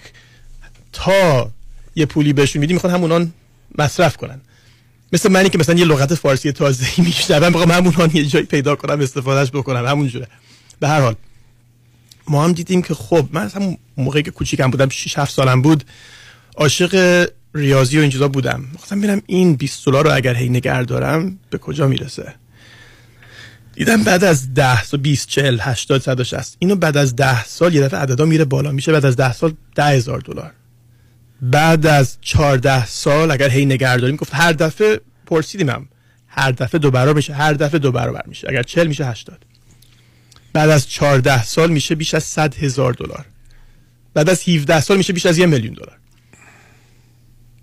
[0.92, 1.50] تا
[1.94, 3.32] یه پولی بهشون میدیم می‌خوان همونان
[3.78, 4.40] مصرف کنن.
[5.12, 9.00] مثل منی که مثلا یه لغت فارسی تازه میشنوم بخوام همون یه جایی پیدا کنم
[9.00, 10.26] استفادهش بکنم همون جوره.
[10.80, 11.14] به هر حال
[12.28, 15.84] ما هم دیدیم که خب من مثلا موقعی که کوچیکم بودم 6 7 سالم بود
[16.56, 18.64] عاشق ریاضی و این چیزا بودم.
[18.72, 22.34] می‌خواستم ببینم این 20 دلار رو اگر هی نگه دارم به کجا می‌رسه؟
[23.74, 27.82] دیدم بعد از 10 تا 20 40 80 160 اینو بعد از 10 سال یه
[27.82, 28.72] دفعه عددا میره بالا.
[28.72, 30.52] میشه بعد از 10 سال 10000 دلار.
[31.42, 35.88] بعد از 14 سال اگر هی نگه داریم گفت هر دفعه پرسیدیم هم.
[36.26, 38.48] هر دفعه دو برابر میشه هر دفعه دو برابر میشه.
[38.50, 39.44] اگر 40 میشه 80
[40.52, 43.24] بعد از 14 سال میشه بیش از 100 هزار دلار.
[44.14, 45.98] بعد از 17 سال میشه بیش از یه میلیون دلار.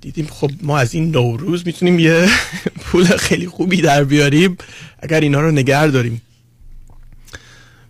[0.01, 2.29] دیدیم خب ما از این نوروز می‌تونیم یه
[2.83, 4.57] پول خیلی خوبی در بیاریم.
[5.01, 6.21] اگر اینا رو نگه داریم.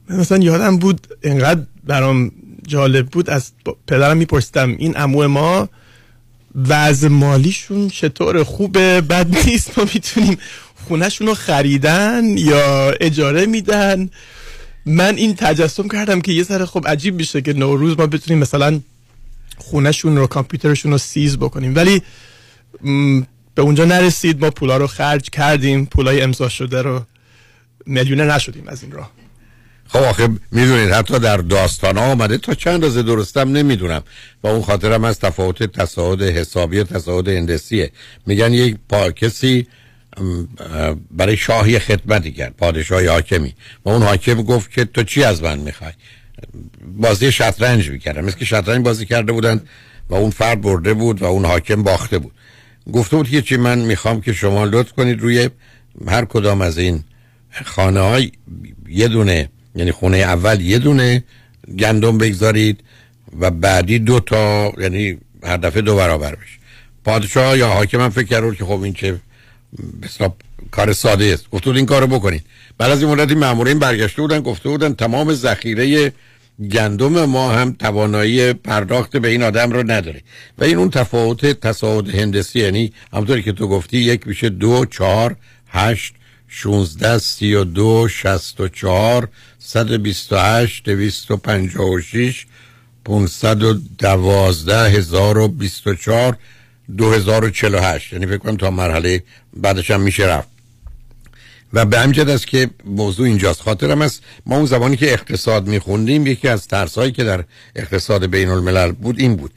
[0.09, 2.31] مثلا یادم بود اینقدر برام
[2.67, 3.51] جالب بود از
[3.87, 5.69] پدرم میپرسیدم این امو ما
[6.67, 10.37] وضع مالیشون چطور خوبه؟ بد نیست؟ ما می‌تونیم
[10.87, 14.09] خونهشون رو خریدن یا اجاره میدن؟
[14.85, 18.79] من این تجسم کردم که یه سر خب عجیب میشه که نوروز ما بتونیم مثلا
[19.57, 21.75] خونهشون رو کامپیوترشون رو سیز بکنیم.
[21.75, 22.01] ولی
[23.55, 27.05] به اونجا نرسید ما پولا رو خرج کردیم پولای امضا شده رو
[27.85, 29.11] میلیونه نشدیم از این راه.
[29.87, 34.03] خب آخه می‌دونید حتی در داستان ها آمده تا چند روز درستم نمی‌دونم.
[34.43, 37.91] و اون خاطرم از تفاوت تصاعد حسابی و تصاعد هندسیه.
[38.25, 39.67] میگن یک پا کسی
[41.11, 43.55] برای شاهی خدمتی کرد پادشاهی حاکمی.
[43.85, 45.93] و اون حاکم گفت که تو چی از من می‌خوای؟
[46.97, 49.61] بازی شطرنج می‌کردن مثل که شطرنج بازی کرده بودن
[50.09, 52.31] و اون فرد برده بود و اون حاکم باخته بود.
[52.93, 55.49] گفته بود که چی من می‌خوام که شما لطف کنید روی
[56.07, 57.03] هر کدام از این
[57.65, 58.31] خانه های
[58.89, 61.23] یه دونه یعنی خونه اول یه دونه
[61.79, 62.83] گندم بگذارید
[63.39, 66.59] و بعدی دو تا یعنی هر دفعه دو برابر بشه.
[67.03, 69.19] پادشاه یا حاکم هم فکر کرد که خب این چه
[70.03, 70.33] بسیار
[70.71, 71.49] کار ساده است.
[71.49, 72.45] گفت این کارو بکنید.
[72.77, 76.13] بعد از این مدتی مامورین برگشته بودن گفته بودن تمام ذخیره
[76.71, 80.21] گندم ما هم توانایی پرداخت به این آدم رو نداره.
[80.57, 85.35] و این اون تفاوت تصاعد هندسی یعنی همونطوری که تو گفتی یک میشه دو چهار
[85.67, 86.13] هشت
[86.47, 89.29] شونزده سی و دو شست و چهار
[89.59, 92.45] صد بیست و هشت دویست و پنجاه و شیش
[93.05, 96.37] پونصد و دوازده هزار و بیست و چهار
[96.97, 98.13] دو هزار و چل و هشت.
[98.13, 99.23] یعنی فکر کنم تا مرحله
[99.53, 100.50] بعدش هم میشه رفت.
[101.73, 103.61] و به همجد است که موضوع اینجاست.
[103.61, 107.43] خاطرم است ما اون زمانی که اقتصاد میخوندیم یکی از ترسایی که در
[107.75, 109.51] اقتصاد بین الملل بود این بود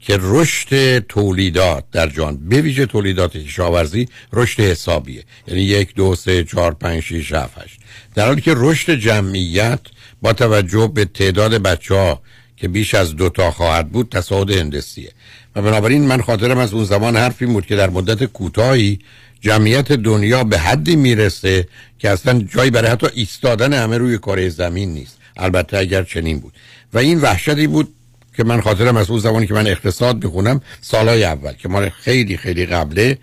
[0.00, 5.24] که رشد تولیدات در جان به ویژه تولیدات کشاورزی رشد حسابیه.
[5.48, 7.80] یعنی یک دو سه چهار پنج شیش هفت هشت.
[8.14, 9.80] در حالی که رشد جمعیت
[10.22, 12.22] با توجه به تعداد بچه ها
[12.56, 15.10] که بیش از دو تا خواهد بود تصاعد هندسیه.
[15.56, 18.98] و بنابراین من خاطرم از اون زمان حرفی بود که در مدت کوتاهی
[19.44, 21.68] جمعیت دنیا به حدی می‌رسه
[21.98, 25.18] که اصلا جایی برای حتی ایستادن همه روی کره زمین نیست.
[25.36, 26.52] البته اگر چنین بود.
[26.92, 27.94] و این وحشتی بود
[28.36, 32.36] که من خاطرم از اون زمانی که من اقتصاد بخونم سالهای اول که ما خیلی
[32.36, 33.18] خیلی قبله.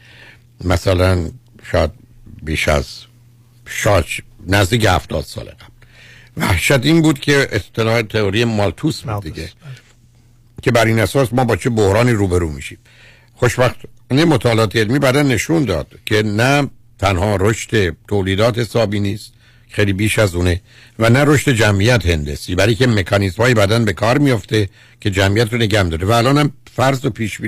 [0.64, 1.30] مثلا
[1.72, 1.91] شاید
[2.43, 2.85] بیش از
[3.65, 4.06] شاید
[4.48, 5.72] نزدیک هفتاد سال قبل.
[6.38, 9.49] وحشت این بود که اصطلاح تئوری مالتوس بود دیگه.
[10.61, 12.77] که بر این اساس ما با چه بحرانی روبرو میشیم.
[13.35, 13.77] خوشبخت.
[14.12, 16.70] نه مطالعات علمی بعدا نشون داد که نه
[17.00, 19.34] تنها رشد تولیدات حسابی نیست
[19.70, 20.62] خیلی بیش از اونه
[21.00, 24.70] و نه رشد جمعیت هندسی برای که مکانیزم های بدن به کار میفته
[25.02, 27.42] که جمعیت رو نگم داره و الان هم فرض و پیش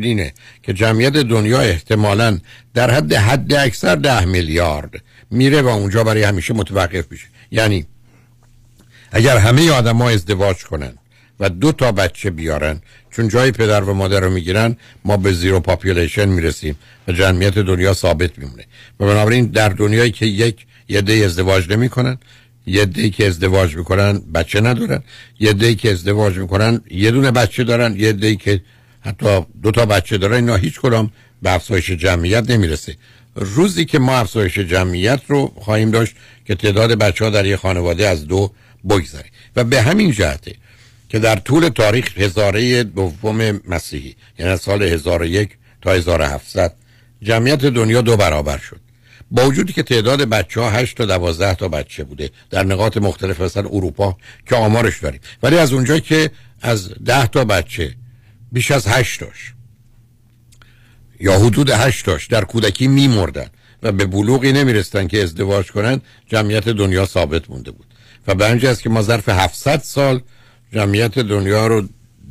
[0.64, 2.40] که جمعیت دنیا احتمالا
[2.74, 7.28] در حد حد اکثر ده میلیارد میره و اونجا برای همیشه متوقف میشه.
[7.52, 7.86] یعنی
[9.12, 10.94] اگر همه آدم ها ازدواج کنن
[11.44, 12.82] و دو تا بچه بیارن.
[13.12, 16.76] چون جای پدر و مادر رو می‌گیرن ما به زیرو پاپولیشن می‌رسیم
[17.08, 18.66] و جمعیت دنیا ثابت میمونه.
[19.00, 22.18] و بنابراین در دنیایی که یک یه دی ازدواج نمی‌کنن
[22.66, 25.04] یه که ازدواج می‌کنن بچه ندارن
[25.40, 28.62] یه که ازدواج می‌کنن یه دونه بچه دارن یه که
[29.02, 31.12] حتی دو تا بچه دارن اینا هیچ کدام
[31.42, 32.96] به افزایش جمعیت نمی‌رسه.
[33.36, 36.16] روزی که ما افزایش جمعیت رو خواهیم داشت
[36.46, 38.52] که تعداد بچه ها در یه خانواده از دو
[38.90, 39.26] بگذره.
[39.56, 40.56] و به همین جهته
[41.14, 45.50] که در طول تاریخ هزاره دوم مسیحی یعنی سال 1001
[45.82, 46.74] تا 1700
[47.22, 48.80] جمعیت دنیا دو برابر شد.
[49.32, 53.42] با وجودی که تعداد بچه ها 8 تا 12 تا بچه بوده در نقاط مختلف
[53.42, 54.18] مثلا اروپا
[54.50, 55.20] که آمارش داریم.
[55.44, 56.32] ولی از اونجا که
[56.62, 57.96] از 10 تا بچه
[58.52, 59.54] بیش از 8 تاش
[61.20, 63.48] یا حدود 8 تاش در کودکی میمردن
[63.84, 67.86] و به بلوغی نمیرستن که ازدواج کنن جمعیت دنیا ثابت مونده بود.
[68.28, 70.22] و به است که ما ظرف 700 سال
[70.74, 71.84] جمعیت دنیا رو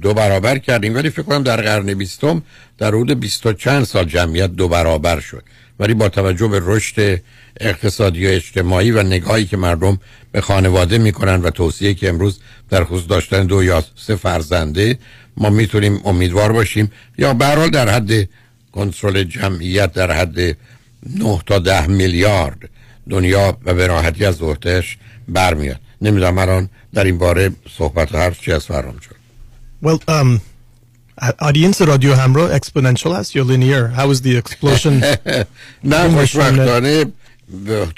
[0.02, 0.94] دو برابر کردیم.
[0.94, 2.43] ولی فکر کنم در قرن بیستم
[2.78, 5.43] در حدود بیست و چند سال جمعیت دو برابر شد.
[5.81, 7.20] ولی با توجه به رشد
[7.60, 9.98] اقتصادی و اجتماعی و نگاهی که مردم
[10.32, 12.40] به خانواده می‌کنن و توصیه که امروز
[12.70, 14.98] در خصوص داشتن دو یا سه فرزنده
[15.36, 16.93] ما می‌تونیم امیدوار باشیم.
[17.19, 18.28] یا به در حد
[18.73, 22.69] کنترل جمعیت در حد 9 تا ده میلیارد
[23.10, 24.98] دنیا و به راحتی از وحدش
[25.28, 25.81] برمیاد.
[26.03, 29.23] نمی‌دونم الان در این باره صحبت و حرف چی از فرام شد
[29.85, 30.41] Well, um,
[31.23, 33.99] audience رادیو همراه exponential هست یا linear?
[33.99, 35.05] How is the explosion?
[35.85, 37.05] نه خوشبختانه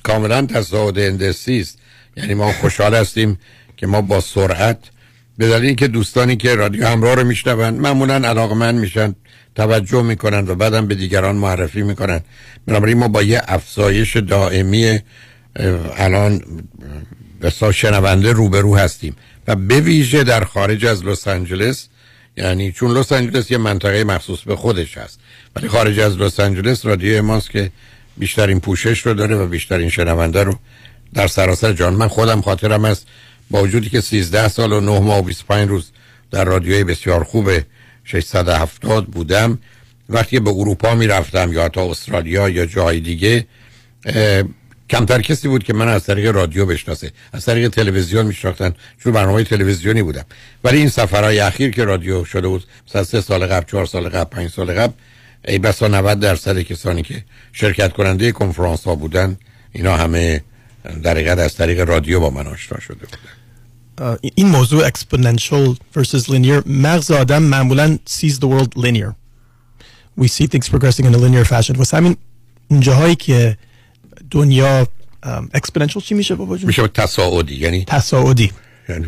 [0.02, 1.78] کاملا تصاعد اندسی است
[2.16, 3.38] یعنی ما خوشحال هستیم
[3.76, 4.78] که ما با سرعت
[5.38, 9.14] به دلیل که دوستانی که رادیو همراه رو میشنون معمولا علاقمند میشن
[9.54, 12.20] توجه می‌کنن و بعدم به دیگران معرفی می‌کنن
[12.66, 15.00] بنابراین ما با یه افزایش دائمی
[15.96, 16.40] الان
[17.44, 19.16] بسا شنونده روبرو هستیم.
[19.48, 21.88] و به ویژه در خارج از لس آنجلس
[22.36, 25.18] یعنی چون لس آنجلس یه منطقه مخصوص به خودش هست
[25.56, 27.70] ولی خارج از لس آنجلس رادیو ماست که
[28.16, 30.54] بیشترین پوشش رو داره و بیشترین شنونده رو
[31.14, 33.06] در سراسر جان من خودم خاطرم است
[33.50, 35.90] با وجودی که 13 سال و 9 ماه و 25 روز
[36.30, 37.50] در رادیوی بسیار خوب
[38.04, 39.58] 670 بودم.
[40.08, 43.46] وقتی به اروپا می رفتم یا تا استرالیا یا جای دیگه
[44.94, 47.12] کمتر کسی بود که من از طریق رادیو بشناسه.
[47.32, 48.74] از طریق تلویزیون میشناختن.
[48.98, 50.24] چون برنامه تلویزیونی بودم.
[50.64, 54.30] ولی این سفرهای اخیر که رادیو شده بود مثلا سه سال قبل چهار سال قبل
[54.30, 54.92] پنج سال قبل
[55.48, 59.36] ای بسا 90 درصد کسانی که شرکت کننده کنفرانس ها بودن
[59.72, 60.42] اینا همه
[61.02, 64.18] در از طریق رادیو با من آشنا شده بودن.
[64.34, 66.66] این موضوع exponential versus linear.
[66.66, 69.14] مغز آدم معمولا sees the world linear.
[70.16, 71.78] We see things progressing in a linear fashion.
[71.78, 72.16] واسه همین
[72.68, 73.56] اونجاهایی که
[74.34, 74.86] دنیا
[75.54, 78.52] exponential چی میشه بابا جون؟ میشه تصاعدی یعنی تصاعدی.
[78.88, 79.06] یعنی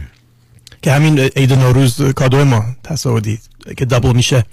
[0.82, 3.38] که همین عید نوروز کادو ما تصاعدی
[3.76, 4.44] که double میشه.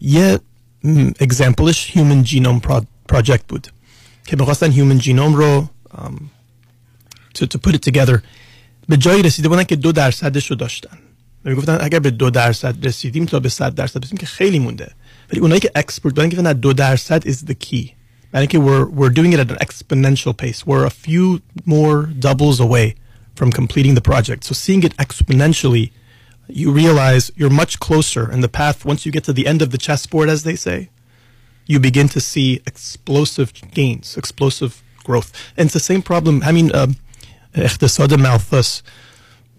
[0.00, 0.38] یه
[1.20, 2.60] example ش Human Genome
[3.08, 3.68] Project بود.
[4.26, 5.98] که می‌خواستن human genome رو um,
[7.38, 8.18] to, to put it together
[8.88, 10.98] به جایی رسیده بودن که دو درصدش رو داشتن.
[11.44, 14.92] می‌گفتن اگر به دو درصد رسیدیم تا به صد درصد رسیدیم که خیلی مونده.
[15.30, 17.93] ولی اونایی که expert بودن که نه دو درصد is the key.
[18.33, 22.59] برای اینکه we're, we're doing it at an exponential pace we're a few more doubles
[22.59, 22.95] away
[23.35, 25.91] from completing the project so seeing it exponentially
[26.47, 29.69] you realize you're much closer in the path once you get to the end of
[29.71, 30.89] the chessboard as they say
[31.67, 36.73] you begin to see explosive gains explosive growth and it's the same problem I mean
[36.75, 36.95] um,
[37.55, 38.83] اقتصاد malthus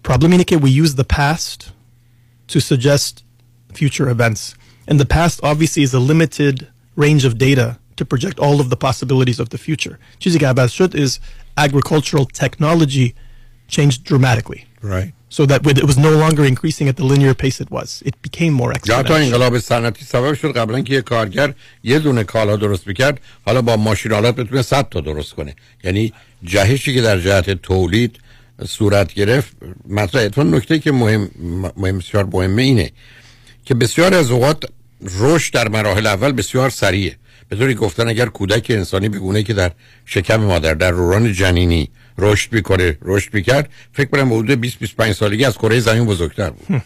[0.03, 1.71] problem اینه که we use the past
[2.47, 3.23] to suggest
[3.73, 4.55] future events
[4.87, 8.76] and the past obviously is a limited range of data to project all of the
[8.76, 9.98] possibilities of the future.
[10.18, 11.18] چیزی که عوض شد is
[11.56, 13.14] agricultural technology
[13.68, 14.64] changed dramatically.
[14.82, 15.12] Right.
[15.28, 18.02] So that it was no longer increasing at the linear pace it was.
[18.06, 21.54] It became more یا تا exponential انقلاب صنعتی سبب شد قبلا که یه کارگر
[21.84, 26.12] یه دونه کالا درست می‌کرد حالا با ماشین آلات بتونه 100 تا درست کنه یعنی
[26.44, 28.18] جهشی که در جهت تولید
[28.68, 29.56] صورت گرفت
[29.88, 31.30] مطرحه چون نکته که مهم
[31.76, 32.90] مهم بسیار مهمه اینه
[33.64, 34.64] که بسیار از اوقات
[35.18, 37.16] رشد در مراحل اول بسیار سریعه
[37.48, 39.70] به طوری گفتن اگر کودک انسانی به گونه که در
[40.04, 45.44] شکم مادر در دوران جنینی رشد می‌کنه رشد می‌کرد فکر کنم حدود 20 25 سالگی
[45.44, 46.82] از کره زمین بزرگتر بود.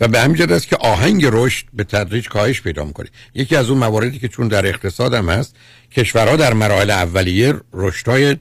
[0.00, 3.06] و به همین جهت است که آهنگ رشد به تدریج کاهش پیدا می‌کنه.
[3.34, 5.56] یکی از اون مواردی که چون در اقتصاد هم هست
[5.92, 8.36] کشورها در مراحل اولیه رشدهای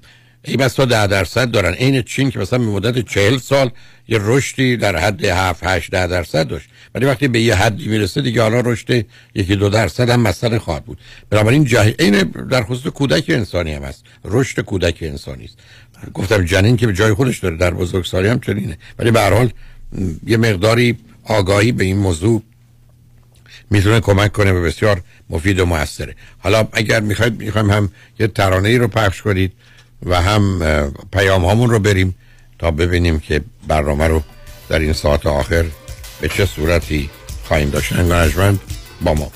[0.48, 1.74] ای بسا ده درصد دارن.
[1.74, 3.72] عین چین که مثلا به مدت چهل سال
[4.07, 6.69] یه رشدی در حد 7 8 ده درصد داشت.
[6.95, 9.06] ولی وقتی به یه حدی می‌رسه دیگه حالا رشد
[9.36, 10.98] یکی دو درصد هم مسئله خواهد بود.
[11.30, 11.95] بنابراین جه...
[11.99, 14.03] عین در خصوص کودک انسانی هم هست.
[14.26, 15.57] رشد کودک انسانی است.
[16.14, 18.78] گفتم جنین که به جای خودش داره در بزرگسالی هم چنینه.
[18.99, 19.49] ولی به هر حال
[20.28, 22.44] یه مقداری آگاهی به این موضوع
[23.69, 26.15] می‌تونه کمک کنه و بسیار مفید و موثره.
[26.38, 29.53] حالا اگر می‌خواید می‌خوایم هم یه ترانه ای رو پخش کنید.
[30.06, 30.60] و هم
[31.11, 32.15] پیام هامون رو بریم
[32.60, 34.24] تا ببینیم که برنامه رو
[34.69, 35.65] در این ساعت آخر
[36.22, 37.10] به چه صورتی
[37.44, 37.94] خواهیم داشت.
[37.94, 38.60] انگارجمند
[39.02, 39.32] با ما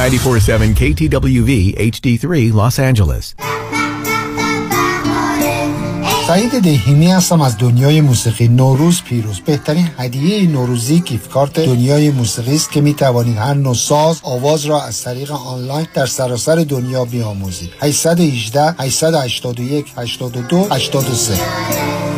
[0.00, 1.52] 94.7 KTWV
[1.92, 3.34] HD3 Los Angeles.
[6.26, 9.40] سعید دهیمی هستم از دنیای موسیقی نوروز پیروز.
[9.40, 14.64] بهترین هدیه نوروزی gift card دنیای موسیقی است که می توانید هر نوع ساز آواز
[14.64, 17.70] را از طریق آنلاین در سراسر دنیا بیاموزید.
[17.80, 22.09] 818 881 82 83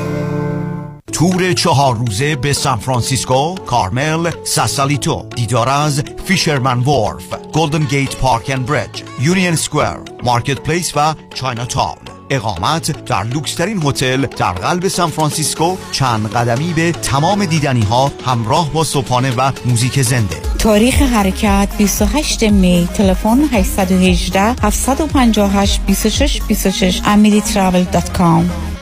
[1.12, 8.50] تور چهار روزه به سان فرانسیسکو، کارمل، ساسالیتو، دیدار از Fisherman's Wharf، Golden Gate Park
[8.50, 12.12] and Bridge، Union Square، Marketplace و Chinatown.
[12.30, 18.72] اقامت در لوکسترین هتل در قلب سان فرانسیسکو چند قدمی به تمام دیدنی ها همراه
[18.72, 28.81] با صبحانه و موزیک زنده تاریخ حرکت 28 می تلفن 818 758 26 26 amiritravel.com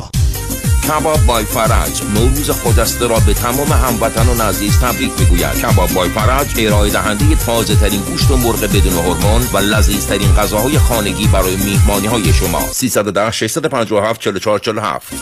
[0.87, 5.61] کباب by فرج نوروز خجسته را به تمام هموطنان عزیز تبریک می‌گوید.
[5.61, 10.35] کباب by فرج ارائه دهنده تازه ترین گوشت و مرغ بدون هورمون و لذیذ ترین
[10.35, 15.13] غذاهای خانگی برای میهمانی های شما 310 657 44 47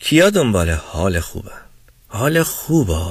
[0.00, 1.50] کیا دنبال حال خوبه؟
[2.08, 3.04] حال خوبه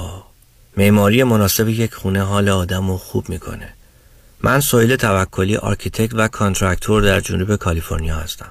[0.76, 3.68] معماری مناسب یک خونه حال آدم رو خوب می‌کنه.
[4.40, 8.50] من سویل توکلی architect و contractor در جنوب کالیفرنیا هستم.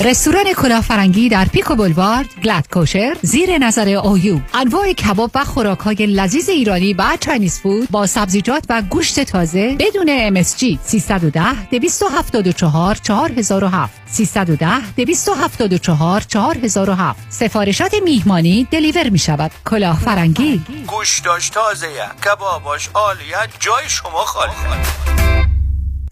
[0.00, 5.78] رستوران کلاه فرنگی در پیکو بولوارد Glatt Kosher زیر نظر اویو انواع کباب و خوراک
[5.78, 12.94] های لذیذ ایرانی و Chinese food با سبزیجات و گوشت تازه بدون MSG 310 274
[12.94, 20.62] 4007 310 274 4007 سفارشات میهمانی deliver می شود کلاه فرنگی.
[20.86, 21.88] گوشتاش تازه
[22.24, 23.36] کباباش عالیه.
[23.60, 25.17] جای شما خالی.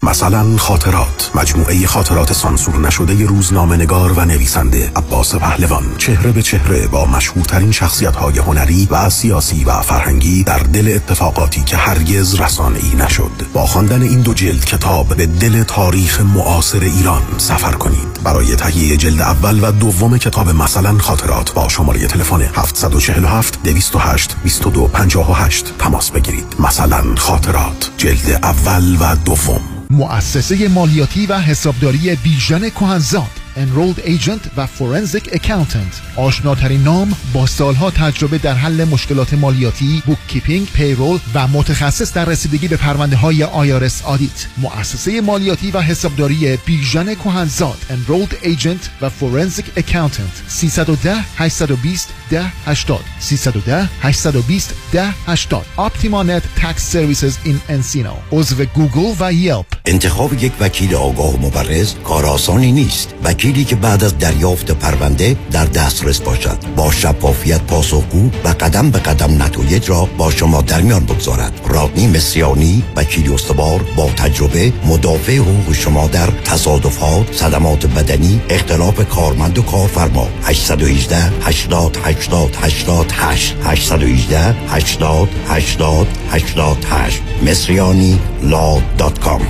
[0.03, 1.31] مثلا خاطرات.
[1.35, 5.83] مجموعه خاطرات سانسور نشده روزنامه نگار و نویسنده عباس پهلوان.
[5.97, 11.63] چهره به چهره با مشهورترین شخصیت های هنری و سیاسی و فرهنگی در دل اتفاقاتی
[11.63, 13.31] که هرگز رسانه‌ای نشد.
[13.53, 18.23] با خواندن این دو جلد کتاب به دل تاریخ معاصر ایران سفر کنید.
[18.23, 25.73] برای تهیه جلد اول و دوم کتاب مثلا خاطرات با شماره تلفن 747 208 2258
[25.79, 26.55] تماس بگیرید.
[26.59, 27.91] مثلا خاطرات.
[27.97, 29.61] جلد اول و دوم.
[29.89, 33.46] مؤسسه مالیاتی و حسابداری بیژن کهنزاد.
[33.57, 36.15] Enrolled Agent و Forensic Accountant.
[36.15, 42.67] آشناترین نام با سالها تجربه در حل مشکلات مالیاتی bookkeeping، payroll و متخصص در رسیدگی
[42.67, 49.79] به پرونده های IRS audit مؤسسه مالیاتی و حسابداری بیژن کهنزاد Enrolled Agent و Forensic
[49.79, 50.47] Accountant.
[50.47, 58.13] 310 820 1080 310 820 1080 Optima Net Tax Services in Encino.
[58.31, 59.65] عضو گوگل و Yelp.
[59.85, 63.13] انتخاب یک وکیل آگاه و مبرز کار آسانی نیست.
[63.47, 66.57] وکیلی که بعد از دریافت پرونده در دسترس باشد.
[66.75, 71.61] با شفافیت پاسخگو و قدم به قدم نتایج را با شما در میان بگذارد.
[71.67, 79.57] رادنی مصریانی وکیل استوار با تجربه مدافع حقوق شما در تصادفات صدمات بدنی اختلاف کارمند
[79.57, 80.27] و کارفرما.
[80.43, 89.41] 818 80 80 88 818 80 80 88 مصریانی لا دات کام.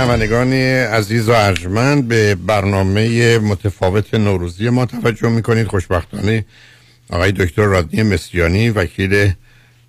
[0.00, 5.66] شنوندگان عزیز و ارجمند به برنامه متفاوت نوروزی ما توجه می‌کنید.
[5.66, 6.44] خوشبختانه
[7.10, 9.32] آقای دکتر رادنی مصریانی وکیل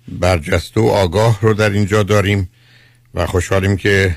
[0.08, 2.50] برجسته و آگاه رو در اینجا داریم
[3.14, 4.16] و خوشحالیم که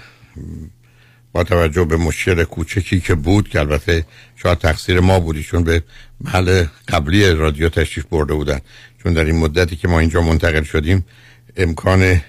[1.34, 4.06] با توجه به مشکل کوچکی که بود که البته
[4.36, 5.84] شاید تقصیر ما بودی چون به
[6.22, 8.60] محل قبلی رادیو تشریف برده بودن.
[9.04, 11.06] چون در این مدتی که ما اینجا منتقل شدیم
[11.58, 12.22] امکان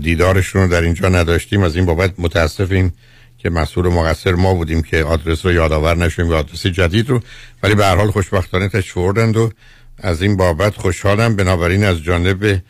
[0.00, 1.62] دیدارشون رو در اینجا نداشتیم.
[1.62, 2.92] از این بابت متاسفیم
[3.38, 7.20] که مسئول مقصر ما بودیم که آدرس رو یادآور نشیم و آدرس جدید رو.
[7.62, 9.50] ولی به هر حال خوشبختانه تشریف و
[9.98, 11.36] از این بابت خوشحالم.
[11.36, 12.62] بنابراین از جانب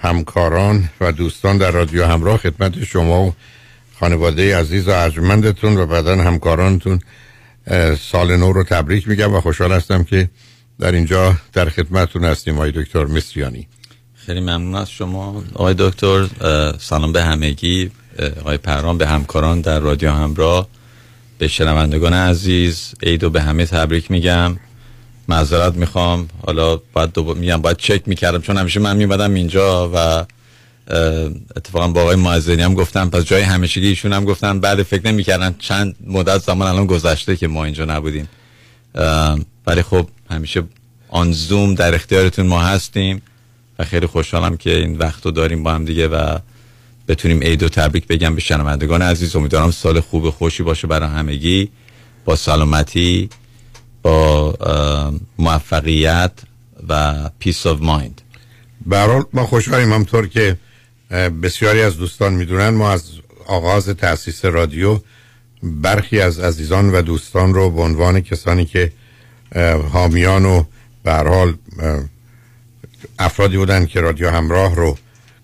[0.00, 3.34] همکاران و دوستان در رادیو همراه خدمت شما و
[4.00, 7.00] خانواده عزیز و ارجمندتون و بعدا همکارانتون
[8.00, 10.28] سال نو رو تبریک میگم و خوشحال هستم که
[10.78, 12.54] در اینجا در خدمتتون هستیم.
[12.54, 13.68] آقای دکتر مصریانی.
[14.30, 15.42] خیلی ممنون از شما.
[15.54, 16.26] آقای دکتر
[16.78, 17.90] سلام به همگی.
[18.40, 20.68] آقای پرام به همکاران در رادیو همراه.
[21.38, 24.56] به شنوندگان عزیز عیدو به همه تبریک میگم.
[25.28, 26.28] معذرت می‌خوام.
[26.46, 27.34] حالا باید دو...
[27.34, 30.26] میگم باید چک می‌کردم چون همیشه من میمدم اینجا و
[31.56, 34.60] اتفاقا با آقای معزنی هم گفتم پس جای همیشگی ایشون هم گفتن.
[34.60, 38.28] بعد فکر نمی‌کردن چند مدت زمان الان گذشته که ما اینجا نبودیم.
[39.66, 40.62] ولی خب همیشه
[41.08, 43.22] on Zoom در اختیارتون ما هستیم.
[43.80, 46.38] و خیلی خوشحالم که این وقت رو داریم با هم دیگه و
[47.08, 49.36] بتونیم عید و تبریک بگم به شنوندگان عزیز.
[49.36, 51.70] امیدوارم سال خوب خوشی باشه برای همگی.
[52.24, 53.30] با سلامتی
[54.02, 54.54] با
[55.38, 56.32] موفقیت
[56.88, 58.20] و peace of mind
[58.86, 60.56] برحال ما خوشحالیم همونطور که
[61.42, 63.04] بسیاری از دوستان می‌دونن ما از
[63.46, 65.00] آغاز تأسیس رادیو
[65.62, 68.92] برخی از عزیزان و دوستان رو به عنوان کسانی که
[69.92, 70.64] حامیان و
[71.04, 71.54] به حال
[73.18, 74.98] افرادی بودن که رادیو همراه رو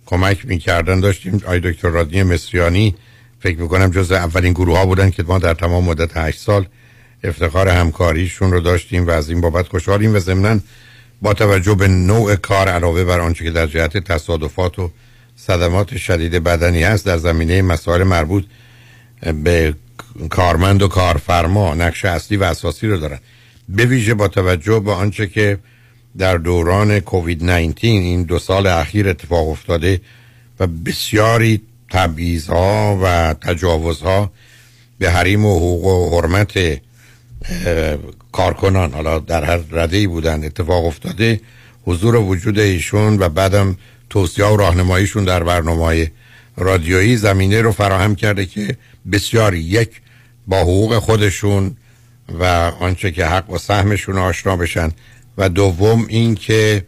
[0.07, 1.01] کمک می‌کردن.
[1.01, 2.95] داشتیم آی دکتر رادنی مصریانی.
[3.41, 6.67] فکر می‌کنم جز اولین گروه ها بودن که ما در تمام مدت هشت سال
[7.25, 10.59] افتخار همکاریشون رو داشتیم و از این بابت خوشحالیم و ضمنا
[11.23, 14.91] با توجه به نوع کار علاوه بر آنچه که در جهت تصادفات و
[15.37, 18.45] صدمات شدید بدنی هست در زمینه مسائل مربوط
[19.45, 19.75] به
[20.31, 23.19] کارمند و کارفرما نقش اصلی و اساسی رو دارن.
[23.69, 25.59] به ویژه با توجه به آنچه که
[26.19, 30.01] در دوران کووید 19 این دو سال اخیر اتفاق افتاده
[30.61, 32.51] و بسیاری تبعیض
[33.03, 34.33] و تجاوزها
[34.99, 36.81] به حریم و حقوق و حرمت
[38.33, 41.41] کارکنان حالا در هر رده بودن اتفاق افتاده.
[41.85, 43.77] حضور و وجود ایشون و بعدم
[44.11, 46.11] توصیه و راهنماییشون در برنامه
[46.57, 48.77] رادیویی زمینه رو فراهم کرده که
[49.13, 49.91] بسیاری یک
[50.47, 51.77] با حقوق خودشون
[52.41, 52.45] و
[52.81, 54.93] آنچه که حق و سهمشون آشنا بشن.
[55.39, 56.85] و دوم این که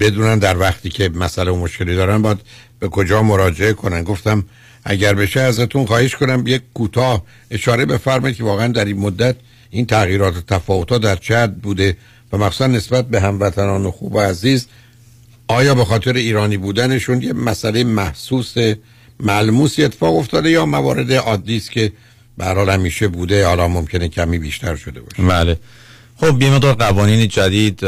[0.00, 2.38] بدونن در وقتی که مسئله و مشکلی دارن باید
[2.78, 4.02] به کجا مراجعه کنن.
[4.02, 4.44] گفتم
[4.84, 9.36] اگر بشه ازتون خواهش کنم یک کوتاه اشاره بفرمایید که واقعا در این مدت
[9.70, 11.96] این تغییرات و تفاوت‌ها در چه بوده
[12.32, 14.66] و مخصوصا نسبت به هموطنان خوب و عزیز
[15.48, 18.54] آیا به خاطر ایرانی بودنشون یه مسئله محسوس
[19.20, 21.92] ملموسی اتفاق افتاده یا موارد عادی است که
[22.38, 25.22] به همیشه بوده؟ حالا ممکنه کمی بیشتر شده باشه.
[25.22, 25.58] بله.
[26.20, 27.80] خب یه مقدار قوانین جدید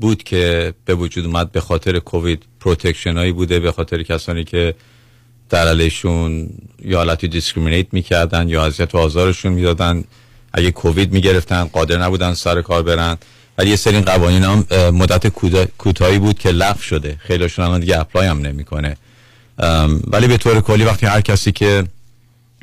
[0.00, 4.74] بود که به وجود اومد به خاطر کووید protection هایی بوده به خاطر کسانی که
[5.50, 6.50] بر علیهشون
[6.82, 10.04] یا حالتی discriminate می‌کردن یا اذیت و آزارشون می‌دادن.
[10.52, 13.18] اگه کووید می‌گرفتن قادر نبودن سر کار برن.
[13.58, 15.26] ولی یه سری قوانین هم مدت
[15.78, 17.16] کوتاهی بود که لغو شده.
[17.20, 18.96] خیلیشون الان دیگه apply هم نمی‌کنه.
[20.06, 21.84] ولی به طور کلی وقتی هر کسی که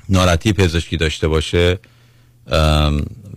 [0.09, 1.79] ناراحتی پزشکی داشته باشه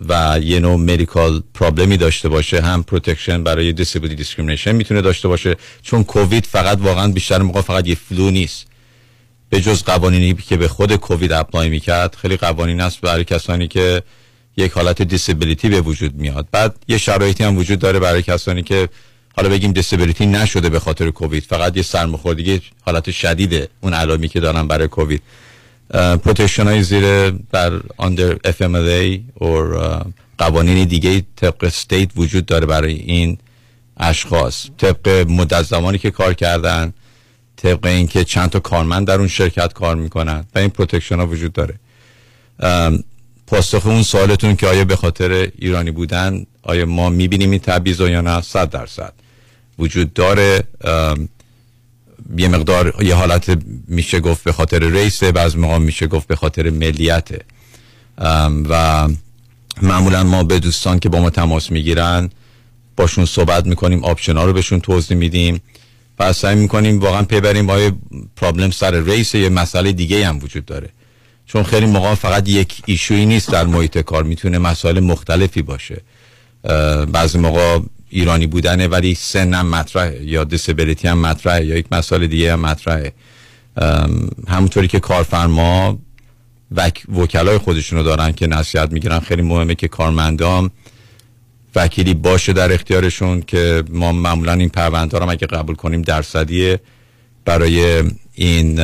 [0.09, 5.27] و یه نوع medical problem ی داشته باشه هم protection برای disability discrimination می‌تونه داشته
[5.27, 8.65] باشه چون کووید فقط واقعا بیشتر موقع فقط یه flu نیست.
[9.49, 14.01] به جز قوانینی که به خود کووید apply می‌کرد خیلی قوانین هست برای کسانی که
[14.57, 16.47] یک حالت disability به وجود میاد.
[16.51, 18.89] بعد یه شرایطی هم وجود داره برای کسانی که
[19.35, 24.39] حالا بگیم disability نشده به خاطر کووید فقط یه سرماخوردگی حالت شدیده اون علائمی که
[24.39, 25.21] دارن برای کووید
[25.89, 30.03] protection های زیر بر under FMLA و
[30.37, 33.37] قوانین دیگه طبق state وجود داره برای این
[33.97, 34.67] اشخاص.
[34.77, 36.93] طبق مدت زمانی که کار کردن
[37.55, 41.53] طبق اینکه چند تا کارمند در اون شرکت کار می‌کنن و این protection ها وجود
[41.53, 41.79] داره.
[43.47, 48.21] پاسخ اون سوالتون که آیا به خاطر ایرانی بودن آیا ما می‌بینیم این تبعیض یا
[48.21, 49.13] نه؟ صد درصد
[49.79, 50.63] وجود داره.
[52.37, 56.35] یه مقدار یه حالت میشه گفت به خاطر race ه بعض موقع میشه گفت به
[56.35, 57.39] خاطر ملیته
[58.69, 59.07] و
[59.81, 62.29] معمولا ما به دوستان که با ما تماس می‌گیرن
[62.97, 65.61] باشون صحبت می‌کنیم option ها رو بهشون توضیح میدیم.
[66.19, 67.91] و سعی می‌کنیم واقعا پی بریم آیا
[68.35, 70.89] problem سر race یه مسئله دیگه هم وجود داره.
[71.45, 76.01] چون خیلی موقع فقط یک issue یی نیست در محیط کار می‌تونه مسائل مختلفی باشه.
[77.11, 77.79] بعضی موقع
[78.09, 80.23] ایرانی بودنه ولی سنم مطرحه.
[80.23, 83.13] یا disability هم مطرحه یا یک مسئله دیگه هم مطرحه.
[84.47, 85.99] همونطوری که کارفرما
[87.09, 89.19] وکلای خودشونو دارن که نصیحت می‌گیرن.
[89.19, 90.71] خیلی مهمه که کارمندام
[91.75, 96.79] وکیلی باشه در اختیارشون که ما معمولا این پرونده رو اگه قبول کنیم درصدیه.
[97.45, 98.03] برای
[98.33, 98.79] این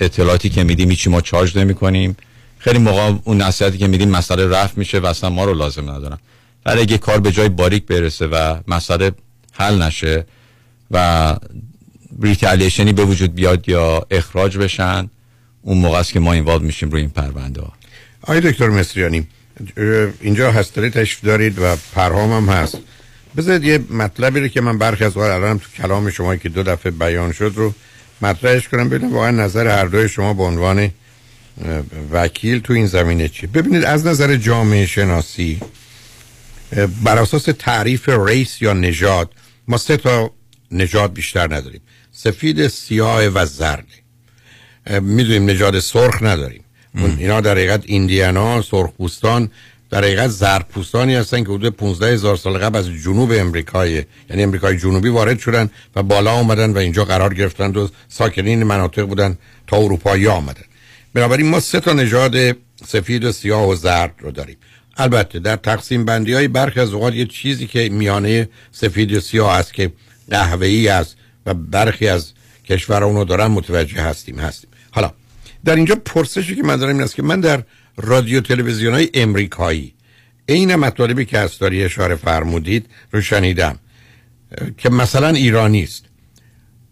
[0.00, 2.16] اطلاعاتی که میدیم هیچی ما charge نمی کنیم
[2.58, 6.18] خیلی موقع اون نصیحتی که میدیم مسئله رفع میشه و اصلا ما رو لازم ندارن.
[6.66, 9.12] ولی اگه کار به جای باریک برسه و مسئله
[9.52, 10.24] حل نشه
[10.90, 11.36] و
[12.22, 15.10] retaliation ی به وجود بیاد یا اخراج بشن
[15.62, 17.72] اون موقع است که ما involve میشیم روی این پرونده ها.
[18.22, 19.26] آقای دکتر مصریانی
[20.20, 22.78] اینجا هستری تشریف دارید و پرهام هم هست.
[23.36, 26.92] بذارید یه مطلبی رو که من برخی از الان تو کلام شما که دو دفعه
[26.92, 27.74] بیان شد رو
[28.22, 30.90] مطرحش کنم ببینم واقعا نظر هر دوی شما به عنوان
[32.12, 35.60] وکیل تو این زمینه چی ببینید از نظر جامعه شناسی
[37.04, 39.30] بر اساس تعریف ریس یا نژاد
[39.68, 40.30] ما سه تا
[40.70, 41.80] نژاد بیشتر نداریم.
[42.12, 43.86] سفید سیاه و زرد.
[45.00, 46.64] می‌دونیم نژاد سرخ نداریم.
[47.18, 49.50] اینا در حقیقت ایندیانا سرخپوستان
[49.90, 54.78] در حقیقت زردپوستانی هستن که حدود 15 هزار سال قبل از جنوب امریکای یعنی امریکای
[54.78, 59.76] جنوبی وارد شدن و بالا آمدن و اینجا قرار گرفتن و ساکنین مناطق بودن تا
[59.76, 60.64] اروپایی آمدن.
[61.14, 62.56] بنابراین ما سه تا نژاد
[62.86, 64.56] سفید و سیاه و زرد رو داریم.
[64.96, 69.52] البته در تقسیم بندی های برخی از اوقات یه چیزی که میانه سفید و سیاه
[69.52, 69.92] است که
[70.30, 71.16] قهوه‌ای است
[71.46, 72.32] و برخی از
[72.64, 74.70] کشورها اونو دارن متوجه هستیم هستیم.
[74.90, 75.12] حالا
[75.64, 77.62] در اینجا پرسشی که من دارم این است که من در
[77.96, 79.94] رادیو تلویزیون های امریکایی
[80.46, 83.78] این مطالبی که از داری اشاره فرمودید رو شنیدم
[84.78, 86.04] که مثلا ایرانی است.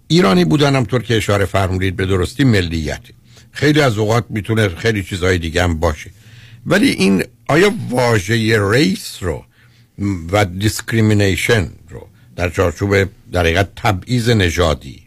[0.08, 3.02] ایرانی بودن طور که اشاره فرمودید به درستی ملیت.
[3.52, 6.10] خیلی از اوقات می‌تونه خیلی چیزهای دیگه هم باشه.
[6.66, 9.44] ولی این آیا واژه ریس رو
[10.32, 15.02] و discrimination رو در چارچوب در حقیقت تبعیض نژادی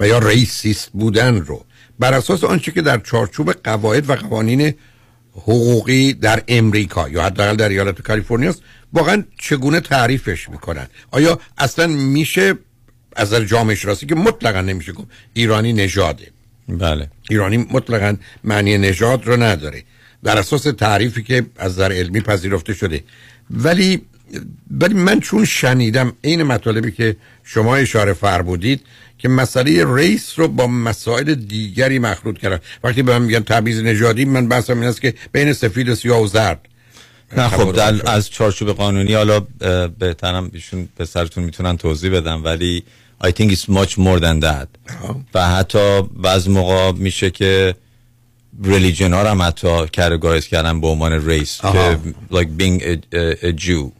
[0.00, 1.64] و یا racist بودن رو
[1.98, 4.74] بر اساس آنچه که در چارچوب قواعد و قوانین
[5.32, 8.54] حقوقی در امریکا یا حداقل در ایالت کالیفرنیا
[8.92, 12.54] واقعا چگونه تعریفش می‌کنن؟ آیا اصلا میشه
[13.16, 16.30] از نظر جامعه شناسی که مطلقا نمیشه گفت ایرانی نژاده؟
[16.68, 17.10] بله.
[17.30, 19.84] ایرانی مطلقا معنی نژاد رو نداره.
[20.24, 23.04] در اساس تعریفی که از نظر علمی پذیرفته شده.
[23.50, 24.02] ولی
[24.70, 28.80] ولی من چون شنیدم این مطالبی که شما اشاره فرمودید
[29.18, 32.58] که مسئله ریس رو با مسائل دیگری مخلوط کردن.
[32.84, 36.22] وقتی به من میگن تبعیض نژادی من بحثم این است که بین سفید و سیاه
[36.22, 36.60] و زرد.
[37.36, 39.40] نه خب در از چارچوب قانونی حالا
[39.98, 42.82] بهترم ایشون پسرتون می‌تونن توضیح بدم ولی
[43.24, 44.68] I think it's much more than that.
[45.34, 47.74] و حتی بعض موقع میشه که
[48.64, 51.60] religion ها هم حتی categorize کردن به عنوان race.
[51.60, 51.98] که
[52.30, 53.90] like being a, a, a Jew.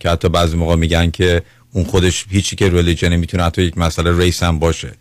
[0.00, 4.18] که حتی بعضی موقع میگن که اون خودش هیچی که religion می‌تونه حتی یک مسئله
[4.18, 4.92] race هم باشه.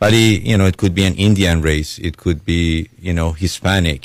[0.00, 2.04] ولی you know it could be an Indian race.
[2.04, 4.02] It could be you know Hispanic.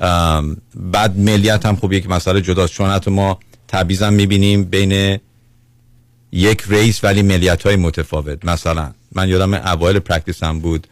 [0.00, 2.72] Um, بعد ملیت هم خب یک مسئله جداست.
[2.72, 3.38] چون حتی ما
[3.68, 5.18] تبعیض هم می‌بینیم بین
[6.32, 8.44] یک race ولی ملیت های متفاوت.
[8.44, 10.86] مثلا من یادم اوایل practice م بود.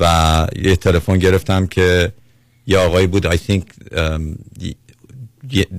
[0.00, 2.12] و یه تلفن گرفتم که
[2.66, 3.62] یه آقایی بود I think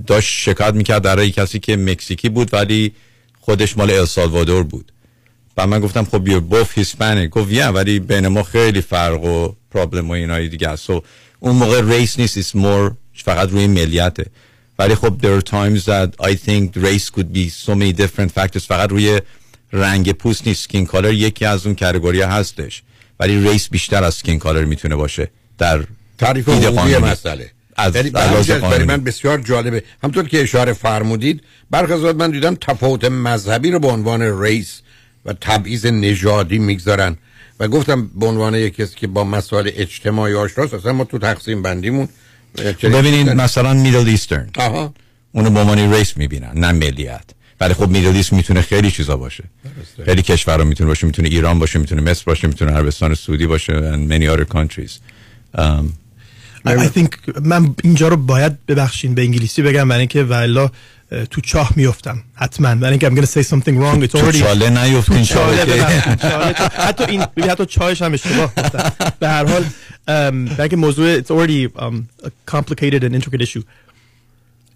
[0.06, 2.92] داشت شکایت می‌کرد برای کسی که مکزیکی بود ولی
[3.40, 4.92] خودش مال السالوادور بود.
[5.56, 7.28] و من گفتم خب you're both Hispanic.
[7.30, 10.92] گفت yeah ولی بین ما خیلی فرق و problem و اینایی دیگه است.
[10.92, 11.02] So,
[11.40, 14.26] اون موقع race نیست it's more فقط روی ملیته.
[14.78, 18.66] ولی خب there are times that I think race could be so many different factors.
[18.66, 19.20] فقط روی
[19.72, 20.64] رنگ پوست نیست.
[20.64, 22.82] skin color یکی از اون category هستش.
[23.20, 25.84] ولی race بیشتر از skin color می‌تونه باشه در
[26.18, 26.98] تعریف قانونی.
[26.98, 28.84] مسئله از یعنی برای.
[28.84, 31.42] من بسیار جالبه همونطور که اشاره فرمودید
[31.72, 34.80] اوقات من دیدم تفاوت مذهبی رو به عنوان race
[35.24, 37.16] و تبعیض نژادی می‌گذارن
[37.60, 41.62] و گفتم به عنوان یک کسی که با مسائل اجتماعی آشناست اصلا ما تو تقسیم
[41.62, 42.08] بندیمون
[42.82, 44.94] ببینید مثلا Middle Eastern آها.
[45.32, 47.24] اونو به عنوان race می‌بینن نه ملیت
[47.60, 49.44] ولی خب Middle East می‌تونه خیلی چیزا باشه.
[50.04, 54.12] خیلی کشورها می‌تونه باشه می‌تونه ایران باشه می‌تونه مصر باشه می‌تونه عربستان سعودی باشه and
[54.12, 54.92] many other countries.
[55.58, 55.92] Um,
[56.66, 60.70] I, think من اینجا رو باید ببخشین به انگلیسی بگم برای اینکه والا
[61.30, 62.74] تو چاه میفتم حتما.
[62.74, 64.08] برای اینکه I'm gonna say something wrong.
[64.08, 65.64] It's already چاله نیفتین، چاله
[66.78, 68.92] حتی این حتی چاهش هم اشتباه گفتم.
[69.20, 69.64] به هر حال
[70.58, 73.62] اینکه موضوع it's already um, a complicated and intricate issue.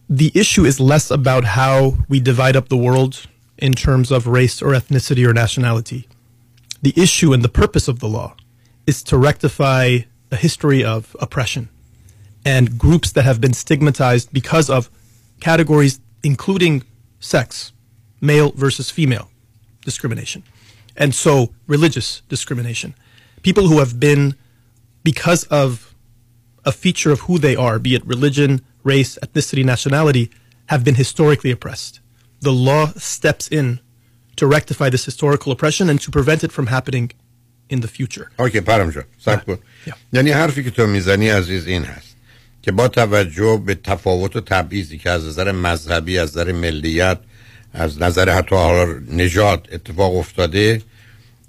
[0.09, 3.27] The issue is less about how we divide up the world
[3.59, 6.09] in terms of race or ethnicity or nationality.
[6.83, 8.35] The issue and the purpose of the law
[8.87, 9.99] is to rectify
[10.31, 11.69] a history of oppression
[12.45, 14.91] and groups that have been stigmatized because of
[15.41, 16.83] categories including
[17.21, 17.73] sex,
[18.21, 19.31] male versus female
[19.85, 20.43] discrimination,
[20.97, 22.95] and so religious discrimination.
[23.43, 24.37] People who have been,
[25.03, 25.95] because of
[26.65, 30.31] a feature of who they are, be it religion, race, ethnicity, nationality,
[30.67, 32.01] have been historically oppressed.
[32.41, 32.85] The law
[33.15, 33.81] steps in
[34.37, 37.07] to rectify this historical oppression and to prevent it from happening
[37.71, 38.31] in the future.
[38.39, 39.05] اوکی پرم جان.
[39.19, 39.59] سب کن.
[40.13, 42.17] یعنی حرفی که تو می‌زنی عزیز این هست
[42.63, 47.19] که با توجه به تفاوت و تبعیضی که از نظر مذهبی از نظر ملیت
[47.73, 50.83] از نظر حتی حالا نژاد اتفاق افتاده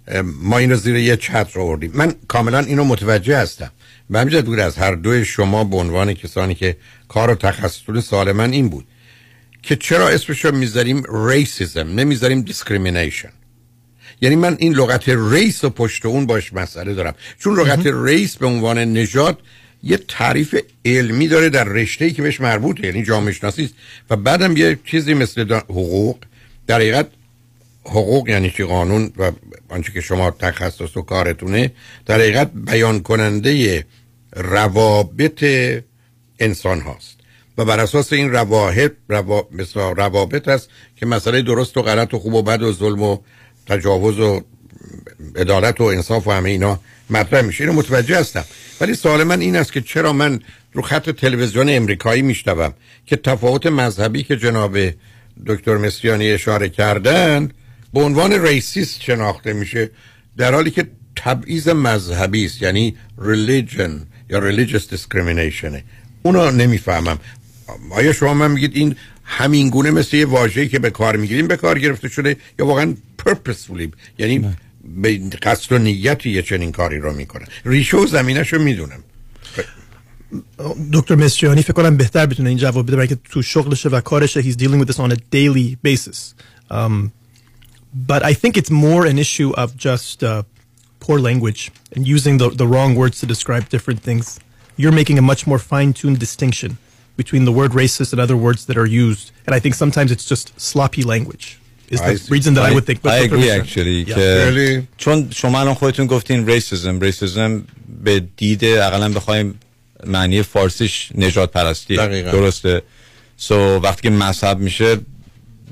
[0.07, 1.91] اه، ما این رو زیر یه چتر آوردیم.
[1.93, 3.71] من کاملا اینو متوجه هستم.
[4.09, 6.77] به همین جهت بود از هر دوی شما به عنوان کسانی که
[7.07, 8.85] کار و تخصصتون سؤال من این بود
[9.63, 13.29] که چرا اسمش رو می‌ذاریم racism نمی‌ذاریم discrimination
[14.21, 17.15] یعنی من این لغت race و پشت اون باش مسئله دارم.
[17.39, 19.39] چون لغت race به عنوان نژاد
[19.83, 20.55] یه تعریف
[20.85, 23.73] علمی داره در رشته که بهش مربوطه یعنی جامعه شناسی است.
[24.09, 26.17] و بعدم یه چیزی مثل حقوق.
[26.67, 27.07] در حقیقت
[27.85, 29.31] حقوق یعنی چی قانون و
[29.69, 31.71] آنچه که شما تخصص و کارتونه
[32.05, 33.85] در حقیقت بیان کننده
[34.35, 35.45] روابط
[36.39, 37.17] انسان هاست.
[37.57, 39.47] و بر اساس این روابط روا...
[39.51, 43.17] مثل روابط هست که مسئله درست و غلط و خوب و بد و ظلم و
[43.67, 44.41] تجاوز و
[45.35, 46.79] عدالت و انصاف و همه اینا
[47.09, 47.63] مطرح میشه.
[47.63, 48.45] اینو متوجه هستم.
[48.81, 50.39] ولی سوال من این است که چرا من
[50.73, 52.73] رو خط تلویزیون امریکایی میشنوم
[53.05, 54.77] که تفاوت مذهبی که جناب
[55.47, 57.51] دکتر مصریانی اشاره کردن
[57.93, 59.89] به عنوان ریسیست شناخته میشه
[60.37, 63.91] در حالی که تبعیض مذهبی است یعنی religion
[64.29, 65.81] یا religious discrimination
[66.23, 67.19] اونو نمی‌فهمم.
[67.91, 71.57] آیا شما من میگید این همین گونه مثل یه واژه‌ای که به کار می‌گیریم به
[71.57, 73.87] کار گرفته شده یا واقعا purposefully
[74.17, 74.55] یعنی
[75.01, 79.03] به قصد و نیتی یه چنین کاری رو می‌کنن ریشه و زمینش رو می‌دونم.
[80.93, 84.41] دکتر مصریانی فکر کنم بهتر بتونه این جواب بده برای اینکه تو شغلشه و کارشه.
[84.41, 86.33] He's dealing with this on a daily basis.
[86.71, 87.11] Um,
[87.94, 90.42] but I think it's more an issue of just uh,
[91.00, 94.38] poor language and using the, the wrong words to describe different things.
[94.76, 96.78] You're making a much more fine tuned distinction
[97.16, 99.32] between the word racist and other words that are used.
[99.46, 101.58] And I think sometimes it's just sloppy language.
[101.90, 102.98] Is the reason that I, would think.
[103.06, 103.24] I Dr.
[103.24, 103.60] agree Mishra.
[103.62, 104.14] actually Yeah.
[104.14, 107.64] که چون شما الان خودتون گفتین ریسیزم ریسیزم
[108.02, 109.60] به دید اقلا بخوایم
[110.06, 112.30] معنی فارسیش نجات پرستی دقیقاً.
[112.30, 112.82] درسته
[113.36, 114.98] سو وقتی که مذهب میشه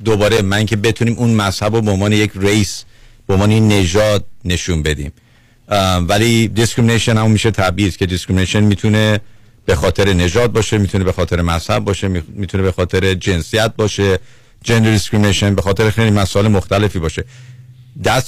[0.06, 2.84] دوباره من که بتونیم اون مذهب رو به عنوان یک race
[3.28, 5.12] به عنوان نژاد نشون بدیم.
[6.08, 9.20] ولی discrimination هم میشه تعبیر که discrimination می‌تونه
[9.66, 14.20] به خاطر نژاد باشه می‌تونه به خاطر مذهب باشه می- می‌تونه به خاطر جنسیت باشه.
[14.64, 17.26] gender discrimination به خاطر خیلی مسائل مختلفی باشه.
[18.04, 18.20] That's